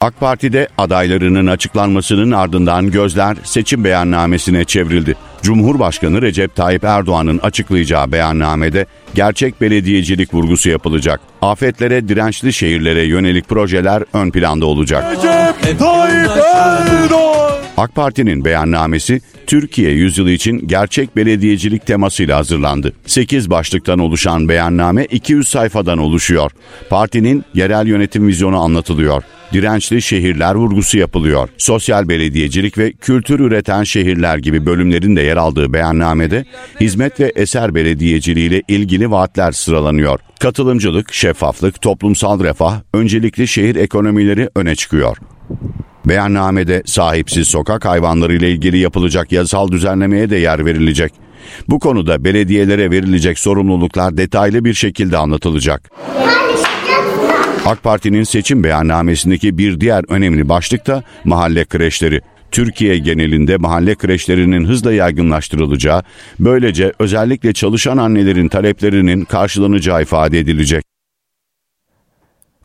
AK 0.00 0.20
Parti'de 0.20 0.68
adaylarının 0.78 1.46
açıklanmasının 1.46 2.30
ardından 2.30 2.90
gözler 2.90 3.36
seçim 3.44 3.84
beyannamesine 3.84 4.64
çevrildi. 4.64 5.16
Cumhurbaşkanı 5.42 6.22
Recep 6.22 6.56
Tayyip 6.56 6.84
Erdoğan'ın 6.84 7.38
açıklayacağı 7.38 8.12
beyannamede 8.12 8.86
gerçek 9.14 9.60
belediyecilik 9.60 10.34
vurgusu 10.34 10.68
yapılacak. 10.70 11.20
Afetlere 11.42 12.08
dirençli 12.08 12.52
şehirlere 12.52 13.02
yönelik 13.02 13.48
projeler 13.48 14.02
ön 14.12 14.30
planda 14.30 14.66
olacak. 14.66 15.04
Recep 15.12 15.78
Tayyip 15.78 16.30
Erdoğan! 16.54 17.63
AK 17.76 17.94
Parti'nin 17.94 18.44
beyannamesi 18.44 19.20
Türkiye 19.46 19.90
yüzyılı 19.90 20.30
için 20.30 20.68
gerçek 20.68 21.16
belediyecilik 21.16 21.86
temasıyla 21.86 22.38
hazırlandı. 22.38 22.92
8 23.06 23.50
başlıktan 23.50 23.98
oluşan 23.98 24.48
beyanname 24.48 25.04
200 25.04 25.48
sayfadan 25.48 25.98
oluşuyor. 25.98 26.50
Partinin 26.90 27.44
yerel 27.54 27.86
yönetim 27.86 28.26
vizyonu 28.26 28.60
anlatılıyor. 28.60 29.22
Dirençli 29.52 30.02
şehirler 30.02 30.54
vurgusu 30.54 30.98
yapılıyor. 30.98 31.48
Sosyal 31.58 32.08
belediyecilik 32.08 32.78
ve 32.78 32.92
kültür 32.92 33.40
üreten 33.40 33.84
şehirler 33.84 34.38
gibi 34.38 34.66
bölümlerin 34.66 35.16
de 35.16 35.20
yer 35.20 35.36
aldığı 35.36 35.72
beyannamede 35.72 36.44
hizmet 36.80 37.20
ve 37.20 37.32
eser 37.36 37.74
belediyeciliği 37.74 38.48
ile 38.48 38.62
ilgili 38.68 39.10
vaatler 39.10 39.52
sıralanıyor. 39.52 40.20
Katılımcılık, 40.40 41.12
şeffaflık, 41.12 41.82
toplumsal 41.82 42.44
refah, 42.44 42.80
öncelikli 42.94 43.48
şehir 43.48 43.76
ekonomileri 43.76 44.48
öne 44.56 44.76
çıkıyor. 44.76 45.16
Beyannamede 46.06 46.82
sahipsiz 46.86 47.48
sokak 47.48 47.84
hayvanları 47.84 48.34
ile 48.34 48.50
ilgili 48.50 48.78
yapılacak 48.78 49.32
yasal 49.32 49.68
düzenlemeye 49.68 50.30
de 50.30 50.36
yer 50.36 50.66
verilecek. 50.66 51.12
Bu 51.68 51.78
konuda 51.78 52.24
belediyelere 52.24 52.90
verilecek 52.90 53.38
sorumluluklar 53.38 54.16
detaylı 54.16 54.64
bir 54.64 54.74
şekilde 54.74 55.16
anlatılacak. 55.16 55.90
AK 57.66 57.82
Parti'nin 57.82 58.22
seçim 58.22 58.64
beyannamesindeki 58.64 59.58
bir 59.58 59.80
diğer 59.80 60.04
önemli 60.08 60.48
başlık 60.48 60.86
da 60.86 61.02
mahalle 61.24 61.64
kreşleri. 61.64 62.20
Türkiye 62.50 62.98
genelinde 62.98 63.56
mahalle 63.56 63.94
kreşlerinin 63.94 64.64
hızla 64.64 64.92
yaygınlaştırılacağı, 64.92 66.02
böylece 66.40 66.92
özellikle 66.98 67.52
çalışan 67.52 67.96
annelerin 67.96 68.48
taleplerinin 68.48 69.24
karşılanacağı 69.24 70.02
ifade 70.02 70.38
edilecek. 70.38 70.93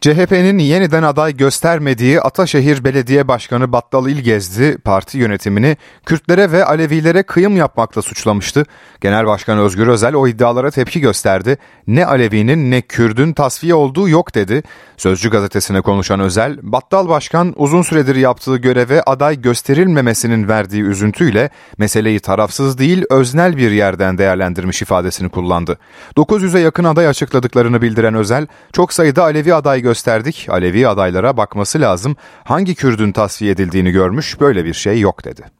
CHP'nin 0.01 0.59
yeniden 0.59 1.03
aday 1.03 1.37
göstermediği 1.37 2.21
Ataşehir 2.21 2.83
Belediye 2.83 3.27
Başkanı 3.27 3.71
Battal 3.71 4.07
İlgezdi 4.07 4.77
parti 4.77 5.17
yönetimini 5.17 5.77
Kürtlere 6.05 6.51
ve 6.51 6.65
Alevilere 6.65 7.23
kıyım 7.23 7.57
yapmakla 7.57 8.01
suçlamıştı. 8.01 8.65
Genel 9.01 9.25
Başkan 9.25 9.57
Özgür 9.57 9.87
Özel 9.87 10.13
o 10.13 10.27
iddialara 10.27 10.71
tepki 10.71 10.99
gösterdi. 10.99 11.57
Ne 11.87 12.05
Alevi'nin 12.05 12.71
ne 12.71 12.81
Kürdün 12.81 13.33
tasfiye 13.33 13.75
olduğu 13.75 14.09
yok 14.09 14.35
dedi. 14.35 14.63
Sözcü 14.97 15.29
gazetesine 15.29 15.81
konuşan 15.81 16.19
Özel, 16.19 16.59
Battal 16.61 17.09
Başkan 17.09 17.53
uzun 17.55 17.81
süredir 17.81 18.15
yaptığı 18.15 18.57
göreve 18.57 19.01
aday 19.01 19.41
gösterilmemesinin 19.41 20.47
verdiği 20.47 20.83
üzüntüyle 20.83 21.49
meseleyi 21.77 22.19
tarafsız 22.19 22.77
değil 22.77 23.03
öznel 23.09 23.57
bir 23.57 23.71
yerden 23.71 24.17
değerlendirmiş 24.17 24.81
ifadesini 24.81 25.29
kullandı. 25.29 25.77
900'e 26.17 26.59
yakın 26.59 26.83
aday 26.83 27.07
açıkladıklarını 27.07 27.81
bildiren 27.81 28.13
Özel, 28.13 28.47
çok 28.73 28.93
sayıda 28.93 29.23
Alevi 29.23 29.53
aday 29.53 29.88
gösterdik, 29.89 30.47
Alevi 30.49 30.87
adaylara 30.87 31.37
bakması 31.37 31.81
lazım, 31.81 32.15
hangi 32.43 32.75
Kürdün 32.75 33.11
tasfiye 33.11 33.51
edildiğini 33.51 33.91
görmüş, 33.91 34.39
böyle 34.39 34.65
bir 34.65 34.73
şey 34.73 34.99
yok 34.99 35.25
dedi. 35.25 35.58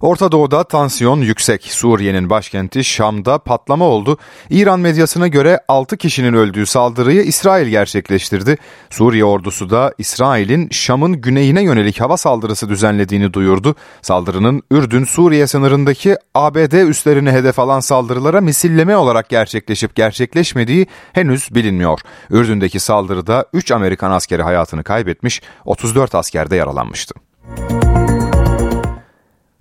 Orta 0.00 0.32
Doğu'da 0.32 0.64
tansiyon 0.64 1.20
yüksek. 1.20 1.64
Suriye'nin 1.64 2.30
başkenti 2.30 2.84
Şam'da 2.84 3.38
patlama 3.38 3.84
oldu. 3.84 4.18
İran 4.50 4.80
medyasına 4.80 5.28
göre 5.28 5.60
6 5.68 5.96
kişinin 5.96 6.32
öldüğü 6.32 6.66
saldırıyı 6.66 7.22
İsrail 7.22 7.68
gerçekleştirdi. 7.68 8.56
Suriye 8.90 9.24
ordusu 9.24 9.70
da 9.70 9.94
İsrail'in 9.98 10.68
Şam'ın 10.70 11.20
güneyine 11.20 11.62
yönelik 11.62 12.00
hava 12.00 12.16
saldırısı 12.16 12.68
düzenlediğini 12.68 13.32
duyurdu. 13.32 13.74
Saldırının 14.02 14.62
Ürdün-Suriye 14.70 15.46
sınırındaki 15.46 16.16
ABD 16.34 16.88
üslerini 16.88 17.30
hedef 17.30 17.58
alan 17.58 17.80
saldırılara 17.80 18.40
misilleme 18.40 18.96
olarak 18.96 19.28
gerçekleşip 19.28 19.94
gerçekleşmediği 19.94 20.86
henüz 21.12 21.54
bilinmiyor. 21.54 22.00
Ürdün'deki 22.30 22.80
saldırıda 22.80 23.46
3 23.52 23.72
Amerikan 23.72 24.10
askeri 24.10 24.42
hayatını 24.42 24.84
kaybetmiş, 24.84 25.42
34 25.64 26.14
asker 26.14 26.50
de 26.50 26.56
yaralanmıştı. 26.56 27.14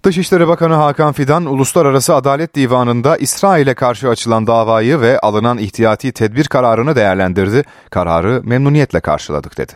Dışişleri 0.04 0.47
Bakanı 0.47 0.74
Hakan 0.74 1.14
Fidan, 1.14 1.45
Uluslararası 1.45 2.16
Adalet 2.16 2.56
Divanı'nda 2.56 3.18
İsrail'e 3.18 3.74
karşı 3.74 4.10
açılan 4.10 4.47
davayı 4.47 5.02
ve 5.02 5.20
alınan 5.20 5.58
ihtiyati 5.58 6.12
tedbir 6.12 6.45
kararını 6.45 6.95
değerlendirdi. 6.95 7.64
Kararı 7.89 8.41
memnuniyetle 8.43 9.00
karşıladık 9.00 9.58
dedi. 9.58 9.74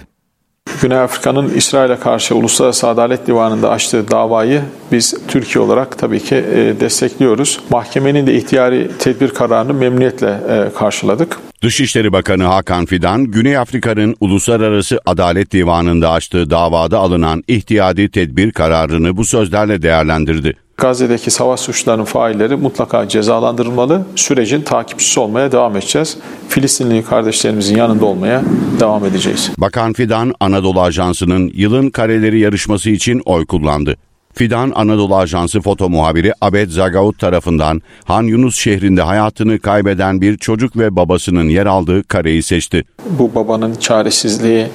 Güney 0.82 0.98
Afrika'nın 0.98 1.50
İsrail'e 1.50 2.00
karşı 2.00 2.36
Uluslararası 2.36 2.88
Adalet 2.88 3.28
Divanı'nda 3.28 3.70
açtığı 3.70 4.12
davayı 4.12 4.62
biz 4.92 5.14
Türkiye 5.28 5.64
olarak 5.64 5.98
tabii 5.98 6.20
ki 6.20 6.36
e, 6.36 6.80
destekliyoruz. 6.80 7.60
Mahkemenin 7.70 8.28
de 8.28 8.34
ihtiyari 8.34 8.92
tedbir 9.00 9.30
kararını 9.30 9.74
memnuniyetle 9.74 10.40
e, 10.50 10.78
karşıladık. 10.80 11.40
Dışişleri 11.64 12.14
Bakanı 12.14 12.44
Hakan 12.44 12.86
Fidan, 12.86 13.24
Güney 13.24 13.58
Afrika'nın 13.58 14.16
Uluslararası 14.20 15.00
Adalet 15.06 15.52
Divanı'nda 15.52 16.12
açtığı 16.12 16.50
davada 16.50 17.00
alınan 17.00 17.44
ihtiyadi 17.48 18.10
tedbir 18.10 18.52
kararını 18.52 19.18
bu 19.18 19.26
sözlerle 19.26 19.82
değerlendirdi. 19.82 20.54
Gazze'deki 20.78 21.32
savaş 21.32 21.60
suçlarının 21.60 22.04
failleri 22.04 22.56
mutlaka 22.56 23.08
cezalandırılmalı. 23.08 24.06
Sürecin 24.16 24.62
takipçisi 24.62 25.20
olmaya 25.20 25.52
devam 25.52 25.78
edeceğiz. 25.78 26.18
Filistinli 26.50 27.04
kardeşlerimizin 27.04 27.78
yanında 27.78 28.06
olmaya 28.06 28.44
devam 28.80 29.06
edeceğiz. 29.06 29.52
Bakan 29.58 29.94
Fidan, 29.94 30.34
Anadolu 30.40 30.82
Ajansı'nın 30.82 31.52
yılın 31.54 31.90
kareleri 31.90 32.40
yarışması 32.40 32.90
için 32.90 33.22
oy 33.26 33.46
kullandı. 33.46 33.96
Fidan 34.34 34.72
Anadolu 34.76 35.16
Ajansı 35.16 35.62
foto 35.62 35.90
muhabiri 35.90 36.34
Abed 36.42 36.70
Zagaut 36.70 37.20
tarafından 37.20 37.82
Han 38.06 38.24
Yunus 38.24 38.58
şehrinde 38.58 39.02
hayatını 39.02 39.60
kaybeden 39.60 40.22
bir 40.22 40.38
çocuk 40.38 40.78
ve 40.78 40.96
babasının 40.96 41.50
yer 41.50 41.66
aldığı 41.66 42.04
kareyi 42.04 42.44
seçti. 42.44 42.84
Bu 43.10 43.36
babanın 43.36 43.76
çaresizliği 43.76 44.68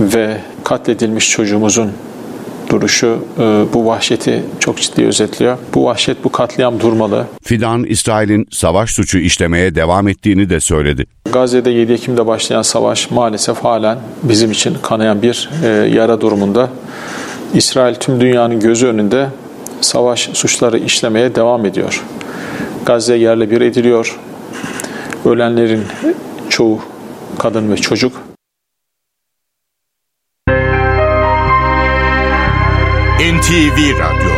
ve 0.00 0.40
katledilmiş 0.64 1.30
çocuğumuzun 1.30 1.92
duruşu 2.70 3.18
e, 3.38 3.64
bu 3.74 3.86
vahşeti 3.86 4.42
çok 4.60 4.76
ciddi 4.78 5.06
özetliyor. 5.06 5.58
Bu 5.74 5.84
vahşet, 5.84 6.24
bu 6.24 6.32
katliam 6.32 6.80
durmalı. 6.80 7.26
Fidan, 7.42 7.84
İsrail'in 7.84 8.46
savaş 8.50 8.90
suçu 8.90 9.18
işlemeye 9.18 9.74
devam 9.74 10.08
ettiğini 10.08 10.50
de 10.50 10.60
söyledi. 10.60 11.06
Gazze'de 11.32 11.70
7 11.70 11.92
Ekim'de 11.92 12.26
başlayan 12.26 12.62
savaş 12.62 13.10
maalesef 13.10 13.56
halen 13.56 13.98
bizim 14.22 14.50
için 14.50 14.76
kanayan 14.82 15.22
bir 15.22 15.50
e, 15.64 15.68
yara 15.68 16.20
durumunda. 16.20 16.70
İsrail 17.54 17.94
tüm 17.94 18.20
dünyanın 18.20 18.60
gözü 18.60 18.86
önünde 18.86 19.28
savaş 19.80 20.20
suçları 20.20 20.78
işlemeye 20.78 21.34
devam 21.34 21.66
ediyor. 21.66 22.04
Gazze 22.86 23.16
yerle 23.16 23.50
bir 23.50 23.60
ediliyor. 23.60 24.20
Ölenlerin 25.24 25.84
çoğu 26.48 26.80
kadın 27.38 27.72
ve 27.72 27.76
çocuk. 27.76 28.22
NTV 33.18 33.78
Radyo 33.98 34.35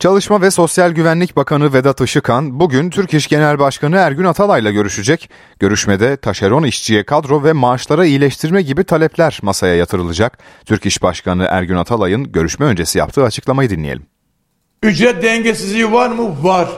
Çalışma 0.00 0.42
ve 0.42 0.50
Sosyal 0.50 0.90
Güvenlik 0.90 1.36
Bakanı 1.36 1.72
Vedat 1.72 2.00
Işıkhan 2.00 2.60
bugün 2.60 2.90
Türk 2.90 3.14
İş 3.14 3.26
Genel 3.26 3.58
Başkanı 3.58 3.96
Ergün 3.96 4.24
Atalay'la 4.24 4.70
görüşecek. 4.70 5.30
Görüşmede 5.60 6.16
taşeron 6.16 6.62
işçiye 6.62 7.04
kadro 7.04 7.44
ve 7.44 7.52
maaşlara 7.52 8.06
iyileştirme 8.06 8.62
gibi 8.62 8.84
talepler 8.84 9.38
masaya 9.42 9.74
yatırılacak. 9.74 10.38
Türk 10.66 10.86
İş 10.86 11.02
Başkanı 11.02 11.46
Ergün 11.50 11.76
Atalay'ın 11.76 12.32
görüşme 12.32 12.66
öncesi 12.66 12.98
yaptığı 12.98 13.24
açıklamayı 13.24 13.70
dinleyelim. 13.70 14.06
Ücret 14.82 15.22
dengesizliği 15.22 15.92
var 15.92 16.08
mı? 16.08 16.44
Var. 16.44 16.68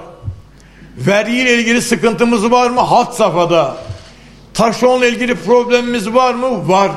Vergiyle 0.97 1.55
ilgili 1.55 1.83
sıkıntımız 1.83 2.51
var 2.51 2.71
mı? 2.71 2.81
Hat 2.81 3.17
safhada. 3.17 3.77
Taşeronla 4.55 5.07
ilgili 5.07 5.35
problemimiz 5.35 6.15
var 6.15 6.35
mı? 6.35 6.69
Var. 6.69 6.91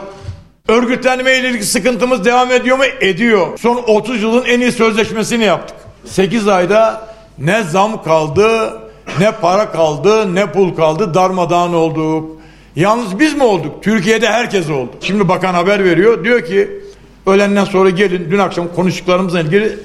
Örgütlenme 0.68 1.40
ile 1.40 1.50
ilgili 1.50 1.66
sıkıntımız 1.66 2.26
devam 2.26 2.52
ediyor 2.52 2.78
mu? 2.78 2.84
Ediyor. 3.02 3.58
Son 3.60 3.84
30 3.88 4.24
yılın 4.24 4.46
en 4.46 4.60
iyi 4.60 4.72
sözleşmesini 4.72 5.44
yaptık. 5.44 5.84
8 6.06 6.48
ayda 6.48 7.08
ne 7.40 7.64
zam 7.64 8.04
kaldı, 8.04 8.74
ne 9.20 9.32
para 9.32 9.72
kaldı, 9.72 10.36
ne 10.36 10.52
pul 10.52 10.76
kaldı, 10.76 11.14
darmadağın 11.14 11.74
olduk. 11.74 12.32
Yalnız 12.76 13.20
biz 13.20 13.34
mi 13.34 13.44
olduk? 13.44 13.84
Türkiye'de 13.84 14.28
herkes 14.28 14.70
oldu. 14.70 14.92
Şimdi 15.02 15.28
bakan 15.28 15.54
haber 15.54 15.84
veriyor. 15.84 16.24
Diyor 16.24 16.46
ki 16.46 16.84
öğlenden 17.28 17.66
sonra 17.66 17.90
gelin 17.90 18.28
dün 18.32 18.40
akşam 18.40 18.68
konuştuklarımızla 18.76 19.42
ilgili 19.42 19.80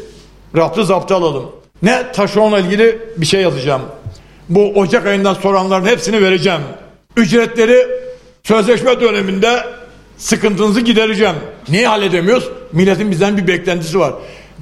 rahatı 0.57 0.85
zaptı 0.85 1.15
alalım. 1.15 1.51
Ne 1.83 2.13
taşeronla 2.13 2.59
ilgili 2.59 2.99
bir 3.17 3.27
şey 3.27 3.43
yazacağım. 3.43 3.83
Bu 4.49 4.73
Ocak 4.75 5.07
ayından 5.07 5.35
soranların 5.35 5.87
hepsini 5.87 6.23
vereceğim. 6.23 6.61
Ücretleri 7.17 7.87
sözleşme 8.43 9.01
döneminde 9.01 9.65
sıkıntınızı 10.17 10.81
gidereceğim. 10.81 11.37
Niye 11.69 11.89
halledemiyoruz? 11.89 12.49
Milletin 12.73 13.11
bizden 13.11 13.37
bir 13.37 13.47
beklentisi 13.47 13.99
var. 13.99 14.13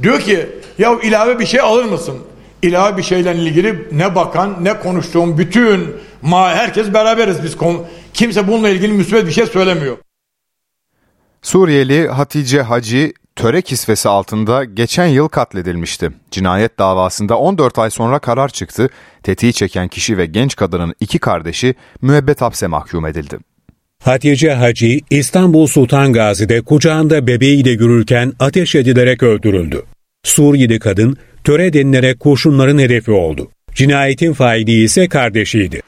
Diyor 0.03 0.21
ki 0.21 0.47
ya 0.79 0.99
ilave 1.03 1.39
bir 1.39 1.47
şey 1.47 1.61
alır 1.61 1.85
mısın? 1.85 2.19
İlave 2.63 2.97
bir 2.97 3.03
şeyle 3.03 3.35
ilgili 3.35 3.89
ne 3.93 4.15
bakan 4.15 4.65
ne 4.65 4.79
konuştuğum 4.79 5.39
bütün 5.39 5.97
ma 6.23 6.51
herkes 6.51 6.95
beraberiz 6.95 7.43
biz. 7.45 7.57
Kimse 8.15 8.49
bununla 8.49 8.69
ilgili 8.69 8.93
müsbet 8.93 9.27
bir 9.27 9.33
şey 9.33 9.47
söylemiyor. 9.47 9.97
Suriyeli 11.43 12.09
Hatice 12.09 12.63
Hacı 12.63 13.13
töre 13.37 13.63
kisvesi 13.63 14.09
altında 14.09 14.65
geçen 14.65 15.07
yıl 15.07 15.29
katledilmişti. 15.29 16.11
Cinayet 16.31 16.79
davasında 16.79 17.39
14 17.39 17.79
ay 17.79 17.91
sonra 17.91 18.19
karar 18.19 18.49
çıktı. 18.49 18.89
Tetiği 19.23 19.53
çeken 19.53 19.89
kişi 19.89 20.19
ve 20.19 20.27
genç 20.27 20.57
kadının 20.57 20.95
iki 21.01 21.19
kardeşi 21.19 21.75
müebbet 22.03 22.41
hapse 22.41 22.67
mahkum 22.67 23.07
edildi. 23.07 23.39
Hatice 24.05 24.55
Hacı 24.55 25.01
İstanbul 25.11 25.67
Sultan 25.67 26.13
Gazi'de 26.13 26.61
kucağında 26.61 27.27
bebeğiyle 27.27 27.71
yürürken 27.71 28.33
ateş 28.41 28.75
edilerek 28.75 29.23
öldürüldü. 29.23 29.83
Suriyeli 30.27 30.79
kadın 30.79 31.17
töre 31.45 31.73
denilerek 31.73 32.21
kurşunların 32.21 32.79
hedefi 32.79 33.11
oldu. 33.11 33.51
Cinayetin 33.75 34.33
faili 34.33 34.83
ise 34.83 35.09
kardeşiydi. 35.09 35.81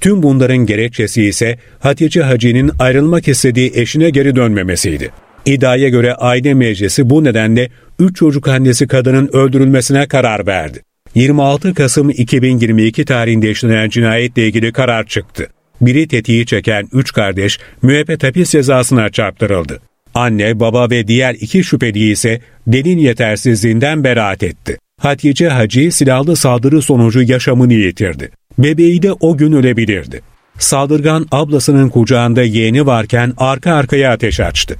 Tüm 0.00 0.22
bunların 0.22 0.56
gerekçesi 0.56 1.22
ise 1.22 1.58
Hatice 1.78 2.22
Hacı'nın 2.22 2.72
ayrılmak 2.78 3.28
istediği 3.28 3.72
eşine 3.74 4.10
geri 4.10 4.36
dönmemesiydi. 4.36 5.10
İddiaya 5.46 5.88
göre 5.88 6.14
aile 6.14 6.54
meclisi 6.54 7.10
bu 7.10 7.24
nedenle 7.24 7.70
3 7.98 8.16
çocuk 8.16 8.48
annesi 8.48 8.86
kadının 8.86 9.30
öldürülmesine 9.32 10.06
karar 10.06 10.46
verdi. 10.46 10.82
26 11.14 11.74
Kasım 11.74 12.10
2022 12.10 13.04
tarihinde 13.04 13.50
işlenen 13.50 13.88
cinayetle 13.88 14.46
ilgili 14.46 14.72
karar 14.72 15.06
çıktı. 15.06 15.48
Biri 15.80 16.08
tetiği 16.08 16.46
çeken 16.46 16.88
3 16.92 17.12
kardeş 17.12 17.58
müebbet 17.82 18.22
hapis 18.24 18.50
cezasına 18.50 19.08
çarptırıldı. 19.10 19.80
Anne, 20.16 20.60
baba 20.60 20.90
ve 20.90 21.08
diğer 21.08 21.34
iki 21.34 21.64
şüpheli 21.64 22.10
ise 22.10 22.40
delil 22.66 22.98
yetersizliğinden 22.98 24.04
beraat 24.04 24.42
etti. 24.42 24.78
Hatice 25.00 25.48
Hacı 25.48 25.92
silahlı 25.92 26.36
saldırı 26.36 26.82
sonucu 26.82 27.22
yaşamını 27.22 27.72
yitirdi. 27.72 28.30
Bebeği 28.58 29.02
de 29.02 29.12
o 29.12 29.36
gün 29.36 29.52
ölebilirdi. 29.52 30.20
Saldırgan 30.58 31.26
ablasının 31.30 31.88
kucağında 31.88 32.42
yeğeni 32.42 32.86
varken 32.86 33.32
arka 33.36 33.74
arkaya 33.74 34.12
ateş 34.12 34.40
açtı. 34.40 34.76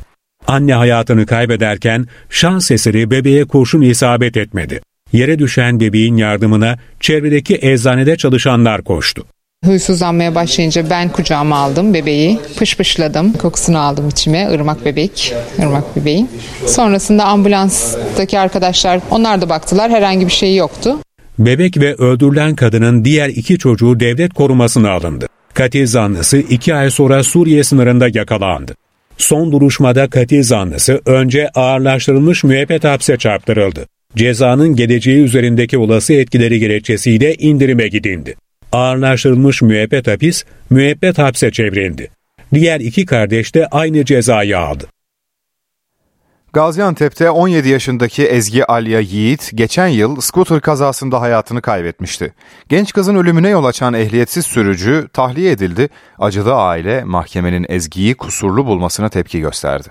Anne 0.46 0.74
hayatını 0.74 1.26
kaybederken 1.26 2.06
şans 2.30 2.70
eseri 2.70 3.10
bebeğe 3.10 3.44
kurşun 3.44 3.82
isabet 3.82 4.36
etmedi. 4.36 4.80
Yere 5.12 5.38
düşen 5.38 5.80
bebeğin 5.80 6.16
yardımına 6.16 6.78
çevredeki 7.00 7.58
eczanede 7.62 8.16
çalışanlar 8.16 8.84
koştu. 8.84 9.26
Huysuzlanmaya 9.66 10.34
başlayınca 10.34 10.90
ben 10.90 11.08
kucağıma 11.08 11.56
aldım 11.56 11.94
bebeği. 11.94 12.38
Pışpışladım. 12.58 13.32
Kokusunu 13.32 13.78
aldım 13.78 14.08
içime. 14.08 14.48
Irmak 14.52 14.84
bebek. 14.84 15.34
Irmak 15.58 15.96
bebeği. 15.96 16.26
Sonrasında 16.66 17.24
ambulanstaki 17.24 18.38
arkadaşlar 18.38 19.00
onlar 19.10 19.40
da 19.40 19.48
baktılar. 19.48 19.90
Herhangi 19.90 20.26
bir 20.26 20.32
şey 20.32 20.56
yoktu. 20.56 20.98
Bebek 21.38 21.76
ve 21.76 21.94
öldürülen 21.94 22.54
kadının 22.54 23.04
diğer 23.04 23.28
iki 23.28 23.58
çocuğu 23.58 24.00
devlet 24.00 24.34
korumasına 24.34 24.90
alındı. 24.90 25.26
Katil 25.54 25.86
zanlısı 25.86 26.38
iki 26.38 26.74
ay 26.74 26.90
sonra 26.90 27.22
Suriye 27.22 27.64
sınırında 27.64 28.08
yakalandı. 28.14 28.74
Son 29.18 29.52
duruşmada 29.52 30.10
katil 30.10 30.42
zanlısı 30.42 31.00
önce 31.06 31.48
ağırlaştırılmış 31.54 32.44
müebbet 32.44 32.84
hapse 32.84 33.16
çarptırıldı. 33.16 33.86
Cezanın 34.16 34.76
geleceği 34.76 35.22
üzerindeki 35.22 35.78
olası 35.78 36.12
etkileri 36.12 36.58
gerekçesiyle 36.60 37.34
indirime 37.34 37.88
gidildi. 37.88 38.34
Ağırlaştırılmış 38.72 39.62
müebbet 39.62 40.06
hapis, 40.06 40.44
müebbet 40.70 41.18
hapse 41.18 41.50
çevrildi. 41.50 42.10
Diğer 42.54 42.80
iki 42.80 43.06
kardeş 43.06 43.54
de 43.54 43.66
aynı 43.66 44.04
cezayı 44.04 44.58
aldı. 44.58 44.86
Gaziantep'te 46.52 47.30
17 47.30 47.68
yaşındaki 47.68 48.26
Ezgi 48.26 48.66
Alya 48.66 49.00
Yiğit 49.00 49.50
geçen 49.54 49.88
yıl 49.88 50.20
scooter 50.20 50.60
kazasında 50.60 51.20
hayatını 51.20 51.62
kaybetmişti. 51.62 52.34
Genç 52.68 52.92
kızın 52.92 53.14
ölümüne 53.14 53.48
yol 53.48 53.64
açan 53.64 53.94
ehliyetsiz 53.94 54.46
sürücü 54.46 55.08
tahliye 55.12 55.50
edildi. 55.50 55.88
Acılı 56.18 56.54
aile 56.54 57.04
mahkemenin 57.04 57.66
Ezgi'yi 57.68 58.14
kusurlu 58.14 58.66
bulmasına 58.66 59.08
tepki 59.08 59.40
gösterdi. 59.40 59.88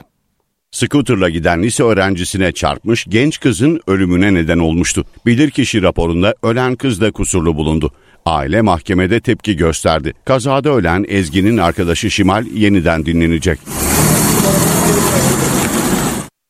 Scooter'la 0.72 1.30
giden 1.30 1.64
lise 1.64 1.84
öğrencisine 1.84 2.52
çarpmış 2.52 3.06
genç 3.10 3.40
kızın 3.40 3.82
ölümüne 3.88 4.34
neden 4.34 4.60
olmuştu. 4.60 5.06
Bilirkişi 5.26 5.82
raporunda 5.82 6.36
ölen 6.44 6.76
kız 6.76 7.02
da 7.02 7.12
kusurlu 7.12 7.56
bulundu. 7.56 7.92
Aile 8.26 8.62
mahkemede 8.62 9.20
tepki 9.20 9.56
gösterdi. 9.56 10.14
Kazada 10.26 10.70
ölen 10.70 11.06
Ezgi'nin 11.08 11.58
arkadaşı 11.58 12.12
Şimal 12.12 12.46
yeniden 12.46 13.06
dinlenecek. 13.06 13.60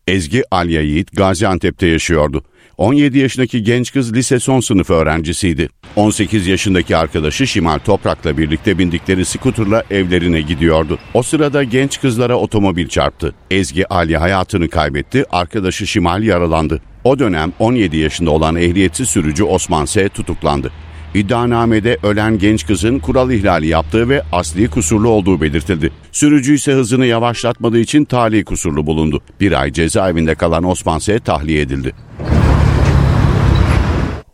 Ezgi 0.08 0.44
Alya 0.52 0.82
Yiğit 0.82 1.18
Gaziantep'te 1.18 1.88
yaşıyordu. 1.88 2.44
17 2.78 3.20
yaşındaki 3.20 3.64
genç 3.64 3.94
kız 3.94 4.14
lise 4.14 4.40
son 4.40 4.60
sınıf 4.60 4.90
öğrencisiydi. 4.90 5.70
18 5.96 6.48
yaşındaki 6.48 6.98
arkadaşı 6.98 7.48
Şimal 7.48 7.80
Toprak'la 7.80 8.38
birlikte 8.38 8.78
bindikleri 8.78 9.26
skuterla 9.26 9.84
evlerine 9.92 10.42
gidiyordu. 10.42 11.00
O 11.14 11.24
sırada 11.24 11.64
genç 11.64 12.02
kızlara 12.02 12.36
otomobil 12.36 12.88
çarptı. 12.88 13.36
Ezgi 13.52 13.88
Alya 13.88 14.22
hayatını 14.22 14.70
kaybetti, 14.70 15.26
arkadaşı 15.32 15.88
Şimal 15.88 16.24
yaralandı. 16.24 16.82
O 17.04 17.20
dönem 17.20 17.54
17 17.60 17.98
yaşında 17.98 18.32
olan 18.32 18.56
ehliyetsiz 18.56 19.10
sürücü 19.10 19.44
Osman 19.44 19.86
S. 19.86 20.10
tutuklandı. 20.10 20.72
İddianamede 21.16 21.98
ölen 22.04 22.38
genç 22.40 22.68
kızın 22.68 23.00
kural 23.00 23.32
ihlali 23.32 23.68
yaptığı 23.68 24.10
ve 24.10 24.22
asli 24.32 24.70
kusurlu 24.70 25.10
olduğu 25.10 25.42
belirtildi. 25.42 25.92
Sürücü 26.12 26.56
ise 26.56 26.72
hızını 26.72 27.06
yavaşlatmadığı 27.06 27.80
için 27.80 28.06
tali 28.06 28.46
kusurlu 28.46 28.86
bulundu. 28.86 29.22
Bir 29.42 29.62
ay 29.62 29.72
cezaevinde 29.72 30.36
kalan 30.36 30.64
Osman 30.64 31.00
S. 31.00 31.20
tahliye 31.20 31.62
edildi. 31.62 31.94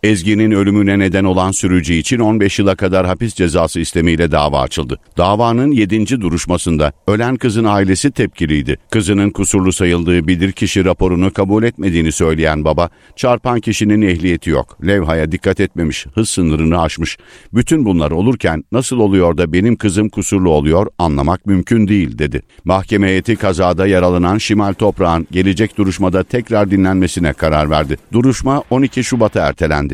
Ezgi'nin 0.04 0.52
ölümüne 0.52 1.00
neden 1.00 1.24
olan 1.24 1.52
sürücü 1.52 1.94
için 1.94 2.20
15 2.20 2.60
yıla 2.60 2.76
kadar 2.76 3.06
hapis 3.06 3.34
cezası 3.34 3.80
istemiyle 3.80 4.32
dava 4.32 4.62
açıldı. 4.62 5.00
Davanın 5.18 5.72
7. 5.72 6.22
duruşmasında 6.22 6.94
ölen 7.08 7.36
kızın 7.36 7.64
ailesi 7.64 8.12
tepkiliydi. 8.12 8.78
Kızının 8.92 9.30
kusurlu 9.30 9.74
sayıldığı 9.74 10.28
bilirkişi 10.28 10.86
raporunu 10.86 11.34
kabul 11.34 11.64
etmediğini 11.64 12.12
söyleyen 12.12 12.66
baba, 12.66 12.90
çarpan 13.16 13.60
kişinin 13.60 14.02
ehliyeti 14.02 14.50
yok, 14.50 14.78
levhaya 14.88 15.32
dikkat 15.32 15.60
etmemiş, 15.60 16.06
hız 16.14 16.30
sınırını 16.30 16.82
aşmış. 16.82 17.18
Bütün 17.54 17.86
bunlar 17.86 18.12
olurken 18.12 18.64
nasıl 18.72 19.00
oluyor 19.00 19.38
da 19.38 19.54
benim 19.54 19.76
kızım 19.76 20.10
kusurlu 20.10 20.50
oluyor 20.50 20.88
anlamak 20.98 21.46
mümkün 21.46 21.88
değil 21.88 22.18
dedi. 22.18 22.42
Mahkeme 22.66 23.08
heyeti 23.08 23.36
kazada 23.36 23.88
yaralanan 23.88 24.38
Şimal 24.38 24.74
Toprağ'ın 24.74 25.28
gelecek 25.32 25.78
duruşmada 25.78 26.24
tekrar 26.24 26.72
dinlenmesine 26.72 27.34
karar 27.34 27.70
verdi. 27.70 27.98
Duruşma 28.14 28.64
12 28.70 29.04
Şubat'a 29.04 29.48
ertelendi. 29.48 29.91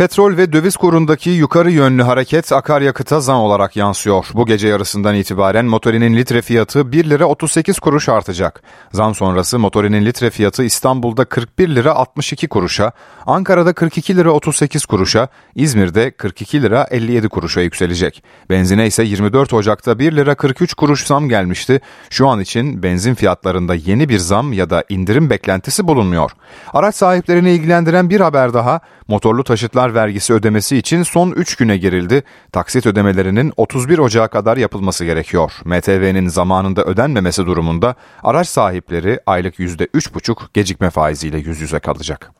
Petrol 0.00 0.36
ve 0.36 0.52
döviz 0.52 0.76
kurundaki 0.76 1.30
yukarı 1.30 1.70
yönlü 1.70 2.02
hareket 2.02 2.52
akaryakıta 2.52 3.20
zam 3.20 3.40
olarak 3.40 3.76
yansıyor. 3.76 4.26
Bu 4.34 4.46
gece 4.46 4.68
yarısından 4.68 5.14
itibaren 5.14 5.66
motorinin 5.66 6.16
litre 6.16 6.42
fiyatı 6.42 6.92
1 6.92 7.10
lira 7.10 7.24
38 7.24 7.78
kuruş 7.78 8.08
artacak. 8.08 8.62
Zam 8.92 9.14
sonrası 9.14 9.58
motorinin 9.58 10.04
litre 10.04 10.30
fiyatı 10.30 10.64
İstanbul'da 10.64 11.24
41 11.24 11.68
lira 11.68 11.94
62 11.94 12.48
kuruşa, 12.48 12.92
Ankara'da 13.26 13.72
42 13.72 14.16
lira 14.16 14.30
38 14.30 14.86
kuruşa, 14.86 15.28
İzmir'de 15.54 16.10
42 16.10 16.62
lira 16.62 16.86
57 16.90 17.28
kuruşa 17.28 17.60
yükselecek. 17.60 18.24
Benzine 18.50 18.86
ise 18.86 19.02
24 19.02 19.52
Ocak'ta 19.52 19.98
1 19.98 20.16
lira 20.16 20.34
43 20.34 20.74
kuruş 20.74 21.06
zam 21.06 21.28
gelmişti. 21.28 21.80
Şu 22.10 22.28
an 22.28 22.40
için 22.40 22.82
benzin 22.82 23.14
fiyatlarında 23.14 23.74
yeni 23.74 24.08
bir 24.08 24.18
zam 24.18 24.52
ya 24.52 24.70
da 24.70 24.84
indirim 24.88 25.30
beklentisi 25.30 25.88
bulunmuyor. 25.88 26.30
Araç 26.72 26.94
sahiplerini 26.94 27.50
ilgilendiren 27.50 28.10
bir 28.10 28.20
haber 28.20 28.54
daha, 28.54 28.80
motorlu 29.10 29.44
taşıtlar 29.44 29.94
vergisi 29.94 30.32
ödemesi 30.32 30.76
için 30.76 31.02
son 31.02 31.30
3 31.30 31.56
güne 31.56 31.76
girildi. 31.76 32.22
Taksit 32.52 32.86
ödemelerinin 32.86 33.52
31 33.56 33.98
Ocağı 33.98 34.28
kadar 34.28 34.56
yapılması 34.56 35.04
gerekiyor. 35.04 35.52
MTV'nin 35.64 36.28
zamanında 36.28 36.84
ödenmemesi 36.84 37.46
durumunda 37.46 37.94
araç 38.22 38.48
sahipleri 38.48 39.20
aylık 39.26 39.58
%3,5 39.58 40.36
gecikme 40.54 40.90
faiziyle 40.90 41.38
yüz 41.38 41.60
yüze 41.60 41.78
kalacak. 41.78 42.32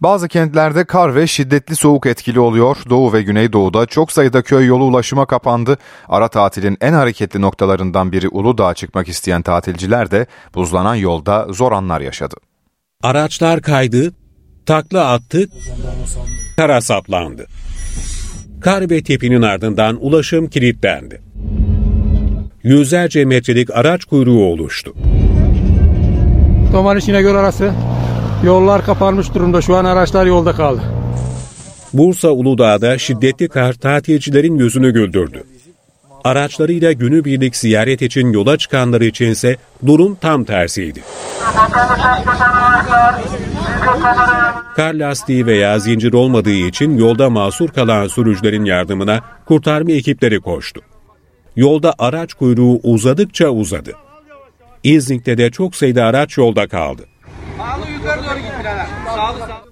Bazı 0.00 0.28
kentlerde 0.28 0.84
kar 0.84 1.14
ve 1.14 1.26
şiddetli 1.26 1.76
soğuk 1.76 2.06
etkili 2.06 2.40
oluyor. 2.40 2.76
Doğu 2.90 3.12
ve 3.12 3.22
Güneydoğu'da 3.22 3.86
çok 3.86 4.12
sayıda 4.12 4.42
köy 4.42 4.66
yolu 4.66 4.84
ulaşıma 4.84 5.26
kapandı. 5.26 5.78
Ara 6.08 6.28
tatilin 6.28 6.76
en 6.80 6.92
hareketli 6.92 7.40
noktalarından 7.40 8.12
biri 8.12 8.28
Uludağ'a 8.28 8.74
çıkmak 8.74 9.08
isteyen 9.08 9.42
tatilciler 9.42 10.10
de 10.10 10.26
buzlanan 10.54 10.94
yolda 10.94 11.46
zor 11.50 11.72
anlar 11.72 12.00
yaşadı. 12.00 12.47
Araçlar 13.02 13.60
kaydı, 13.62 14.12
takla 14.66 15.10
attı, 15.12 15.46
kara 16.56 16.80
saplandı. 16.80 17.46
Kar 18.60 18.90
ve 18.90 19.02
tepinin 19.02 19.42
ardından 19.42 19.98
ulaşım 20.00 20.48
kilitlendi. 20.48 21.22
Yüzlerce 22.62 23.24
metrelik 23.24 23.70
araç 23.70 24.04
kuyruğu 24.04 24.44
oluştu. 24.44 24.94
Toman 26.72 27.00
İnegöl 27.08 27.34
arası 27.34 27.72
yollar 28.44 28.84
kapanmış 28.84 29.34
durumda. 29.34 29.62
Şu 29.62 29.76
an 29.76 29.84
araçlar 29.84 30.26
yolda 30.26 30.52
kaldı. 30.52 30.82
Bursa 31.92 32.30
Uludağ'da 32.30 32.98
şiddetli 32.98 33.48
kar 33.48 33.72
tatilcilerin 33.72 34.58
yüzünü 34.58 34.92
güldürdü. 34.92 35.44
Araçlarıyla 36.24 36.92
günübirlik 36.92 37.56
ziyaret 37.56 38.02
için 38.02 38.32
yola 38.32 38.58
çıkanlar 38.58 39.00
içinse 39.00 39.56
durum 39.86 40.14
tam 40.14 40.44
tersiydi. 40.44 41.02
Kar 44.76 44.94
lastiği 44.94 45.46
veya 45.46 45.78
zincir 45.78 46.12
olmadığı 46.12 46.50
için 46.50 46.98
yolda 46.98 47.30
mahsur 47.30 47.68
kalan 47.68 48.08
sürücülerin 48.08 48.64
yardımına 48.64 49.20
kurtarma 49.46 49.92
ekipleri 49.92 50.40
koştu. 50.40 50.80
Yolda 51.56 51.94
araç 51.98 52.34
kuyruğu 52.34 52.80
uzadıkça 52.82 53.48
uzadı. 53.48 53.92
İznik'te 54.84 55.38
de 55.38 55.50
çok 55.50 55.76
sayıda 55.76 56.04
araç 56.04 56.38
yolda 56.38 56.68
kaldı. 56.68 57.02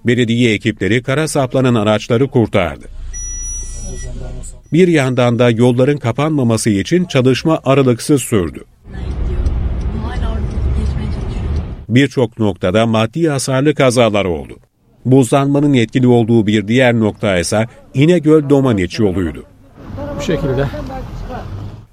Belediye 0.05 0.53
ekipleri 0.53 1.03
kara 1.03 1.27
saplanan 1.27 1.75
araçları 1.75 2.27
kurtardı. 2.27 2.85
Bir 4.73 4.87
yandan 4.87 5.39
da 5.39 5.49
yolların 5.49 5.97
kapanmaması 5.97 6.69
için 6.69 7.05
çalışma 7.05 7.59
aralıksız 7.63 8.21
sürdü. 8.21 8.63
Birçok 11.89 12.39
noktada 12.39 12.85
maddi 12.85 13.29
hasarlı 13.29 13.75
kazalar 13.75 14.25
oldu. 14.25 14.57
Buzlanmanın 15.05 15.73
etkili 15.73 16.07
olduğu 16.07 16.47
bir 16.47 16.67
diğer 16.67 16.99
nokta 16.99 17.37
ise 17.37 17.67
İnegöl 17.93 18.49
Domaniç 18.49 18.99
yoluydu. 18.99 19.43
Bu 20.17 20.21
şekilde. 20.21 20.67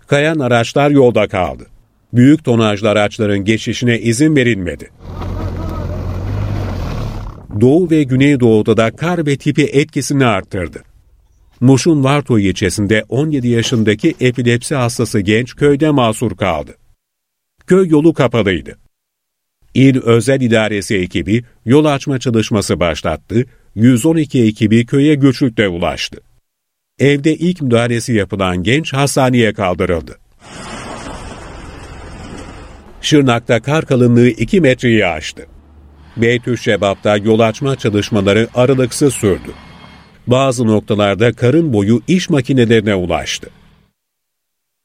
Kayan 0.07 0.39
araçlar 0.39 0.91
yolda 0.91 1.29
kaldı. 1.29 1.66
Büyük 2.12 2.45
tonajlı 2.45 2.91
araçların 2.91 3.45
geçişine 3.45 3.99
izin 3.99 4.37
verilmedi. 4.37 4.91
Doğu 7.61 7.91
ve 7.91 8.03
Güneydoğu'da 8.03 8.77
da 8.77 8.91
kar 8.91 9.27
ve 9.27 9.37
tipi 9.37 9.62
etkisini 9.62 10.27
arttırdı. 10.27 10.83
Muş'un 11.65 12.05
Vartoy 12.05 12.51
ilçesinde 12.51 13.05
17 13.09 13.49
yaşındaki 13.49 14.15
epilepsi 14.21 14.75
hastası 14.75 15.21
genç 15.21 15.57
köyde 15.57 15.91
mahsur 15.91 16.37
kaldı. 16.37 16.77
Köy 17.67 17.89
yolu 17.89 18.15
kapalıydı. 18.15 18.79
İl 19.75 20.03
Özel 20.03 20.41
İdaresi 20.41 20.97
ekibi 20.97 21.45
yol 21.65 21.85
açma 21.85 22.19
çalışması 22.19 22.81
başlattı, 22.81 23.45
112 23.75 24.43
ekibi 24.43 24.87
köye 24.87 25.15
güçlükle 25.15 25.69
ulaştı. 25.69 26.21
Evde 26.99 27.35
ilk 27.35 27.62
müdahalesi 27.62 28.12
yapılan 28.12 28.62
genç 28.62 28.93
hastaneye 28.93 29.53
kaldırıldı. 29.53 30.19
Şırnak'ta 33.01 33.62
kar 33.62 33.87
kalınlığı 33.87 34.29
2 34.29 34.61
metreyi 34.61 35.07
aştı. 35.07 35.47
Beytüşşebap'ta 36.17 37.17
yol 37.17 37.41
açma 37.41 37.77
çalışmaları 37.77 38.49
aralıksız 38.55 39.15
sürdü. 39.15 39.51
Bazı 40.27 40.66
noktalarda 40.66 41.33
karın 41.33 41.72
boyu 41.72 42.03
iş 42.09 42.31
makinelerine 42.31 42.95
ulaştı. 42.95 43.51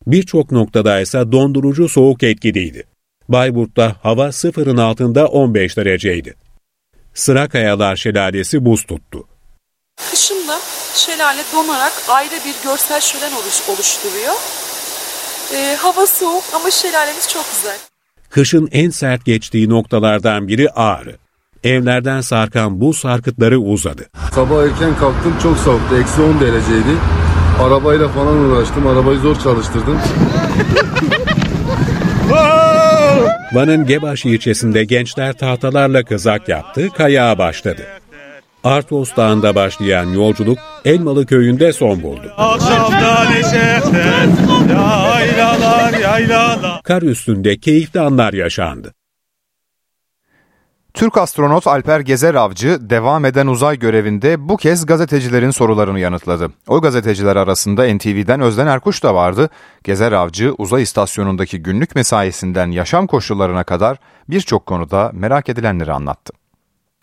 Birçok 0.08 0.52
noktada 0.52 1.00
ise 1.00 1.32
dondurucu 1.32 1.90
soğuk 1.90 2.24
etkiliydi. 2.24 2.84
Bayburt'ta 3.30 3.96
hava 4.04 4.32
sıfırın 4.32 4.78
altında 4.78 5.28
15 5.28 5.78
dereceydi. 5.78 6.36
Sıra 7.14 7.96
Şelalesi 7.96 8.66
buz 8.66 8.84
tuttu. 8.84 9.28
Kışında 10.12 10.60
şelale 10.96 11.42
donarak 11.54 11.94
ayrı 12.10 12.36
bir 12.46 12.64
görsel 12.64 13.02
şölen 13.02 13.32
oluş, 13.32 13.70
oluşturuyor. 13.70 14.34
Ee, 15.54 15.76
hava 15.76 16.08
soğuk 16.08 16.44
ama 16.54 16.72
şelalemiz 16.72 17.30
çok 17.30 17.46
güzel. 17.56 17.78
Kışın 18.30 18.70
en 18.72 18.90
sert 18.90 19.26
geçtiği 19.26 19.70
noktalardan 19.70 20.48
biri 20.48 20.70
Ağrı. 20.70 21.18
Evlerden 21.64 22.22
sarkan 22.22 22.82
buz 22.82 22.98
sarkıtları 22.98 23.60
uzadı. 23.60 24.10
Sabah 24.32 24.64
erken 24.64 24.98
kalktım 25.00 25.34
çok 25.44 25.58
soğuktu. 25.58 25.98
Eksi 26.02 26.22
10 26.22 26.40
dereceydi. 26.40 26.96
Arabayla 27.62 28.08
falan 28.08 28.38
uğraştım. 28.38 28.88
Arabayı 28.88 29.20
zor 29.20 29.36
çalıştırdım. 29.40 29.98
Van'ın 33.54 33.86
Gebaş 33.86 34.26
ilçesinde 34.26 34.84
gençler 34.84 35.34
tahtalarla 35.34 36.04
kızak 36.04 36.50
yaptı, 36.50 36.90
kayağa 36.98 37.38
başladı. 37.38 37.82
Artos 38.64 39.16
Dağı'nda 39.18 39.56
başlayan 39.56 40.06
yolculuk 40.06 40.58
Elmalı 40.86 41.26
Köyü'nde 41.26 41.74
son 41.74 42.04
buldu. 42.04 42.34
Kar 46.84 47.02
üstünde 47.02 47.58
keyifli 47.58 48.00
anlar 48.00 48.34
yaşandı. 48.34 48.94
Türk 50.94 51.18
astronot 51.18 51.68
Alper 51.68 52.00
Gezer 52.00 52.36
Avcı 52.36 52.78
devam 52.82 53.26
eden 53.26 53.48
uzay 53.48 53.80
görevinde 53.80 54.50
bu 54.50 54.58
kez 54.58 54.86
gazetecilerin 54.86 55.52
sorularını 55.52 56.00
yanıtladı. 56.00 56.52
O 56.68 56.82
gazeteciler 56.82 57.36
arasında 57.36 57.94
NTV'den 57.96 58.42
Özden 58.42 58.68
Erkuş 58.68 59.04
da 59.04 59.16
vardı. 59.16 59.50
Gezer 59.84 60.12
Avcı 60.12 60.54
uzay 60.58 60.84
istasyonundaki 60.84 61.60
günlük 61.60 61.96
mesaisinden 61.96 62.72
yaşam 62.72 63.08
koşullarına 63.08 63.64
kadar 63.64 63.98
birçok 64.30 64.66
konuda 64.66 65.12
merak 65.14 65.50
edilenleri 65.50 65.92
anlattı. 65.92 66.34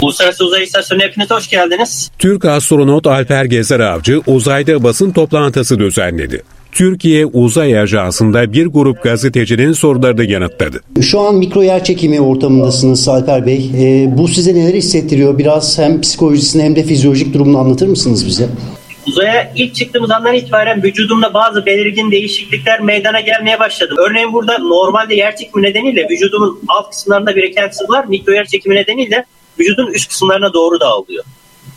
Uluslararası 0.02 0.44
Uzay 0.44 0.62
İstasyonu 0.62 1.02
hepiniz 1.02 1.30
hoş 1.30 1.48
geldiniz. 1.48 2.10
Türk 2.18 2.44
astronot 2.44 3.06
Alper 3.06 3.44
Gezer 3.44 3.80
Avcı 3.80 4.22
uzayda 4.26 4.82
basın 4.82 5.12
toplantısı 5.12 5.78
düzenledi. 5.78 6.42
Türkiye 6.76 7.26
Uzay 7.26 7.78
Ajansı'nda 7.78 8.52
bir 8.52 8.66
grup 8.66 9.02
gazetecinin 9.02 9.72
sorularını 9.72 10.24
yanıtladı. 10.24 10.80
Şu 11.02 11.20
an 11.20 11.34
mikro 11.34 11.62
yer 11.62 11.84
çekimi 11.84 12.20
ortamındasınız 12.20 13.08
Alper 13.08 13.46
Bey. 13.46 13.70
E, 13.74 14.18
bu 14.18 14.28
size 14.28 14.54
neler 14.54 14.74
hissettiriyor? 14.74 15.38
Biraz 15.38 15.78
hem 15.78 16.00
psikolojisini 16.00 16.62
hem 16.62 16.76
de 16.76 16.82
fizyolojik 16.82 17.34
durumunu 17.34 17.58
anlatır 17.58 17.86
mısınız 17.86 18.26
bize? 18.26 18.48
Uzaya 19.06 19.52
ilk 19.56 19.74
çıktığımız 19.74 20.10
andan 20.10 20.34
itibaren 20.34 20.82
vücudumda 20.82 21.34
bazı 21.34 21.66
belirgin 21.66 22.10
değişiklikler 22.10 22.80
meydana 22.80 23.20
gelmeye 23.20 23.58
başladı. 23.60 23.94
Örneğin 24.08 24.32
burada 24.32 24.58
normalde 24.58 25.14
yer 25.14 25.36
çekimi 25.36 25.62
nedeniyle 25.62 26.06
vücudumun 26.10 26.60
alt 26.68 26.90
kısımlarında 26.90 27.36
biriken 27.36 27.68
sıvılar 27.68 28.04
mikro 28.04 28.32
yer 28.32 28.46
çekimi 28.46 28.74
nedeniyle 28.74 29.24
vücudun 29.60 29.92
üst 29.92 30.08
kısımlarına 30.08 30.52
doğru 30.52 30.80
dağılıyor. 30.80 31.24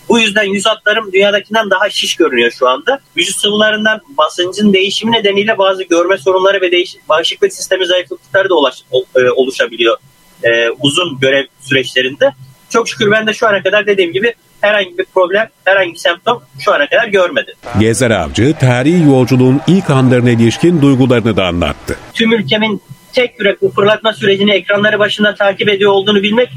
Bu 0.10 0.20
yüzden 0.20 0.44
yüz 0.44 0.66
hatlarım 0.66 1.12
dünyadakinden 1.14 1.70
daha 1.70 1.90
şiş 1.90 2.16
görünüyor 2.16 2.52
şu 2.52 2.68
anda. 2.68 3.00
Vücut 3.18 3.36
sıvılarından 3.36 4.02
basıncın 4.18 4.74
değişimi 4.74 5.12
nedeniyle 5.12 5.58
bazı 5.58 5.84
görme 5.84 6.18
sorunları 6.18 6.62
ve 6.62 6.72
değiş 6.72 6.96
bağışıklık 7.10 7.54
sistemi 7.54 7.86
zayıflıkları 7.86 8.50
da 8.50 8.56
ulaş, 8.56 8.84
e, 9.16 9.30
oluşabiliyor 9.30 9.98
ee, 10.44 10.70
uzun 10.80 11.20
görev 11.20 11.46
süreçlerinde. 11.62 12.32
Çok 12.70 12.90
şükür 12.90 13.12
ben 13.12 13.28
de 13.28 13.34
şu 13.34 13.48
ana 13.48 13.64
kadar 13.64 13.88
dediğim 13.88 14.14
gibi 14.14 14.34
herhangi 14.62 14.98
bir 14.98 15.06
problem, 15.06 15.50
herhangi 15.66 15.94
bir 15.94 15.98
semptom 15.98 16.44
şu 16.60 16.74
ana 16.74 16.90
kadar 16.90 17.08
görmedim. 17.08 17.54
Gezer 17.80 18.12
Avcı 18.12 18.56
tarihi 18.60 19.08
yolculuğun 19.08 19.62
ilk 19.68 19.90
anlarına 19.90 20.30
ilişkin 20.30 20.82
duygularını 20.82 21.38
da 21.38 21.46
anlattı. 21.46 21.98
Tüm 22.14 22.34
ülkemin 22.34 22.82
tek 23.14 23.40
yürek 23.40 23.62
bu 23.62 23.72
fırlatma 23.72 24.14
sürecini 24.14 24.52
ekranları 24.52 25.00
başında 25.00 25.36
takip 25.36 25.70
ediyor 25.70 25.92
olduğunu 25.92 26.24
bilmek 26.24 26.50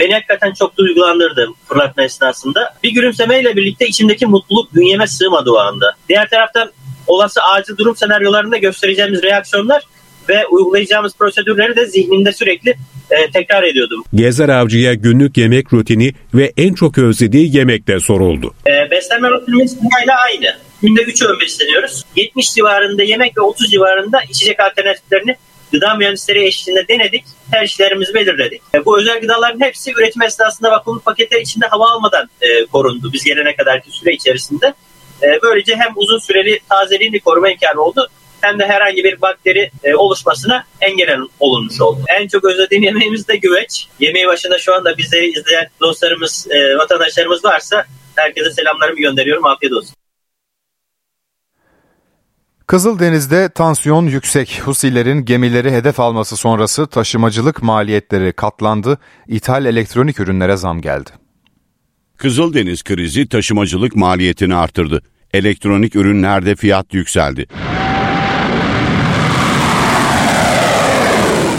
beni 0.00 0.12
hakikaten 0.12 0.52
çok 0.52 0.76
duygulandırdı 0.76 1.48
fırlatma 1.68 2.02
esnasında. 2.02 2.74
Bir 2.84 2.90
gülümsemeyle 2.90 3.56
birlikte 3.56 3.86
içimdeki 3.86 4.26
mutluluk 4.26 4.74
bünyeme 4.74 5.06
sığmadı 5.06 5.50
o 5.50 5.56
anda. 5.56 5.96
Diğer 6.08 6.28
taraftan 6.28 6.70
olası 7.06 7.42
acil 7.42 7.76
durum 7.76 7.96
senaryolarında 7.96 8.56
göstereceğimiz 8.56 9.22
reaksiyonlar 9.22 9.82
ve 10.28 10.46
uygulayacağımız 10.46 11.14
prosedürleri 11.16 11.76
de 11.76 11.86
zihnimde 11.86 12.32
sürekli 12.32 12.70
e, 13.10 13.30
tekrar 13.30 13.62
ediyordum. 13.62 14.04
Gezer 14.14 14.48
Avcı'ya 14.48 14.94
günlük 14.94 15.36
yemek 15.36 15.72
rutini 15.72 16.12
ve 16.34 16.52
en 16.56 16.74
çok 16.74 16.98
özlediği 16.98 17.56
yemek 17.56 17.88
de 17.88 18.00
soruldu. 18.00 18.54
E, 18.66 18.90
beslenme 18.90 19.30
rutinimiz 19.30 19.76
dünyayla 19.80 20.14
aynı. 20.26 20.56
Günde 20.82 21.02
3 21.02 21.22
öğün 21.22 21.40
besleniyoruz. 21.40 22.04
70 22.16 22.54
civarında 22.54 23.02
yemek 23.02 23.38
ve 23.38 23.40
30 23.40 23.70
civarında 23.70 24.20
içecek 24.30 24.60
alternatiflerini 24.60 25.36
gıda 25.72 25.94
mühendisleri 25.94 26.44
eşliğinde 26.44 26.88
denedik, 26.88 27.24
tercihlerimizi 27.52 28.14
belirledik. 28.14 28.62
E, 28.74 28.84
bu 28.84 28.98
özel 28.98 29.20
gıdaların 29.20 29.60
hepsi 29.60 29.92
üretim 29.92 30.22
esnasında 30.22 30.70
vakumlu 30.70 31.00
paketler 31.00 31.40
içinde 31.40 31.66
hava 31.66 31.90
almadan 31.90 32.28
e, 32.40 32.66
korundu 32.66 33.12
biz 33.12 33.24
gelene 33.24 33.56
kadarki 33.56 33.90
süre 33.90 34.12
içerisinde. 34.12 34.74
E, 35.22 35.38
böylece 35.42 35.76
hem 35.76 35.92
uzun 35.96 36.18
süreli 36.18 36.60
tazeliğini 36.68 37.20
koruma 37.20 37.50
imkanı 37.50 37.80
oldu 37.82 38.10
hem 38.40 38.58
de 38.58 38.66
herhangi 38.66 39.04
bir 39.04 39.20
bakteri 39.20 39.70
oluşmasına 39.96 40.64
engel 40.80 41.18
olunmuş 41.40 41.80
oldu. 41.80 42.00
En 42.20 42.28
çok 42.28 42.44
özlediğim 42.44 42.82
yemeğimiz 42.82 43.28
de 43.28 43.36
güveç. 43.36 43.86
Yemeği 44.00 44.26
başında 44.26 44.58
şu 44.58 44.74
anda 44.74 44.98
bizleri 44.98 45.30
izleyen 45.30 45.66
dostlarımız, 45.80 46.48
vatandaşlarımız 46.78 47.44
varsa 47.44 47.84
herkese 48.16 48.50
selamlarımı 48.50 48.98
gönderiyorum. 48.98 49.46
Afiyet 49.46 49.72
olsun. 49.72 49.97
Kızıldeniz'de 52.68 53.48
tansiyon 53.48 54.06
yüksek. 54.06 54.60
Husilerin 54.64 55.24
gemileri 55.24 55.72
hedef 55.72 56.00
alması 56.00 56.36
sonrası 56.36 56.86
taşımacılık 56.86 57.62
maliyetleri 57.62 58.32
katlandı. 58.32 58.98
İthal 59.28 59.64
elektronik 59.64 60.20
ürünlere 60.20 60.56
zam 60.56 60.80
geldi. 60.80 61.10
Kızıldeniz 62.16 62.82
krizi 62.82 63.28
taşımacılık 63.28 63.96
maliyetini 63.96 64.54
artırdı. 64.54 65.02
Elektronik 65.32 65.96
ürünlerde 65.96 66.56
fiyat 66.56 66.94
yükseldi. 66.94 67.46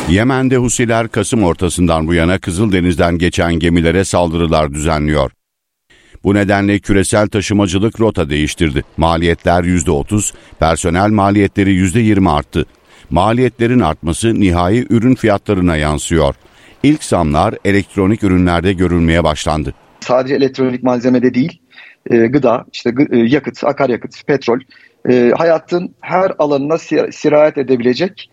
Yemen'de 0.10 0.58
Husiler 0.58 1.08
Kasım 1.08 1.44
ortasından 1.44 2.08
bu 2.08 2.14
yana 2.14 2.40
Kızıldeniz'den 2.40 3.18
geçen 3.18 3.54
gemilere 3.54 4.04
saldırılar 4.04 4.74
düzenliyor. 4.74 5.32
Bu 6.24 6.34
nedenle 6.34 6.80
küresel 6.80 7.28
taşımacılık 7.28 8.00
rota 8.00 8.30
değiştirdi. 8.30 8.84
Maliyetler 8.98 9.64
%30, 9.64 10.34
personel 10.60 11.10
maliyetleri 11.10 11.70
%20 11.70 12.30
arttı. 12.30 12.66
Maliyetlerin 13.10 13.80
artması 13.80 14.40
nihai 14.40 14.86
ürün 14.90 15.16
fiyatlarına 15.16 15.78
yansıyor. 15.78 16.36
İlk 16.84 17.04
zamlar 17.04 17.56
elektronik 17.66 18.24
ürünlerde 18.24 18.74
görülmeye 18.74 19.24
başlandı. 19.24 19.74
Sadece 20.00 20.36
elektronik 20.36 20.84
malzemede 20.84 21.34
değil, 21.34 21.62
e, 22.10 22.18
gıda, 22.18 22.66
işte 22.74 22.94
e, 23.12 23.18
yakıt, 23.18 23.64
akaryakıt, 23.64 24.28
petrol, 24.28 24.60
e, 25.10 25.32
hayatın 25.38 25.96
her 26.02 26.32
alanına 26.40 26.78
sirayet 27.12 27.58
edebilecek 27.58 28.30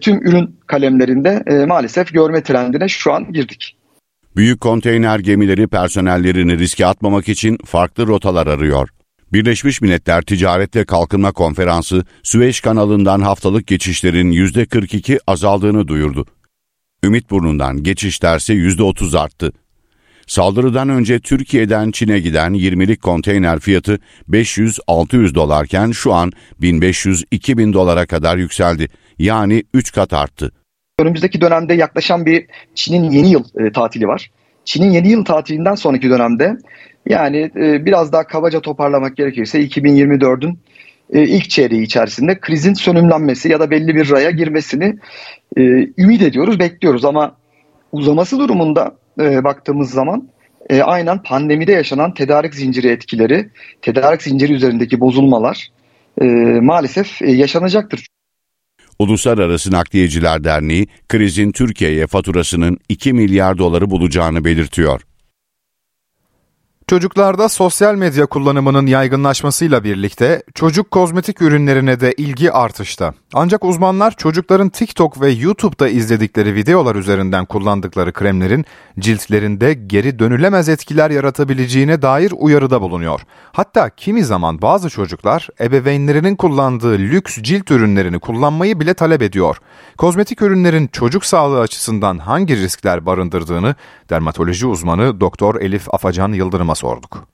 tüm 0.00 0.26
ürün 0.26 0.56
kalemlerinde 0.66 1.64
maalesef 1.66 2.12
görme 2.12 2.42
trendine 2.42 2.88
şu 2.88 3.12
an 3.12 3.32
girdik. 3.32 3.77
Büyük 4.38 4.60
konteyner 4.60 5.18
gemileri 5.18 5.66
personellerini 5.66 6.58
riske 6.58 6.86
atmamak 6.86 7.28
için 7.28 7.58
farklı 7.64 8.06
rotalar 8.06 8.46
arıyor. 8.46 8.88
Birleşmiş 9.32 9.80
Milletler 9.80 10.22
Ticaret 10.22 10.76
ve 10.76 10.84
Kalkınma 10.84 11.32
Konferansı 11.32 12.04
Süveyş 12.22 12.60
kanalından 12.60 13.20
haftalık 13.20 13.66
geçişlerin 13.66 14.32
%42 14.32 15.18
azaldığını 15.26 15.88
duyurdu. 15.88 16.26
Ümitburnu'ndan 17.04 17.82
geçişlerse 17.82 18.54
%30 18.54 19.18
arttı. 19.18 19.52
Saldırıdan 20.26 20.88
önce 20.88 21.20
Türkiye'den 21.20 21.90
Çin'e 21.90 22.20
giden 22.20 22.54
20'lik 22.54 23.02
konteyner 23.02 23.60
fiyatı 23.60 23.98
500-600 24.30 25.34
dolarken 25.34 25.90
şu 25.90 26.14
an 26.14 26.32
1500-2000 26.62 27.72
dolara 27.72 28.06
kadar 28.06 28.36
yükseldi. 28.36 28.88
Yani 29.18 29.64
3 29.74 29.92
kat 29.92 30.12
arttı. 30.12 30.52
Önümüzdeki 30.98 31.40
dönemde 31.40 31.74
yaklaşan 31.74 32.26
bir 32.26 32.46
Çin'in 32.74 33.10
yeni 33.10 33.30
yıl 33.30 33.44
e, 33.58 33.72
tatili 33.72 34.06
var. 34.06 34.30
Çin'in 34.64 34.90
yeni 34.90 35.08
yıl 35.08 35.24
tatilinden 35.24 35.74
sonraki 35.74 36.10
dönemde 36.10 36.56
yani 37.06 37.50
e, 37.56 37.86
biraz 37.86 38.12
daha 38.12 38.26
kabaca 38.26 38.60
toparlamak 38.60 39.16
gerekirse 39.16 39.64
2024'ün 39.64 40.58
e, 41.12 41.22
ilk 41.22 41.50
çeyreği 41.50 41.82
içerisinde 41.82 42.40
krizin 42.40 42.74
sönümlenmesi 42.74 43.48
ya 43.48 43.60
da 43.60 43.70
belli 43.70 43.94
bir 43.94 44.10
raya 44.10 44.30
girmesini 44.30 44.98
e, 45.56 45.62
ümit 45.98 46.22
ediyoruz, 46.22 46.58
bekliyoruz 46.58 47.04
ama 47.04 47.36
uzaması 47.92 48.38
durumunda 48.38 48.96
e, 49.20 49.44
baktığımız 49.44 49.90
zaman 49.90 50.28
e, 50.70 50.82
aynen 50.82 51.22
pandemide 51.22 51.72
yaşanan 51.72 52.14
tedarik 52.14 52.54
zinciri 52.54 52.88
etkileri, 52.88 53.48
tedarik 53.82 54.22
zinciri 54.22 54.52
üzerindeki 54.52 55.00
bozulmalar 55.00 55.68
e, 56.20 56.24
maalesef 56.60 57.22
e, 57.22 57.32
yaşanacaktır. 57.32 58.06
Uluslararası 58.98 59.72
Nakliyeciler 59.72 60.44
Derneği 60.44 60.86
krizin 61.08 61.52
Türkiye'ye 61.52 62.06
faturasının 62.06 62.78
2 62.88 63.12
milyar 63.12 63.58
doları 63.58 63.90
bulacağını 63.90 64.44
belirtiyor. 64.44 65.07
Çocuklarda 66.88 67.48
sosyal 67.48 67.94
medya 67.94 68.26
kullanımının 68.26 68.86
yaygınlaşmasıyla 68.86 69.84
birlikte 69.84 70.42
çocuk 70.54 70.90
kozmetik 70.90 71.42
ürünlerine 71.42 72.00
de 72.00 72.12
ilgi 72.12 72.52
artışta. 72.52 73.14
Ancak 73.34 73.64
uzmanlar 73.64 74.16
çocukların 74.16 74.68
TikTok 74.68 75.20
ve 75.20 75.30
YouTube'da 75.30 75.88
izledikleri 75.88 76.54
videolar 76.54 76.96
üzerinden 76.96 77.44
kullandıkları 77.44 78.12
kremlerin 78.12 78.64
ciltlerinde 78.98 79.74
geri 79.74 80.18
dönülemez 80.18 80.68
etkiler 80.68 81.10
yaratabileceğine 81.10 82.02
dair 82.02 82.32
uyarıda 82.36 82.80
bulunuyor. 82.80 83.20
Hatta 83.52 83.90
kimi 83.90 84.24
zaman 84.24 84.62
bazı 84.62 84.90
çocuklar 84.90 85.48
ebeveynlerinin 85.60 86.36
kullandığı 86.36 86.98
lüks 86.98 87.38
cilt 87.42 87.70
ürünlerini 87.70 88.18
kullanmayı 88.18 88.80
bile 88.80 88.94
talep 88.94 89.22
ediyor. 89.22 89.56
Kozmetik 89.98 90.42
ürünlerin 90.42 90.86
çocuk 90.86 91.24
sağlığı 91.24 91.60
açısından 91.60 92.18
hangi 92.18 92.56
riskler 92.56 93.06
barındırdığını 93.06 93.74
dermatoloji 94.10 94.66
uzmanı 94.66 95.20
Doktor 95.20 95.60
Elif 95.60 95.94
Afacan 95.94 96.32
Yıldırım'a 96.32 96.77
sorduk. 96.78 97.28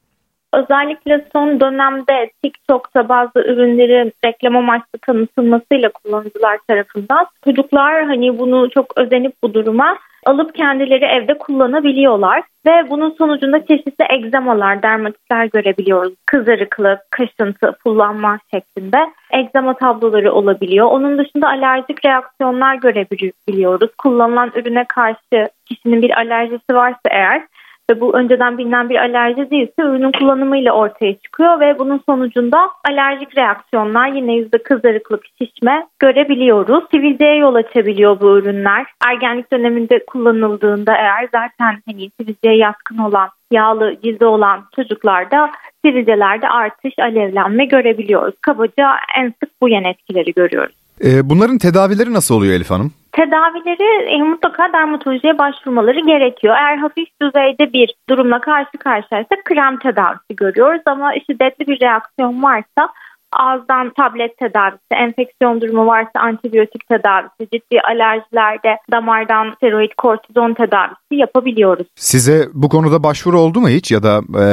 Özellikle 0.54 1.24
son 1.32 1.60
dönemde 1.60 2.30
TikTok'ta 2.42 3.08
bazı 3.08 3.38
ürünlerin 3.38 4.12
reklam 4.24 4.56
amaçlı 4.56 4.98
tanıtılmasıyla 5.06 5.88
kullanıcılar 5.88 6.58
tarafından 6.68 7.26
çocuklar 7.44 8.04
hani 8.04 8.38
bunu 8.38 8.70
çok 8.70 8.98
özenip 8.98 9.32
bu 9.42 9.54
duruma 9.54 9.98
alıp 10.26 10.54
kendileri 10.54 11.04
evde 11.04 11.38
kullanabiliyorlar 11.38 12.42
ve 12.66 12.90
bunun 12.90 13.10
sonucunda 13.10 13.66
çeşitli 13.66 14.04
egzamalar, 14.10 14.82
dermatitler 14.82 15.44
görebiliyoruz. 15.44 16.14
Kızarıklık, 16.26 17.00
kaşıntı, 17.10 17.72
pullanma 17.84 18.38
şeklinde 18.54 18.98
egzama 19.32 19.74
tabloları 19.74 20.32
olabiliyor. 20.32 20.86
Onun 20.86 21.18
dışında 21.18 21.48
alerjik 21.48 22.04
reaksiyonlar 22.04 22.74
görebiliyoruz. 22.74 23.90
Kullanılan 23.98 24.52
ürüne 24.54 24.84
karşı 24.84 25.48
kişinin 25.66 26.02
bir 26.02 26.18
alerjisi 26.18 26.74
varsa 26.74 27.08
eğer 27.10 27.42
ve 27.90 28.00
bu 28.00 28.16
önceden 28.16 28.58
bilinen 28.58 28.90
bir 28.90 28.96
alerji 28.96 29.50
değilse 29.50 29.82
ürünün 29.82 30.12
kullanımıyla 30.12 30.72
ortaya 30.72 31.14
çıkıyor 31.14 31.60
ve 31.60 31.78
bunun 31.78 32.00
sonucunda 32.06 32.70
alerjik 32.88 33.36
reaksiyonlar 33.36 34.08
yine 34.08 34.34
yüzde 34.34 34.58
kızarıklık, 34.58 35.24
şişme 35.38 35.86
görebiliyoruz. 35.98 36.84
Sivilceye 36.90 37.36
yol 37.36 37.54
açabiliyor 37.54 38.20
bu 38.20 38.38
ürünler. 38.38 38.86
Ergenlik 39.06 39.52
döneminde 39.52 40.04
kullanıldığında 40.06 40.96
eğer 40.96 41.28
zaten 41.32 41.82
hani 41.86 42.10
sivilceye 42.20 42.56
yatkın 42.56 42.98
olan 42.98 43.28
yağlı 43.52 43.96
cildi 44.04 44.24
olan 44.24 44.64
çocuklarda 44.76 45.50
sivilcelerde 45.84 46.48
artış, 46.48 46.98
alevlenme 46.98 47.64
görebiliyoruz. 47.64 48.34
Kabaca 48.40 48.90
en 49.18 49.34
sık 49.42 49.50
bu 49.62 49.68
yan 49.68 49.84
etkileri 49.84 50.32
görüyoruz. 50.32 50.74
E, 51.04 51.30
bunların 51.30 51.58
tedavileri 51.58 52.12
nasıl 52.12 52.34
oluyor 52.34 52.54
Elif 52.54 52.70
Hanım? 52.70 52.92
Tedavileri 53.16 54.14
e, 54.14 54.22
mutlaka 54.22 54.72
dermatolojiye 54.72 55.38
başvurmaları 55.38 56.00
gerekiyor. 56.00 56.54
Eğer 56.54 56.76
hafif 56.76 57.08
düzeyde 57.22 57.72
bir 57.72 57.94
durumla 58.08 58.40
karşı 58.40 58.78
karşıyaysak 58.78 59.44
krem 59.44 59.78
tedavisi 59.78 60.36
görüyoruz 60.36 60.82
ama 60.86 61.12
şiddetli 61.26 61.66
bir 61.66 61.80
reaksiyon 61.80 62.42
varsa 62.42 62.88
ağızdan 63.32 63.92
tablet 63.96 64.38
tedavisi, 64.38 64.94
enfeksiyon 64.94 65.60
durumu 65.60 65.86
varsa 65.86 66.20
antibiyotik 66.20 66.88
tedavisi, 66.88 67.48
ciddi 67.52 67.80
alerjilerde 67.80 68.78
damardan 68.92 69.52
steroid, 69.56 69.90
kortizon 69.96 70.54
tedavisi 70.54 71.14
yapabiliyoruz. 71.14 71.86
Size 71.96 72.48
bu 72.54 72.68
konuda 72.68 73.02
başvuru 73.02 73.40
oldu 73.40 73.60
mu 73.60 73.68
hiç 73.68 73.90
ya 73.90 74.02
da 74.02 74.22
e, 74.40 74.44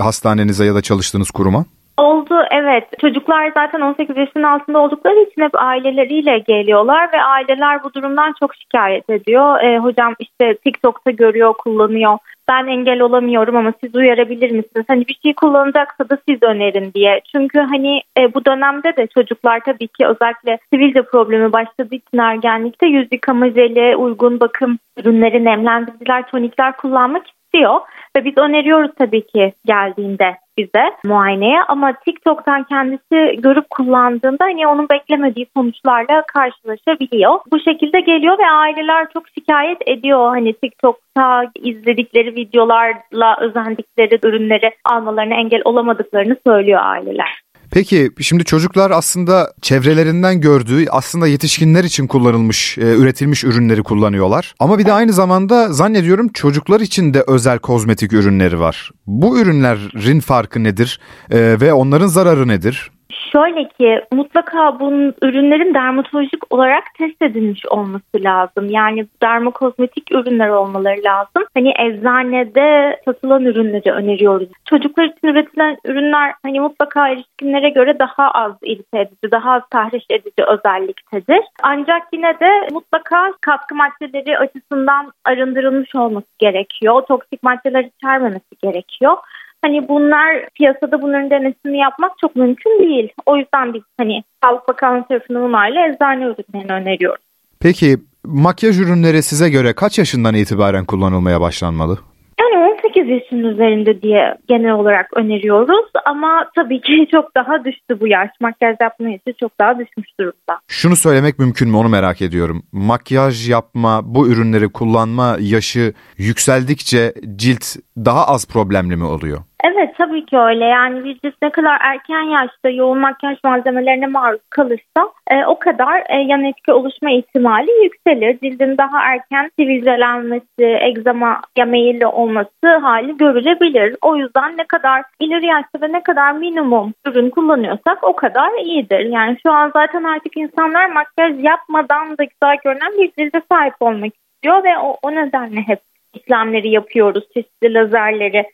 hastanenize 0.00 0.64
ya 0.64 0.74
da 0.74 0.82
çalıştığınız 0.82 1.30
kuruma? 1.30 1.64
Oldu 1.98 2.44
evet. 2.50 2.84
Çocuklar 3.00 3.52
zaten 3.54 3.80
18 3.80 4.16
yaşın 4.16 4.42
altında 4.42 4.78
oldukları 4.78 5.20
için 5.20 5.42
hep 5.42 5.50
aileleriyle 5.54 6.38
geliyorlar 6.38 7.12
ve 7.12 7.22
aileler 7.22 7.82
bu 7.82 7.94
durumdan 7.94 8.34
çok 8.40 8.54
şikayet 8.54 9.10
ediyor. 9.10 9.60
E, 9.60 9.78
hocam 9.78 10.14
işte 10.18 10.54
TikTok'ta 10.54 11.10
görüyor, 11.10 11.54
kullanıyor. 11.54 12.18
Ben 12.48 12.66
engel 12.66 13.00
olamıyorum 13.00 13.56
ama 13.56 13.72
siz 13.80 13.94
uyarabilir 13.94 14.50
misiniz? 14.50 14.84
Hani 14.88 15.08
bir 15.08 15.18
şey 15.22 15.34
kullanacaksa 15.34 16.08
da 16.08 16.18
siz 16.28 16.42
önerin 16.42 16.92
diye. 16.94 17.20
Çünkü 17.32 17.58
hani 17.58 18.02
e, 18.18 18.34
bu 18.34 18.44
dönemde 18.44 18.96
de 18.96 19.06
çocuklar 19.06 19.60
tabii 19.64 19.88
ki 19.88 20.06
özellikle 20.06 20.58
sivilce 20.72 21.02
problemi 21.02 21.52
başladığı 21.52 21.94
için 21.94 22.18
ergenlikte 22.18 22.86
yüz 22.86 23.08
yıkama 23.12 23.50
jeli, 23.50 23.96
uygun 23.96 24.40
bakım 24.40 24.78
ürünleri, 24.96 25.44
nemlendiriciler, 25.44 26.26
tonikler 26.26 26.76
kullanmak 26.76 27.26
istiyor. 27.48 27.80
Ve 28.16 28.24
biz 28.24 28.38
öneriyoruz 28.38 28.90
tabii 28.98 29.26
ki 29.26 29.52
geldiğinde 29.66 30.36
bize 30.58 30.84
muayeneye 31.04 31.62
ama 31.68 31.92
TikTok'tan 31.92 32.64
kendisi 32.64 33.40
görüp 33.40 33.70
kullandığında 33.70 34.44
hani 34.44 34.66
onun 34.66 34.88
beklemediği 34.88 35.46
sonuçlarla 35.56 36.22
karşılaşabiliyor. 36.26 37.40
Bu 37.52 37.60
şekilde 37.60 38.00
geliyor 38.00 38.38
ve 38.38 38.50
aileler 38.50 39.06
çok 39.12 39.28
şikayet 39.28 39.78
ediyor. 39.86 40.28
Hani 40.28 40.52
TikTok'ta 40.52 41.44
izledikleri 41.54 42.36
videolarla 42.36 43.36
özendikleri 43.40 44.18
ürünleri 44.24 44.70
almalarına 44.84 45.34
engel 45.34 45.62
olamadıklarını 45.64 46.36
söylüyor 46.46 46.80
aileler. 46.82 47.40
Peki 47.70 48.10
şimdi 48.20 48.44
çocuklar 48.44 48.90
aslında 48.90 49.52
çevrelerinden 49.62 50.40
gördüğü 50.40 50.86
aslında 50.90 51.26
yetişkinler 51.26 51.84
için 51.84 52.06
kullanılmış, 52.06 52.78
e, 52.78 52.82
üretilmiş 52.82 53.44
ürünleri 53.44 53.82
kullanıyorlar. 53.82 54.54
Ama 54.58 54.78
bir 54.78 54.86
de 54.86 54.92
aynı 54.92 55.12
zamanda 55.12 55.72
zannediyorum 55.72 56.28
çocuklar 56.28 56.80
için 56.80 57.14
de 57.14 57.24
özel 57.26 57.58
kozmetik 57.58 58.12
ürünleri 58.12 58.60
var. 58.60 58.90
Bu 59.06 59.40
ürünlerin 59.40 60.20
farkı 60.20 60.64
nedir 60.64 61.00
e, 61.30 61.60
ve 61.60 61.72
onların 61.72 62.06
zararı 62.06 62.48
nedir? 62.48 62.90
Şöyle 63.32 63.68
ki 63.68 64.00
mutlaka 64.12 64.80
bunun 64.80 65.14
ürünlerin 65.22 65.74
dermatolojik 65.74 66.54
olarak 66.54 66.84
test 66.98 67.22
edilmiş 67.22 67.66
olması 67.66 68.04
lazım. 68.16 68.70
Yani 68.70 69.06
dermokozmetik 69.22 70.12
ürünler 70.12 70.48
olmaları 70.48 71.04
lazım. 71.04 71.44
Hani 71.54 71.72
eczanede 71.78 73.00
satılan 73.04 73.44
ürünleri 73.44 73.92
öneriyoruz. 73.92 74.48
Çocuklar 74.64 75.04
için 75.04 75.28
üretilen 75.28 75.76
ürünler 75.84 76.34
hani 76.42 76.60
mutlaka 76.60 77.08
erişkinlere 77.08 77.68
göre 77.70 77.98
daha 77.98 78.30
az 78.30 78.52
irite 78.62 78.98
edici, 78.98 79.30
daha 79.30 79.52
az 79.52 79.62
tahriş 79.70 80.04
edici 80.10 80.44
özelliktedir. 80.48 81.44
Ancak 81.62 82.02
yine 82.12 82.40
de 82.40 82.68
mutlaka 82.72 83.32
katkı 83.40 83.74
maddeleri 83.74 84.38
açısından 84.38 85.12
arındırılmış 85.24 85.94
olması 85.94 86.26
gerekiyor. 86.38 87.02
Toksik 87.08 87.42
maddeler 87.42 87.84
içermemesi 87.84 88.56
gerekiyor. 88.62 89.16
Hani 89.62 89.88
bunlar 89.88 90.48
piyasada 90.54 91.02
bunların 91.02 91.30
denesini 91.30 91.78
yapmak 91.78 92.12
çok 92.20 92.36
mümkün 92.36 92.78
değil. 92.78 93.12
O 93.26 93.36
yüzden 93.36 93.74
biz 93.74 93.82
hani 93.98 94.22
Sağlık 94.44 94.68
Bakanlığı 94.68 95.04
tarafından 95.08 95.42
onayla 95.42 95.88
eczane 95.88 96.24
ürünlerini 96.24 96.72
öneriyoruz. 96.72 97.24
Peki 97.60 97.96
makyaj 98.24 98.80
ürünleri 98.80 99.22
size 99.22 99.50
göre 99.50 99.72
kaç 99.72 99.98
yaşından 99.98 100.34
itibaren 100.34 100.84
kullanılmaya 100.84 101.40
başlanmalı? 101.40 101.98
Yani 102.40 102.74
18 102.74 103.08
yaşın 103.08 103.44
üzerinde 103.44 104.02
diye 104.02 104.34
genel 104.48 104.72
olarak 104.72 105.16
öneriyoruz 105.16 105.90
ama 106.06 106.50
tabii 106.54 106.80
ki 106.80 107.08
çok 107.10 107.34
daha 107.36 107.64
düştü 107.64 108.00
bu 108.00 108.06
yaş. 108.06 108.30
Makyaj 108.40 108.76
yapma 108.80 109.08
yaşı 109.08 109.38
çok 109.40 109.58
daha 109.60 109.78
düşmüş 109.78 110.08
durumda. 110.20 110.60
Şunu 110.68 110.96
söylemek 110.96 111.38
mümkün 111.38 111.68
mü 111.68 111.76
onu 111.76 111.88
merak 111.88 112.22
ediyorum. 112.22 112.62
Makyaj 112.72 113.50
yapma, 113.50 114.00
bu 114.04 114.28
ürünleri 114.28 114.68
kullanma 114.68 115.36
yaşı 115.40 115.94
yükseldikçe 116.16 117.14
cilt 117.36 117.64
daha 117.96 118.26
az 118.26 118.48
problemli 118.48 118.96
mi 118.96 119.04
oluyor? 119.04 119.38
Evet 119.64 119.94
tabii 119.98 120.26
ki 120.26 120.38
öyle. 120.38 120.64
Yani 120.64 121.04
vücut 121.04 121.42
ne 121.42 121.50
kadar 121.50 121.78
erken 121.80 122.22
yaşta 122.22 122.68
yoğun 122.68 122.98
makyaj 122.98 123.38
malzemelerine 123.44 124.06
maruz 124.06 124.40
kalırsa 124.50 125.12
e, 125.30 125.44
o 125.46 125.58
kadar 125.58 126.04
e, 126.08 126.16
yan 126.16 126.44
etki 126.44 126.72
oluşma 126.72 127.10
ihtimali 127.10 127.70
yükselir. 127.82 128.38
Cildin 128.38 128.78
daha 128.78 129.12
erken 129.12 129.50
sivilcelenmesi, 129.58 130.64
egzama 130.80 131.40
meyilli 131.66 132.06
olması 132.06 132.76
hali 132.82 133.16
görülebilir. 133.16 133.96
O 134.02 134.16
yüzden 134.16 134.58
ne 134.58 134.64
kadar 134.64 135.02
ileri 135.20 135.46
yaşta 135.46 135.80
ve 135.80 135.92
ne 135.92 136.02
kadar 136.02 136.32
minimum 136.32 136.94
ürün 137.06 137.30
kullanıyorsak 137.30 137.98
o 138.04 138.16
kadar 138.16 138.64
iyidir. 138.64 139.00
Yani 139.00 139.36
şu 139.42 139.52
an 139.52 139.70
zaten 139.74 140.04
artık 140.04 140.36
insanlar 140.36 140.86
makyaj 140.86 141.44
yapmadan 141.44 142.18
da 142.18 142.24
güzel 142.24 142.56
görünen 142.64 142.92
bir 142.98 143.12
cilde 143.18 143.42
sahip 143.52 143.74
olmak 143.80 144.12
istiyor 144.14 144.64
ve 144.64 144.78
o, 144.78 144.96
o 145.02 145.10
nedenle 145.10 145.60
hep 145.60 145.80
işlemleri 146.14 146.70
yapıyoruz. 146.70 147.24
Çeşitli 147.34 147.74
lazerleri 147.74 148.44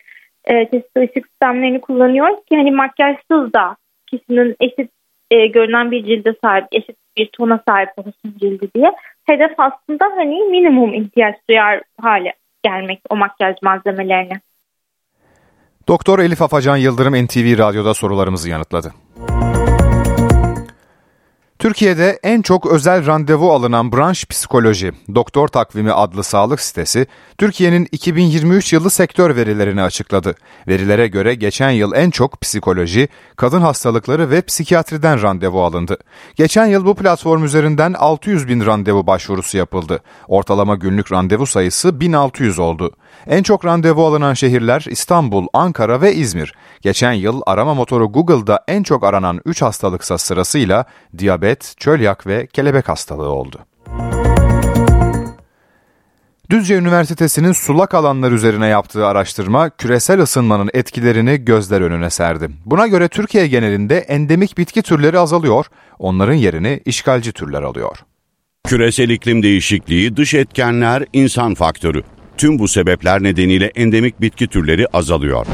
e, 0.45 0.65
çeşitli 0.65 1.01
ışık 1.01 1.27
sistemlerini 1.27 1.81
kullanıyoruz 1.81 2.45
ki 2.49 2.57
hani 2.57 2.71
makyajsız 2.71 3.53
da 3.53 3.77
kişinin 4.07 4.57
eşit 4.61 4.91
e, 5.31 5.47
görünen 5.47 5.91
bir 5.91 6.05
cilde 6.05 6.35
sahip, 6.45 6.65
eşit 6.73 6.97
bir 7.17 7.31
tona 7.33 7.61
sahip 7.69 7.89
olsun 7.97 8.35
cildi 8.41 8.69
diye. 8.75 8.93
Hedef 9.25 9.53
aslında 9.59 10.05
hani 10.17 10.43
minimum 10.43 10.95
ihtiyaç 10.95 11.37
duyar 11.51 11.83
hale 12.01 12.33
gelmek 12.63 13.01
o 13.11 13.17
makyaj 13.17 13.57
malzemelerine. 13.63 14.41
Doktor 15.89 16.19
Elif 16.19 16.43
Afacan 16.43 16.77
Yıldırım 16.77 17.15
NTV 17.25 17.59
Radyo'da 17.59 17.95
sorularımızı 17.95 18.51
yanıtladı. 18.51 18.93
Türkiye'de 21.65 22.19
en 22.23 22.43
çok 22.43 22.67
özel 22.67 23.07
randevu 23.07 23.53
alınan 23.53 23.93
branş 23.93 24.27
psikoloji, 24.27 24.93
Doktor 25.15 25.49
Takvimi 25.49 25.93
adlı 25.93 26.25
sağlık 26.25 26.61
sitesi, 26.61 27.07
Türkiye'nin 27.39 27.89
2023 27.93 28.73
yılı 28.73 28.91
sektör 28.91 29.37
verilerini 29.37 29.83
açıkladı. 29.83 30.35
Verilere 30.69 31.07
göre 31.07 31.35
geçen 31.35 31.71
yıl 31.71 31.93
en 31.95 32.11
çok 32.11 32.41
psikoloji, 32.41 33.09
kadın 33.37 33.61
hastalıkları 33.61 34.31
ve 34.31 34.43
psikiyatriden 34.43 35.23
randevu 35.23 35.65
alındı. 35.65 35.99
Geçen 36.37 36.67
yıl 36.67 36.85
bu 36.85 36.95
platform 36.95 37.45
üzerinden 37.45 37.93
600 37.93 38.49
bin 38.49 38.67
randevu 38.67 39.07
başvurusu 39.07 39.57
yapıldı. 39.57 40.01
Ortalama 40.29 40.75
günlük 40.75 41.13
randevu 41.13 41.47
sayısı 41.47 42.01
1600 42.01 42.59
oldu. 42.59 42.91
En 43.27 43.43
çok 43.43 43.65
randevu 43.65 44.07
alınan 44.07 44.35
şehirler 44.35 44.87
İstanbul, 44.91 45.47
Ankara 45.53 46.01
ve 46.01 46.15
İzmir. 46.15 46.55
Geçen 46.83 47.13
yıl 47.13 47.41
arama 47.47 47.75
motoru 47.75 48.13
Google'da 48.13 48.65
en 48.69 48.83
çok 48.83 49.05
aranan 49.05 49.41
3 49.45 49.63
hastalıksa 49.63 50.19
sırasıyla 50.19 50.85
diyabet, 51.19 51.75
çölyak 51.77 52.27
ve 52.27 52.47
kelebek 52.47 52.89
hastalığı 52.89 53.29
oldu. 53.29 53.59
Düzce 56.51 56.75
Üniversitesi'nin 56.75 57.53
sulak 57.53 57.95
alanlar 57.95 58.33
üzerine 58.33 58.67
yaptığı 58.67 59.07
araştırma 59.07 59.71
küresel 59.71 60.21
ısınmanın 60.21 60.71
etkilerini 60.75 61.45
gözler 61.45 61.81
önüne 61.81 62.11
serdi. 62.11 62.49
Buna 62.67 62.87
göre 62.87 63.09
Türkiye 63.09 63.47
genelinde 63.47 63.99
endemik 63.99 64.59
bitki 64.59 64.83
türleri 64.83 65.19
azalıyor, 65.19 65.67
onların 65.99 66.35
yerini 66.35 66.81
işgalci 66.85 67.33
türler 67.33 67.63
alıyor. 67.63 67.99
Küresel 68.65 69.09
iklim 69.09 69.43
değişikliği, 69.43 70.17
dış 70.17 70.35
etkenler, 70.35 71.05
insan 71.13 71.55
faktörü. 71.55 72.03
Tüm 72.39 72.59
bu 72.59 72.69
sebepler 72.69 73.23
nedeniyle 73.23 73.67
endemik 73.67 74.21
bitki 74.21 74.47
türleri 74.47 74.87
azalıyor. 74.87 75.47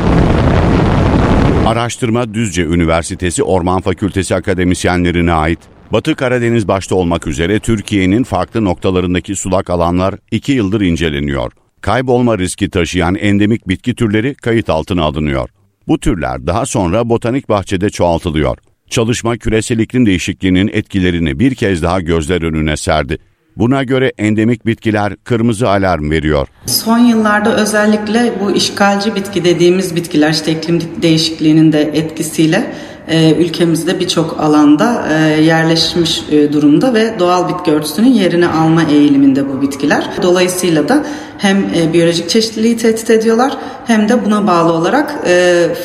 Araştırma 1.66 2.35
Düzce 2.35 2.64
Üniversitesi 2.64 3.43
Orman 3.43 3.81
Fakültesi 3.81 4.35
akademisyenlerine 4.35 5.33
ait. 5.33 5.59
Batı 5.93 6.14
Karadeniz 6.14 6.68
başta 6.68 6.95
olmak 6.95 7.26
üzere 7.26 7.59
Türkiye'nin 7.59 8.24
farklı 8.24 8.64
noktalarındaki 8.64 9.37
sulak 9.37 9.70
alanlar 9.70 10.14
2 10.31 10.53
yıldır 10.53 10.81
inceleniyor. 10.81 11.53
Kaybolma 11.81 12.39
riski 12.39 12.70
taşıyan 12.70 13.14
endemik 13.14 13.68
bitki 13.68 13.95
türleri 13.95 14.35
kayıt 14.35 14.70
altına 14.70 15.03
alınıyor. 15.03 15.49
Bu 15.89 16.01
türler 16.01 16.47
daha 16.47 16.66
sonra 16.66 17.09
botanik 17.09 17.49
bahçede 17.49 17.91
çoğaltılıyor. 17.91 18.59
Çalışma 18.91 19.37
küresel 19.37 19.78
iklim 19.78 20.07
değişikliğinin 20.07 20.70
etkilerini 20.72 21.39
bir 21.39 21.55
kez 21.55 21.83
daha 21.83 22.01
gözler 22.01 22.43
önüne 22.43 22.76
serdi. 22.76 23.18
Buna 23.57 23.82
göre 23.82 24.12
endemik 24.18 24.66
bitkiler 24.66 25.16
kırmızı 25.16 25.68
alarm 25.68 26.11
veriyor. 26.11 26.48
Son 26.66 26.98
yıllarda 26.98 27.57
özellikle 27.57 28.32
bu 28.44 28.51
işgalci 28.51 29.14
bitki 29.14 29.44
dediğimiz 29.44 29.96
bitkiler 29.96 30.30
işte 30.30 30.53
iklim 30.53 30.80
değişikliğinin 31.03 31.72
de 31.72 31.80
etkisiyle 31.82 32.72
e, 33.11 33.34
ülkemizde 33.34 34.01
birçok 34.01 34.40
alanda 34.40 35.09
e, 35.12 35.42
yerleşmiş 35.42 36.22
e, 36.30 36.53
durumda 36.53 36.94
ve 36.94 37.18
doğal 37.18 37.48
bitki 37.48 37.70
örtüsünün 37.70 38.12
yerini 38.12 38.48
alma 38.48 38.82
eğiliminde 38.82 39.48
bu 39.48 39.62
bitkiler. 39.62 40.11
Dolayısıyla 40.22 40.88
da 40.88 41.05
hem 41.38 41.64
biyolojik 41.92 42.28
çeşitliliği 42.28 42.76
tehdit 42.76 43.11
ediyorlar 43.11 43.57
hem 43.86 44.09
de 44.09 44.24
buna 44.24 44.46
bağlı 44.46 44.72
olarak 44.72 45.26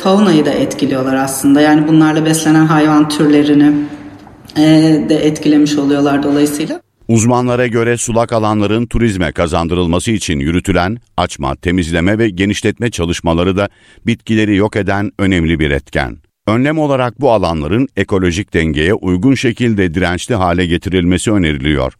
faunayı 0.02 0.46
da 0.46 0.50
etkiliyorlar 0.50 1.14
aslında. 1.14 1.60
Yani 1.60 1.88
bunlarla 1.88 2.24
beslenen 2.24 2.66
hayvan 2.66 3.08
türlerini 3.08 3.72
de 5.08 5.26
etkilemiş 5.26 5.78
oluyorlar 5.78 6.22
dolayısıyla. 6.22 6.85
Uzmanlara 7.08 7.66
göre 7.66 7.96
sulak 7.96 8.32
alanların 8.32 8.86
turizme 8.86 9.32
kazandırılması 9.32 10.10
için 10.10 10.40
yürütülen 10.40 10.98
açma, 11.16 11.56
temizleme 11.56 12.18
ve 12.18 12.28
genişletme 12.30 12.90
çalışmaları 12.90 13.56
da 13.56 13.68
bitkileri 14.06 14.56
yok 14.56 14.76
eden 14.76 15.12
önemli 15.18 15.58
bir 15.58 15.70
etken. 15.70 16.16
Önlem 16.46 16.78
olarak 16.78 17.20
bu 17.20 17.32
alanların 17.32 17.88
ekolojik 17.96 18.54
dengeye 18.54 18.94
uygun 18.94 19.34
şekilde 19.34 19.94
dirençli 19.94 20.34
hale 20.34 20.66
getirilmesi 20.66 21.32
öneriliyor. 21.32 21.92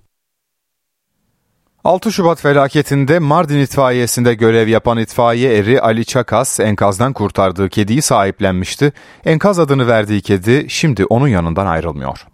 6 1.84 2.12
Şubat 2.12 2.40
felaketinde 2.40 3.18
Mardin 3.18 3.58
itfaiyesinde 3.58 4.34
görev 4.34 4.68
yapan 4.68 4.98
itfaiye 4.98 5.56
eri 5.58 5.80
Ali 5.80 6.04
Çakas 6.04 6.60
enkazdan 6.60 7.12
kurtardığı 7.12 7.68
kediyi 7.68 8.02
sahiplenmişti. 8.02 8.92
Enkaz 9.24 9.58
adını 9.58 9.86
verdiği 9.86 10.20
kedi 10.20 10.66
şimdi 10.68 11.04
onun 11.04 11.28
yanından 11.28 11.66
ayrılmıyor. 11.66 12.26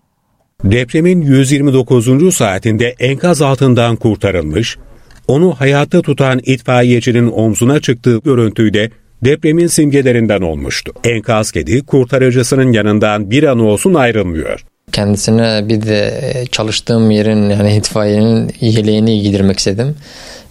Depremin 0.65 1.21
129. 1.21 2.35
saatinde 2.35 2.95
enkaz 2.99 3.43
altından 3.43 3.97
kurtarılmış, 3.97 4.77
onu 5.29 5.55
hayatta 5.55 6.03
tutan 6.03 6.41
itfaiyecinin 6.45 7.31
omzuna 7.33 7.81
çıktığı 7.81 8.19
görüntüyü 8.19 8.75
de 8.75 8.91
depremin 9.25 9.67
simgelerinden 9.67 10.41
olmuştu. 10.41 10.93
Enkaz 11.05 11.53
kedi 11.53 11.87
kurtarıcısının 11.87 12.73
yanından 12.73 13.31
bir 13.31 13.43
an 13.43 13.59
olsun 13.59 13.95
ayrılmıyor. 13.95 14.65
Kendisine 14.93 15.69
bir 15.69 15.83
de 15.83 16.23
çalıştığım 16.53 17.11
yerin 17.11 17.51
yani 17.51 17.77
itfaiyenin 17.77 18.51
yeleğini 18.61 19.23
giydirmek 19.23 19.59
istedim. 19.59 19.95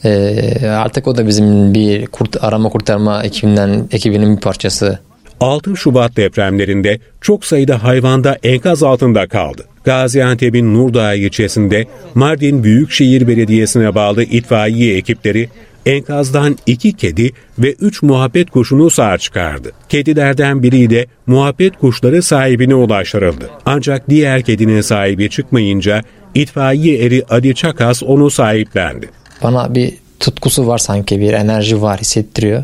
Ee, 0.05 0.67
artık 0.67 1.07
o 1.07 1.17
da 1.17 1.27
bizim 1.27 1.73
bir 1.73 2.07
kurt, 2.07 2.43
arama 2.43 2.69
kurtarma 2.69 3.23
ekibinden 3.23 3.87
ekibinin 3.91 4.35
bir 4.35 4.41
parçası. 4.41 4.99
6 5.39 5.77
Şubat 5.77 6.17
depremlerinde 6.17 6.99
çok 7.21 7.45
sayıda 7.45 7.83
hayvanda 7.83 8.37
enkaz 8.43 8.83
altında 8.83 9.27
kaldı. 9.27 9.70
Gaziantep'in 9.83 10.73
Nurdağ 10.73 11.13
ilçesinde 11.13 11.85
Mardin 12.15 12.63
Büyükşehir 12.63 13.27
Belediyesi'ne 13.27 13.95
bağlı 13.95 14.23
itfaiye 14.23 14.97
ekipleri 14.97 15.49
enkazdan 15.85 16.57
iki 16.65 16.93
kedi 16.93 17.31
ve 17.59 17.73
üç 17.73 18.03
muhabbet 18.03 18.49
kuşunu 18.49 18.89
sağ 18.89 19.17
çıkardı. 19.17 19.71
Kedilerden 19.89 20.63
biri 20.63 20.89
de 20.89 21.05
muhabbet 21.27 21.77
kuşları 21.77 22.23
sahibine 22.23 22.75
ulaştırıldı. 22.75 23.49
Ancak 23.65 24.09
diğer 24.09 24.41
kedinin 24.41 24.81
sahibi 24.81 25.29
çıkmayınca 25.29 26.03
itfaiye 26.35 27.05
eri 27.05 27.23
Adi 27.29 27.55
Çakas 27.55 28.03
onu 28.03 28.31
sahiplendi. 28.31 29.09
Bana 29.43 29.75
bir 29.75 29.93
tutkusu 30.19 30.67
var 30.67 30.77
sanki 30.77 31.19
bir 31.19 31.33
enerji 31.33 31.81
var 31.81 31.99
hissettiriyor. 31.99 32.63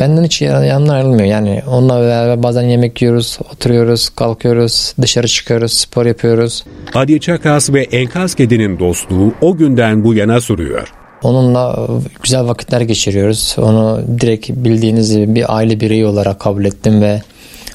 Benden 0.00 0.24
hiç 0.24 0.42
yanına 0.42 0.92
ayrılmıyor. 0.92 1.24
Yani 1.24 1.62
onunla 1.68 2.00
beraber 2.00 2.42
bazen 2.42 2.62
yemek 2.62 3.02
yiyoruz, 3.02 3.38
oturuyoruz, 3.52 4.08
kalkıyoruz, 4.08 4.94
dışarı 5.02 5.28
çıkıyoruz, 5.28 5.72
spor 5.72 6.06
yapıyoruz. 6.06 6.64
Adi 6.94 7.20
Çakas 7.20 7.72
ve 7.72 7.82
enkaz 7.82 8.34
kedinin 8.34 8.78
dostluğu 8.78 9.34
o 9.40 9.56
günden 9.56 10.04
bu 10.04 10.14
yana 10.14 10.40
sürüyor. 10.40 10.92
Onunla 11.22 11.88
güzel 12.22 12.46
vakitler 12.46 12.80
geçiriyoruz. 12.80 13.56
Onu 13.58 14.00
direkt 14.20 14.50
bildiğiniz 14.50 15.16
gibi 15.16 15.34
bir 15.34 15.56
aile 15.56 15.80
bireyi 15.80 16.06
olarak 16.06 16.40
kabul 16.40 16.64
ettim 16.64 17.02
ve 17.02 17.22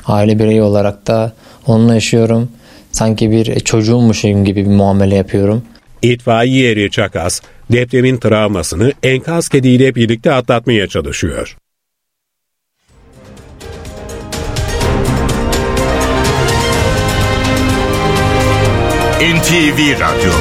aile 0.06 0.40
bireyi 0.40 0.62
olarak 0.62 1.08
da 1.08 1.34
onunla 1.68 1.94
yaşıyorum. 1.94 2.50
Sanki 2.92 3.32
bir 3.32 3.60
çocuğummuşum 3.60 4.46
gibi 4.46 4.66
bir 4.66 4.72
muamele 4.72 5.16
yapıyorum. 5.16 5.64
İtfaiye 6.02 6.72
eri 6.72 6.92
Çakas, 6.92 7.42
depremin 7.72 8.18
travmasını 8.18 8.94
enkaz 9.04 9.50
kediyle 9.50 9.96
birlikte 9.96 10.32
atlatmaya 10.32 10.88
çalışıyor. 10.88 11.58
NTV 19.30 19.94
Radyo 20.00 20.34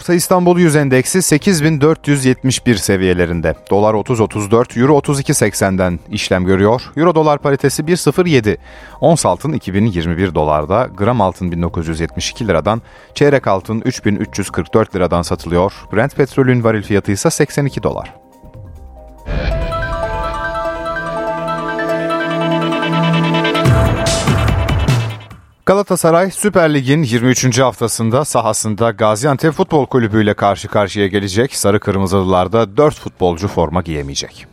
Borsa 0.00 0.14
İstanbul 0.14 0.58
Yüz 0.58 0.76
Endeksi 0.76 1.22
8471 1.22 2.76
seviyelerinde. 2.76 3.54
Dolar 3.70 3.94
30.34, 3.94 4.80
Euro 4.80 4.98
32.80'den 4.98 6.00
işlem 6.10 6.44
görüyor. 6.44 6.82
Euro 6.96 7.14
dolar 7.14 7.38
paritesi 7.38 7.82
1.07. 7.82 8.56
Ons 9.00 9.26
altın 9.26 9.52
2021 9.52 10.34
dolarda, 10.34 10.88
gram 10.96 11.20
altın 11.20 11.52
1972 11.52 12.48
liradan, 12.48 12.82
çeyrek 13.14 13.46
altın 13.46 13.82
3344 13.84 14.96
liradan 14.96 15.22
satılıyor. 15.22 15.72
Brent 15.92 16.16
petrolün 16.16 16.64
varil 16.64 16.82
fiyatı 16.82 17.12
ise 17.12 17.30
82 17.30 17.82
dolar. 17.82 18.14
Galatasaray 25.70 26.30
Süper 26.30 26.74
Lig'in 26.74 27.02
23. 27.02 27.58
haftasında 27.58 28.24
sahasında 28.24 28.90
Gaziantep 28.90 29.52
Futbol 29.52 29.86
Kulübü 29.86 30.22
ile 30.22 30.34
karşı 30.34 30.68
karşıya 30.68 31.06
gelecek. 31.06 31.56
Sarı 31.56 31.80
Kırmızılılarda 31.80 32.76
4 32.76 32.94
futbolcu 32.94 33.48
forma 33.48 33.82
giyemeyecek. 33.82 34.46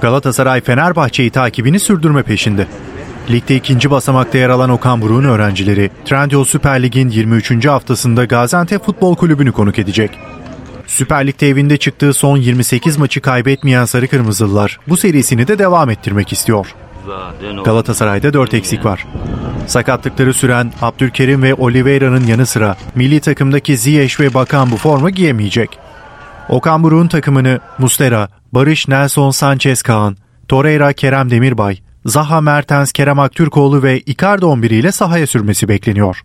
Galatasaray 0.00 0.60
Fenerbahçe'yi 0.60 1.30
takibini 1.30 1.80
sürdürme 1.80 2.22
peşinde. 2.22 2.66
Ligde 3.30 3.56
ikinci 3.56 3.90
basamakta 3.90 4.38
yer 4.38 4.48
alan 4.48 4.70
Okan 4.70 5.02
Buruk'un 5.02 5.24
öğrencileri 5.24 5.90
Trendyol 6.04 6.44
Süper 6.44 6.82
Lig'in 6.82 7.08
23. 7.08 7.66
haftasında 7.66 8.24
Gaziantep 8.24 8.84
Futbol 8.84 9.16
Kulübü'nü 9.16 9.52
konuk 9.52 9.78
edecek. 9.78 10.18
Süper 10.86 11.26
Lig'de 11.26 11.48
evinde 11.48 11.76
çıktığı 11.76 12.12
son 12.12 12.36
28 12.36 12.98
maçı 12.98 13.20
kaybetmeyen 13.20 13.84
Sarı 13.84 14.08
Kırmızılılar 14.08 14.80
bu 14.88 14.96
serisini 14.96 15.48
de 15.48 15.58
devam 15.58 15.90
ettirmek 15.90 16.32
istiyor. 16.32 16.74
Galatasaray'da 17.64 18.32
4 18.32 18.54
eksik 18.54 18.84
var. 18.84 19.06
Sakatlıkları 19.66 20.34
süren 20.34 20.72
Abdülkerim 20.82 21.42
ve 21.42 21.54
Oliveira'nın 21.54 22.26
yanı 22.26 22.46
sıra 22.46 22.76
milli 22.94 23.20
takımdaki 23.20 23.76
Ziyech 23.76 24.20
ve 24.20 24.34
Bakan 24.34 24.70
bu 24.70 24.76
forma 24.76 25.10
giyemeyecek. 25.10 25.78
Okan 26.48 26.82
Buruk'un 26.82 27.08
takımını 27.08 27.60
Mustera, 27.78 28.28
Barış 28.52 28.88
Nelson 28.88 29.30
Sanchez 29.30 29.82
Kaan, 29.82 30.16
Torreira 30.48 30.92
Kerem 30.92 31.30
Demirbay, 31.30 31.78
Zaha 32.06 32.40
Mertens 32.40 32.92
Kerem 32.92 33.18
Aktürkoğlu 33.18 33.82
ve 33.82 34.00
Icardi 34.00 34.44
11 34.44 34.70
ile 34.70 34.92
sahaya 34.92 35.26
sürmesi 35.26 35.68
bekleniyor. 35.68 36.22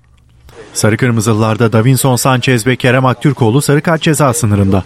Sarı 0.73 0.97
Kırmızılılarda 0.97 1.73
Davinson 1.73 2.15
Sanchez 2.15 2.67
ve 2.67 2.75
Kerem 2.75 3.05
Aktürkoğlu 3.05 3.61
sarı 3.61 3.81
kart 3.81 4.01
ceza 4.01 4.33
sınırında. 4.33 4.83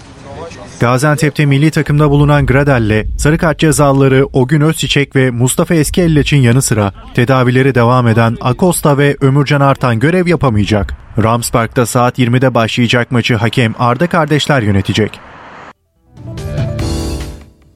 Gaziantep'te 0.81 1.45
milli 1.45 1.71
takımda 1.71 2.09
bulunan 2.09 2.45
Gradel'le 2.45 3.05
sarı 3.17 3.37
kart 3.37 3.59
cezalıları 3.59 4.25
Ogün 4.25 4.61
Özçiçek 4.61 5.15
ve 5.15 5.31
Mustafa 5.31 5.75
Eskelleç'in 5.75 6.37
yanı 6.37 6.61
sıra 6.61 6.93
tedavileri 7.13 7.75
devam 7.75 8.07
eden 8.07 8.37
Acosta 8.41 8.97
ve 8.97 9.15
Ömürcan 9.21 9.61
Artan 9.61 9.99
görev 9.99 10.27
yapamayacak. 10.27 10.93
Ramsberg'da 11.23 11.85
saat 11.85 12.19
20'de 12.19 12.53
başlayacak 12.53 13.11
maçı 13.11 13.35
hakem 13.35 13.75
Arda 13.79 14.07
kardeşler 14.07 14.61
yönetecek. 14.61 15.19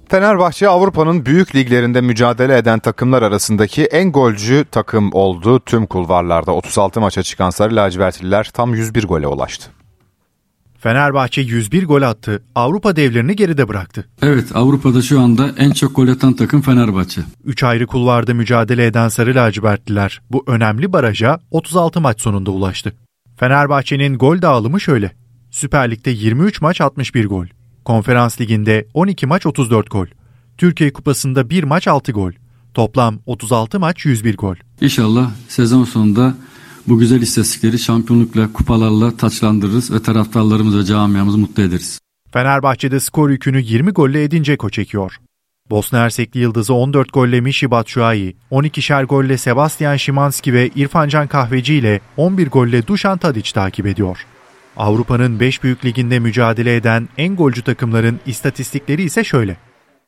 Fenerbahçe 0.10 0.70
Avrupa'nın 0.70 1.26
büyük 1.26 1.56
liglerinde 1.56 2.02
mücadele 2.02 2.58
eden 2.58 2.80
takımlar 2.80 3.22
arasındaki 3.22 3.86
en 3.86 4.12
golcü 4.12 4.66
takım 4.72 5.14
oldu. 5.14 5.60
Tüm 5.60 5.86
kulvarlarda 5.86 6.52
36 6.52 7.02
maça 7.02 7.24
çıkan 7.24 7.50
Sarı 7.50 7.76
Lacivertliler 7.76 8.50
tam 8.54 8.76
101 8.76 9.04
gole 9.04 9.28
ulaştı. 9.28 9.85
Fenerbahçe 10.86 11.42
101 11.42 11.86
gol 11.86 12.02
attı. 12.02 12.44
Avrupa 12.56 12.96
devlerini 12.96 13.36
geride 13.36 13.68
bıraktı. 13.68 14.08
Evet 14.22 14.56
Avrupa'da 14.56 15.02
şu 15.02 15.22
anda 15.22 15.50
en 15.58 15.72
çok 15.72 15.96
gol 15.96 16.08
atan 16.08 16.34
takım 16.34 16.62
Fenerbahçe. 16.62 17.22
3 17.46 17.64
ayrı 17.64 17.88
kulvarda 17.88 18.34
mücadele 18.34 18.86
eden 18.86 19.08
Sarı 19.08 19.36
Lacivertliler 19.36 20.22
bu 20.32 20.44
önemli 20.48 20.94
baraja 20.94 21.40
36 21.52 22.02
maç 22.02 22.22
sonunda 22.22 22.52
ulaştı. 22.52 22.94
Fenerbahçe'nin 23.38 24.18
gol 24.18 24.42
dağılımı 24.42 24.82
şöyle. 24.82 25.12
Süper 25.52 25.92
Lig'de 25.92 26.12
23 26.12 26.62
maç 26.62 26.82
61 26.82 27.26
gol. 27.26 27.46
Konferans 27.86 28.42
Ligi'nde 28.42 28.88
12 28.94 29.28
maç 29.28 29.46
34 29.46 29.92
gol. 29.92 30.08
Türkiye 30.58 30.94
Kupası'nda 30.94 31.50
1 31.50 31.64
maç 31.64 31.88
6 31.88 32.12
gol. 32.12 32.32
Toplam 32.74 33.20
36 33.26 33.80
maç 33.80 34.06
101 34.06 34.38
gol. 34.38 34.56
İnşallah 34.82 35.32
sezon 35.48 35.84
sonunda 35.84 36.36
bu 36.88 37.00
güzel 37.00 37.22
istatistikleri 37.22 37.80
şampiyonlukla, 37.80 38.54
kupalarla 38.54 39.18
taçlandırırız 39.18 39.92
ve 39.92 40.02
taraftarlarımız 40.02 40.78
ve 40.78 40.86
camiamızı 40.86 41.38
mutlu 41.38 41.64
ederiz. 41.64 42.00
Fenerbahçe'de 42.34 43.00
skor 43.00 43.30
yükünü 43.30 43.62
20 43.62 43.92
golle 43.92 44.24
Edin 44.24 44.44
Dzeko 44.44 44.70
çekiyor. 44.70 45.18
Bosna 45.70 46.00
Hersekli 46.00 46.40
yıldızı 46.40 46.74
14 46.74 47.14
golle 47.14 47.42
Mişi 47.42 47.72
Batshuayi, 47.72 48.36
12'şer 48.52 49.06
golle 49.06 49.38
Sebastian 49.38 49.98
Szymanski 49.98 50.54
ve 50.54 50.70
İrfancan 50.76 51.28
Kahveci 51.28 51.76
ile 51.76 52.00
11 52.18 52.50
golle 52.50 52.88
Dušan 52.88 53.18
Tadić 53.18 53.54
takip 53.54 53.86
ediyor. 53.86 54.26
Avrupa'nın 54.78 55.40
5 55.40 55.64
büyük 55.64 55.86
liginde 55.86 56.20
mücadele 56.20 56.76
eden 56.76 57.10
en 57.18 57.36
golcü 57.36 57.62
takımların 57.62 58.20
istatistikleri 58.26 59.04
ise 59.04 59.24
şöyle. 59.24 59.58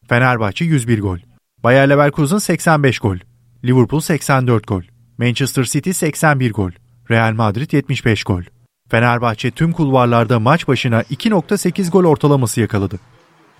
Fenerbahçe 0.10 0.66
101 0.66 1.02
gol, 1.02 1.18
Bayer 1.64 1.90
Leverkusen 1.90 2.38
85 2.38 3.00
gol, 3.00 3.18
Liverpool 3.66 4.02
84 4.02 4.68
gol, 4.68 4.82
Manchester 5.18 5.64
City 5.64 5.92
81 5.92 6.54
gol, 6.54 6.72
Real 7.12 7.34
Madrid 7.34 7.72
75 7.72 8.24
gol. 8.24 8.42
Fenerbahçe 8.90 9.52
tüm 9.52 9.72
kulvarlarda 9.72 10.40
maç 10.40 10.68
başına 10.68 11.02
2.8 11.02 11.92
gol 11.92 12.04
ortalaması 12.04 12.62
yakaladı. 12.62 13.00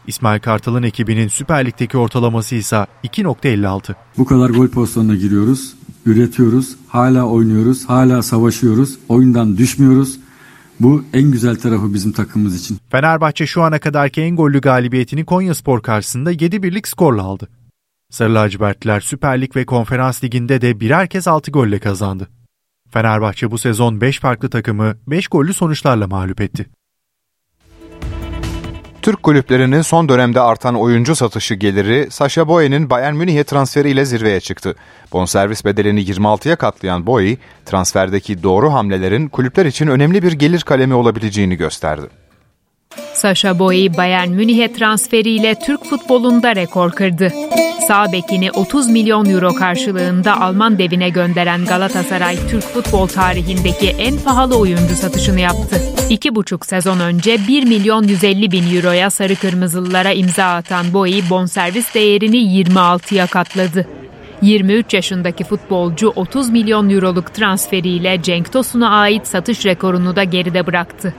İsmail 0.08 0.40
Kartal'ın 0.40 0.84
ekibinin 0.84 1.28
Süper 1.28 1.66
Lig'deki 1.66 1.98
ortalaması 1.98 2.56
ise 2.56 2.86
2.56. 3.04 3.96
Bu 4.18 4.26
kadar 4.26 4.50
gol 4.50 4.68
pozisyonuna 4.68 5.16
giriyoruz, 5.16 5.74
üretiyoruz, 6.06 6.76
hala 6.88 7.24
oynuyoruz, 7.24 7.90
hala 7.90 8.22
savaşıyoruz, 8.24 8.98
oyundan 9.10 9.58
düşmüyoruz. 9.58 10.20
Bu 10.80 11.04
en 11.14 11.32
güzel 11.32 11.56
tarafı 11.56 11.94
bizim 11.94 12.12
takımımız 12.12 12.62
için. 12.62 12.78
Fenerbahçe 12.90 13.46
şu 13.46 13.64
ana 13.64 13.80
kadarki 13.80 14.22
en 14.22 14.36
gollü 14.36 14.62
galibiyetini 14.62 15.26
Konyaspor 15.26 15.82
karşısında 15.82 16.34
7-1'lik 16.34 16.88
skorla 16.88 17.24
aldı. 17.24 17.48
Sarı 18.10 18.36
lacivertliler 18.36 19.00
Süper 19.00 19.42
Lig 19.42 19.56
ve 19.56 19.66
Konferans 19.66 20.24
Ligi'nde 20.24 20.62
de 20.62 20.80
birer 20.80 21.08
kez 21.08 21.28
6 21.28 21.52
golle 21.52 21.80
kazandı. 21.80 22.28
Fenerbahçe 22.90 23.52
bu 23.52 23.58
sezon 23.58 24.02
5 24.02 24.20
farklı 24.20 24.50
takımı 24.50 24.96
5 25.08 25.28
gollü 25.28 25.54
sonuçlarla 25.54 26.08
mağlup 26.08 26.42
etti. 26.42 26.66
Türk 29.02 29.24
kulüplerinin 29.24 29.82
son 29.82 30.10
dönemde 30.10 30.42
artan 30.42 30.76
oyuncu 30.76 31.16
satışı 31.16 31.56
geliri 31.56 32.08
Sasha 32.12 32.48
Boye'nin 32.48 32.90
Bayern 32.90 33.16
Münih'e 33.16 33.44
transferiyle 33.44 34.06
zirveye 34.06 34.40
çıktı. 34.40 34.76
Bonservis 35.14 35.66
bedelini 35.66 36.02
26'ya 36.02 36.56
katlayan 36.56 37.08
Boye, 37.08 37.38
transferdeki 37.66 38.44
doğru 38.44 38.74
hamlelerin 38.74 39.28
kulüpler 39.28 39.66
için 39.66 39.88
önemli 39.88 40.24
bir 40.24 40.32
gelir 40.32 40.62
kalemi 40.62 40.94
olabileceğini 40.94 41.56
gösterdi. 41.56 42.08
Sasha 43.18 43.60
Boye 43.60 43.98
Bayern 43.98 44.30
Münih'e 44.30 44.74
transferiyle 44.74 45.56
Türk 45.66 45.86
futbolunda 45.86 46.56
rekor 46.56 46.92
kırdı. 46.92 47.32
Sağ 47.88 48.12
bekini 48.12 48.52
30 48.52 48.90
milyon 48.90 49.26
euro 49.26 49.54
karşılığında 49.54 50.42
Alman 50.42 50.78
devine 50.78 51.10
gönderen 51.10 51.66
Galatasaray 51.66 52.38
Türk 52.50 52.64
futbol 52.64 53.08
tarihindeki 53.08 53.90
en 53.90 54.20
pahalı 54.20 54.58
oyuncu 54.58 54.96
satışını 54.96 55.40
yaptı. 55.40 55.82
İki 56.10 56.36
buçuk 56.36 56.66
sezon 56.66 57.00
önce 57.00 57.38
1 57.48 57.64
milyon 57.64 58.04
150 58.04 58.52
bin 58.52 58.76
euroya 58.76 59.10
sarı 59.10 59.36
kırmızılılara 59.36 60.12
imza 60.12 60.46
atan 60.46 60.94
Boye 60.94 61.22
bonservis 61.30 61.94
değerini 61.94 62.38
26'ya 62.38 63.28
katladı. 63.28 63.88
23 64.42 64.94
yaşındaki 64.94 65.44
futbolcu 65.44 66.10
30 66.16 66.50
milyon 66.50 66.90
euroluk 66.90 67.34
transferiyle 67.34 68.22
Cenk 68.22 68.54
Tosun'a 68.54 68.90
ait 68.90 69.28
satış 69.28 69.66
rekorunu 69.66 70.16
da 70.16 70.24
geride 70.24 70.68
bıraktı. 70.68 71.14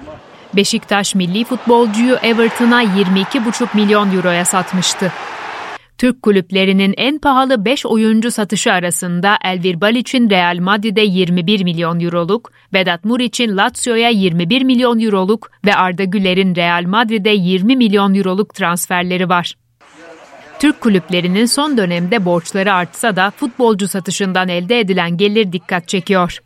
Beşiktaş 0.57 1.15
milli 1.15 1.45
futbolcuyu 1.45 2.15
Everton'a 2.23 2.85
22,5 2.85 3.66
milyon 3.75 4.16
euroya 4.16 4.45
satmıştı. 4.45 5.12
Türk 5.99 6.23
kulüplerinin 6.23 6.95
en 6.97 7.19
pahalı 7.19 7.65
5 7.65 7.87
oyuncu 7.87 8.31
satışı 8.31 8.73
arasında 8.73 9.39
Elvir 9.45 9.81
Balic'in 9.81 10.31
Real 10.31 10.59
Madrid'e 10.61 11.03
21 11.03 11.65
milyon 11.65 12.01
euroluk, 12.01 12.53
Vedat 12.73 13.05
Muriç'in 13.05 13.57
Lazio'ya 13.57 14.09
21 14.09 14.62
milyon 14.62 15.01
euroluk 15.01 15.51
ve 15.66 15.75
Arda 15.75 16.05
Güler'in 16.05 16.57
Real 16.57 16.85
Madrid'e 16.87 17.31
20 17.31 17.77
milyon 17.77 18.15
euroluk 18.15 18.55
transferleri 18.55 19.29
var. 19.29 19.55
Türk 20.59 20.81
kulüplerinin 20.81 21.47
son 21.47 21.77
dönemde 21.77 22.25
borçları 22.25 22.73
artsa 22.73 23.16
da 23.16 23.33
futbolcu 23.37 23.89
satışından 23.89 24.49
elde 24.49 24.81
edilen 24.81 25.16
gelir 25.16 25.53
dikkat 25.53 25.89
çekiyor. 25.89 26.39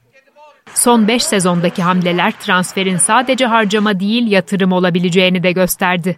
Son 0.75 1.09
5 1.09 1.23
sezondaki 1.23 1.83
hamleler 1.83 2.33
transferin 2.33 2.97
sadece 2.97 3.47
harcama 3.47 4.01
değil 4.01 4.31
yatırım 4.31 4.73
olabileceğini 4.73 5.43
de 5.43 5.53
gösterdi. 5.53 6.17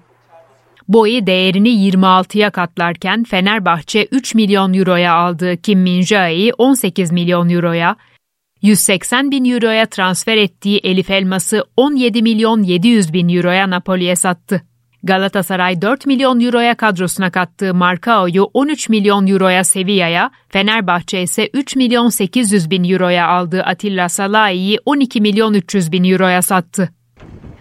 Boyi 0.89 1.27
değerini 1.27 1.69
26'ya 1.69 2.51
katlarken 2.51 3.25
Fenerbahçe 3.25 4.09
3 4.11 4.35
milyon 4.35 4.75
euroya 4.75 5.15
aldığı 5.15 5.57
Kim 5.57 5.81
Min-jae'yi 5.81 6.53
18 6.59 7.13
milyon 7.13 7.51
euroya, 7.51 7.97
180 8.63 9.31
bin 9.31 9.45
euroya 9.45 9.87
transfer 9.87 10.37
ettiği 10.37 10.79
Elif 10.79 11.11
Elmas'ı 11.11 11.65
17 11.77 12.23
milyon 12.23 12.63
700 12.63 13.13
bin 13.13 13.29
euroya 13.29 13.71
Napoli'ye 13.71 14.17
sattı. 14.17 14.63
Galatasaray 15.05 15.83
4 15.83 16.07
milyon 16.07 16.41
euroya 16.41 16.75
kadrosuna 16.75 17.31
kattığı 17.31 17.75
Marcao'yu 17.75 18.45
13 18.55 18.89
milyon 18.89 19.27
euroya 19.27 19.65
Sevilla'ya, 19.65 20.31
Fenerbahçe 20.49 21.23
ise 21.23 21.51
3 21.55 21.77
milyon 21.77 22.09
800 22.09 22.71
bin 22.71 22.85
euroya 22.85 23.29
aldığı 23.29 23.63
Atilla 23.63 24.09
Salahi'yi 24.09 24.79
12 24.85 25.21
milyon 25.21 25.55
300 25.55 25.93
bin 25.93 26.05
euroya 26.05 26.43
sattı. 26.43 26.89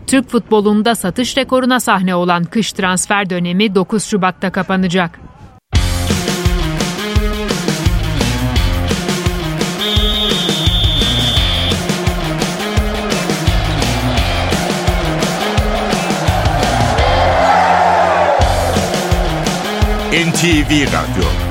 Türk 0.08 0.30
futbolunda 0.30 0.96
satış 0.96 1.38
rekoruna 1.38 1.80
sahne 1.80 2.16
olan 2.16 2.44
kış 2.44 2.74
transfer 2.74 3.30
dönemi 3.30 3.76
9 3.76 4.04
Şubat'ta 4.04 4.52
kapanacak. 4.52 5.20
NTV 20.14 20.86
Radyo 20.94 21.43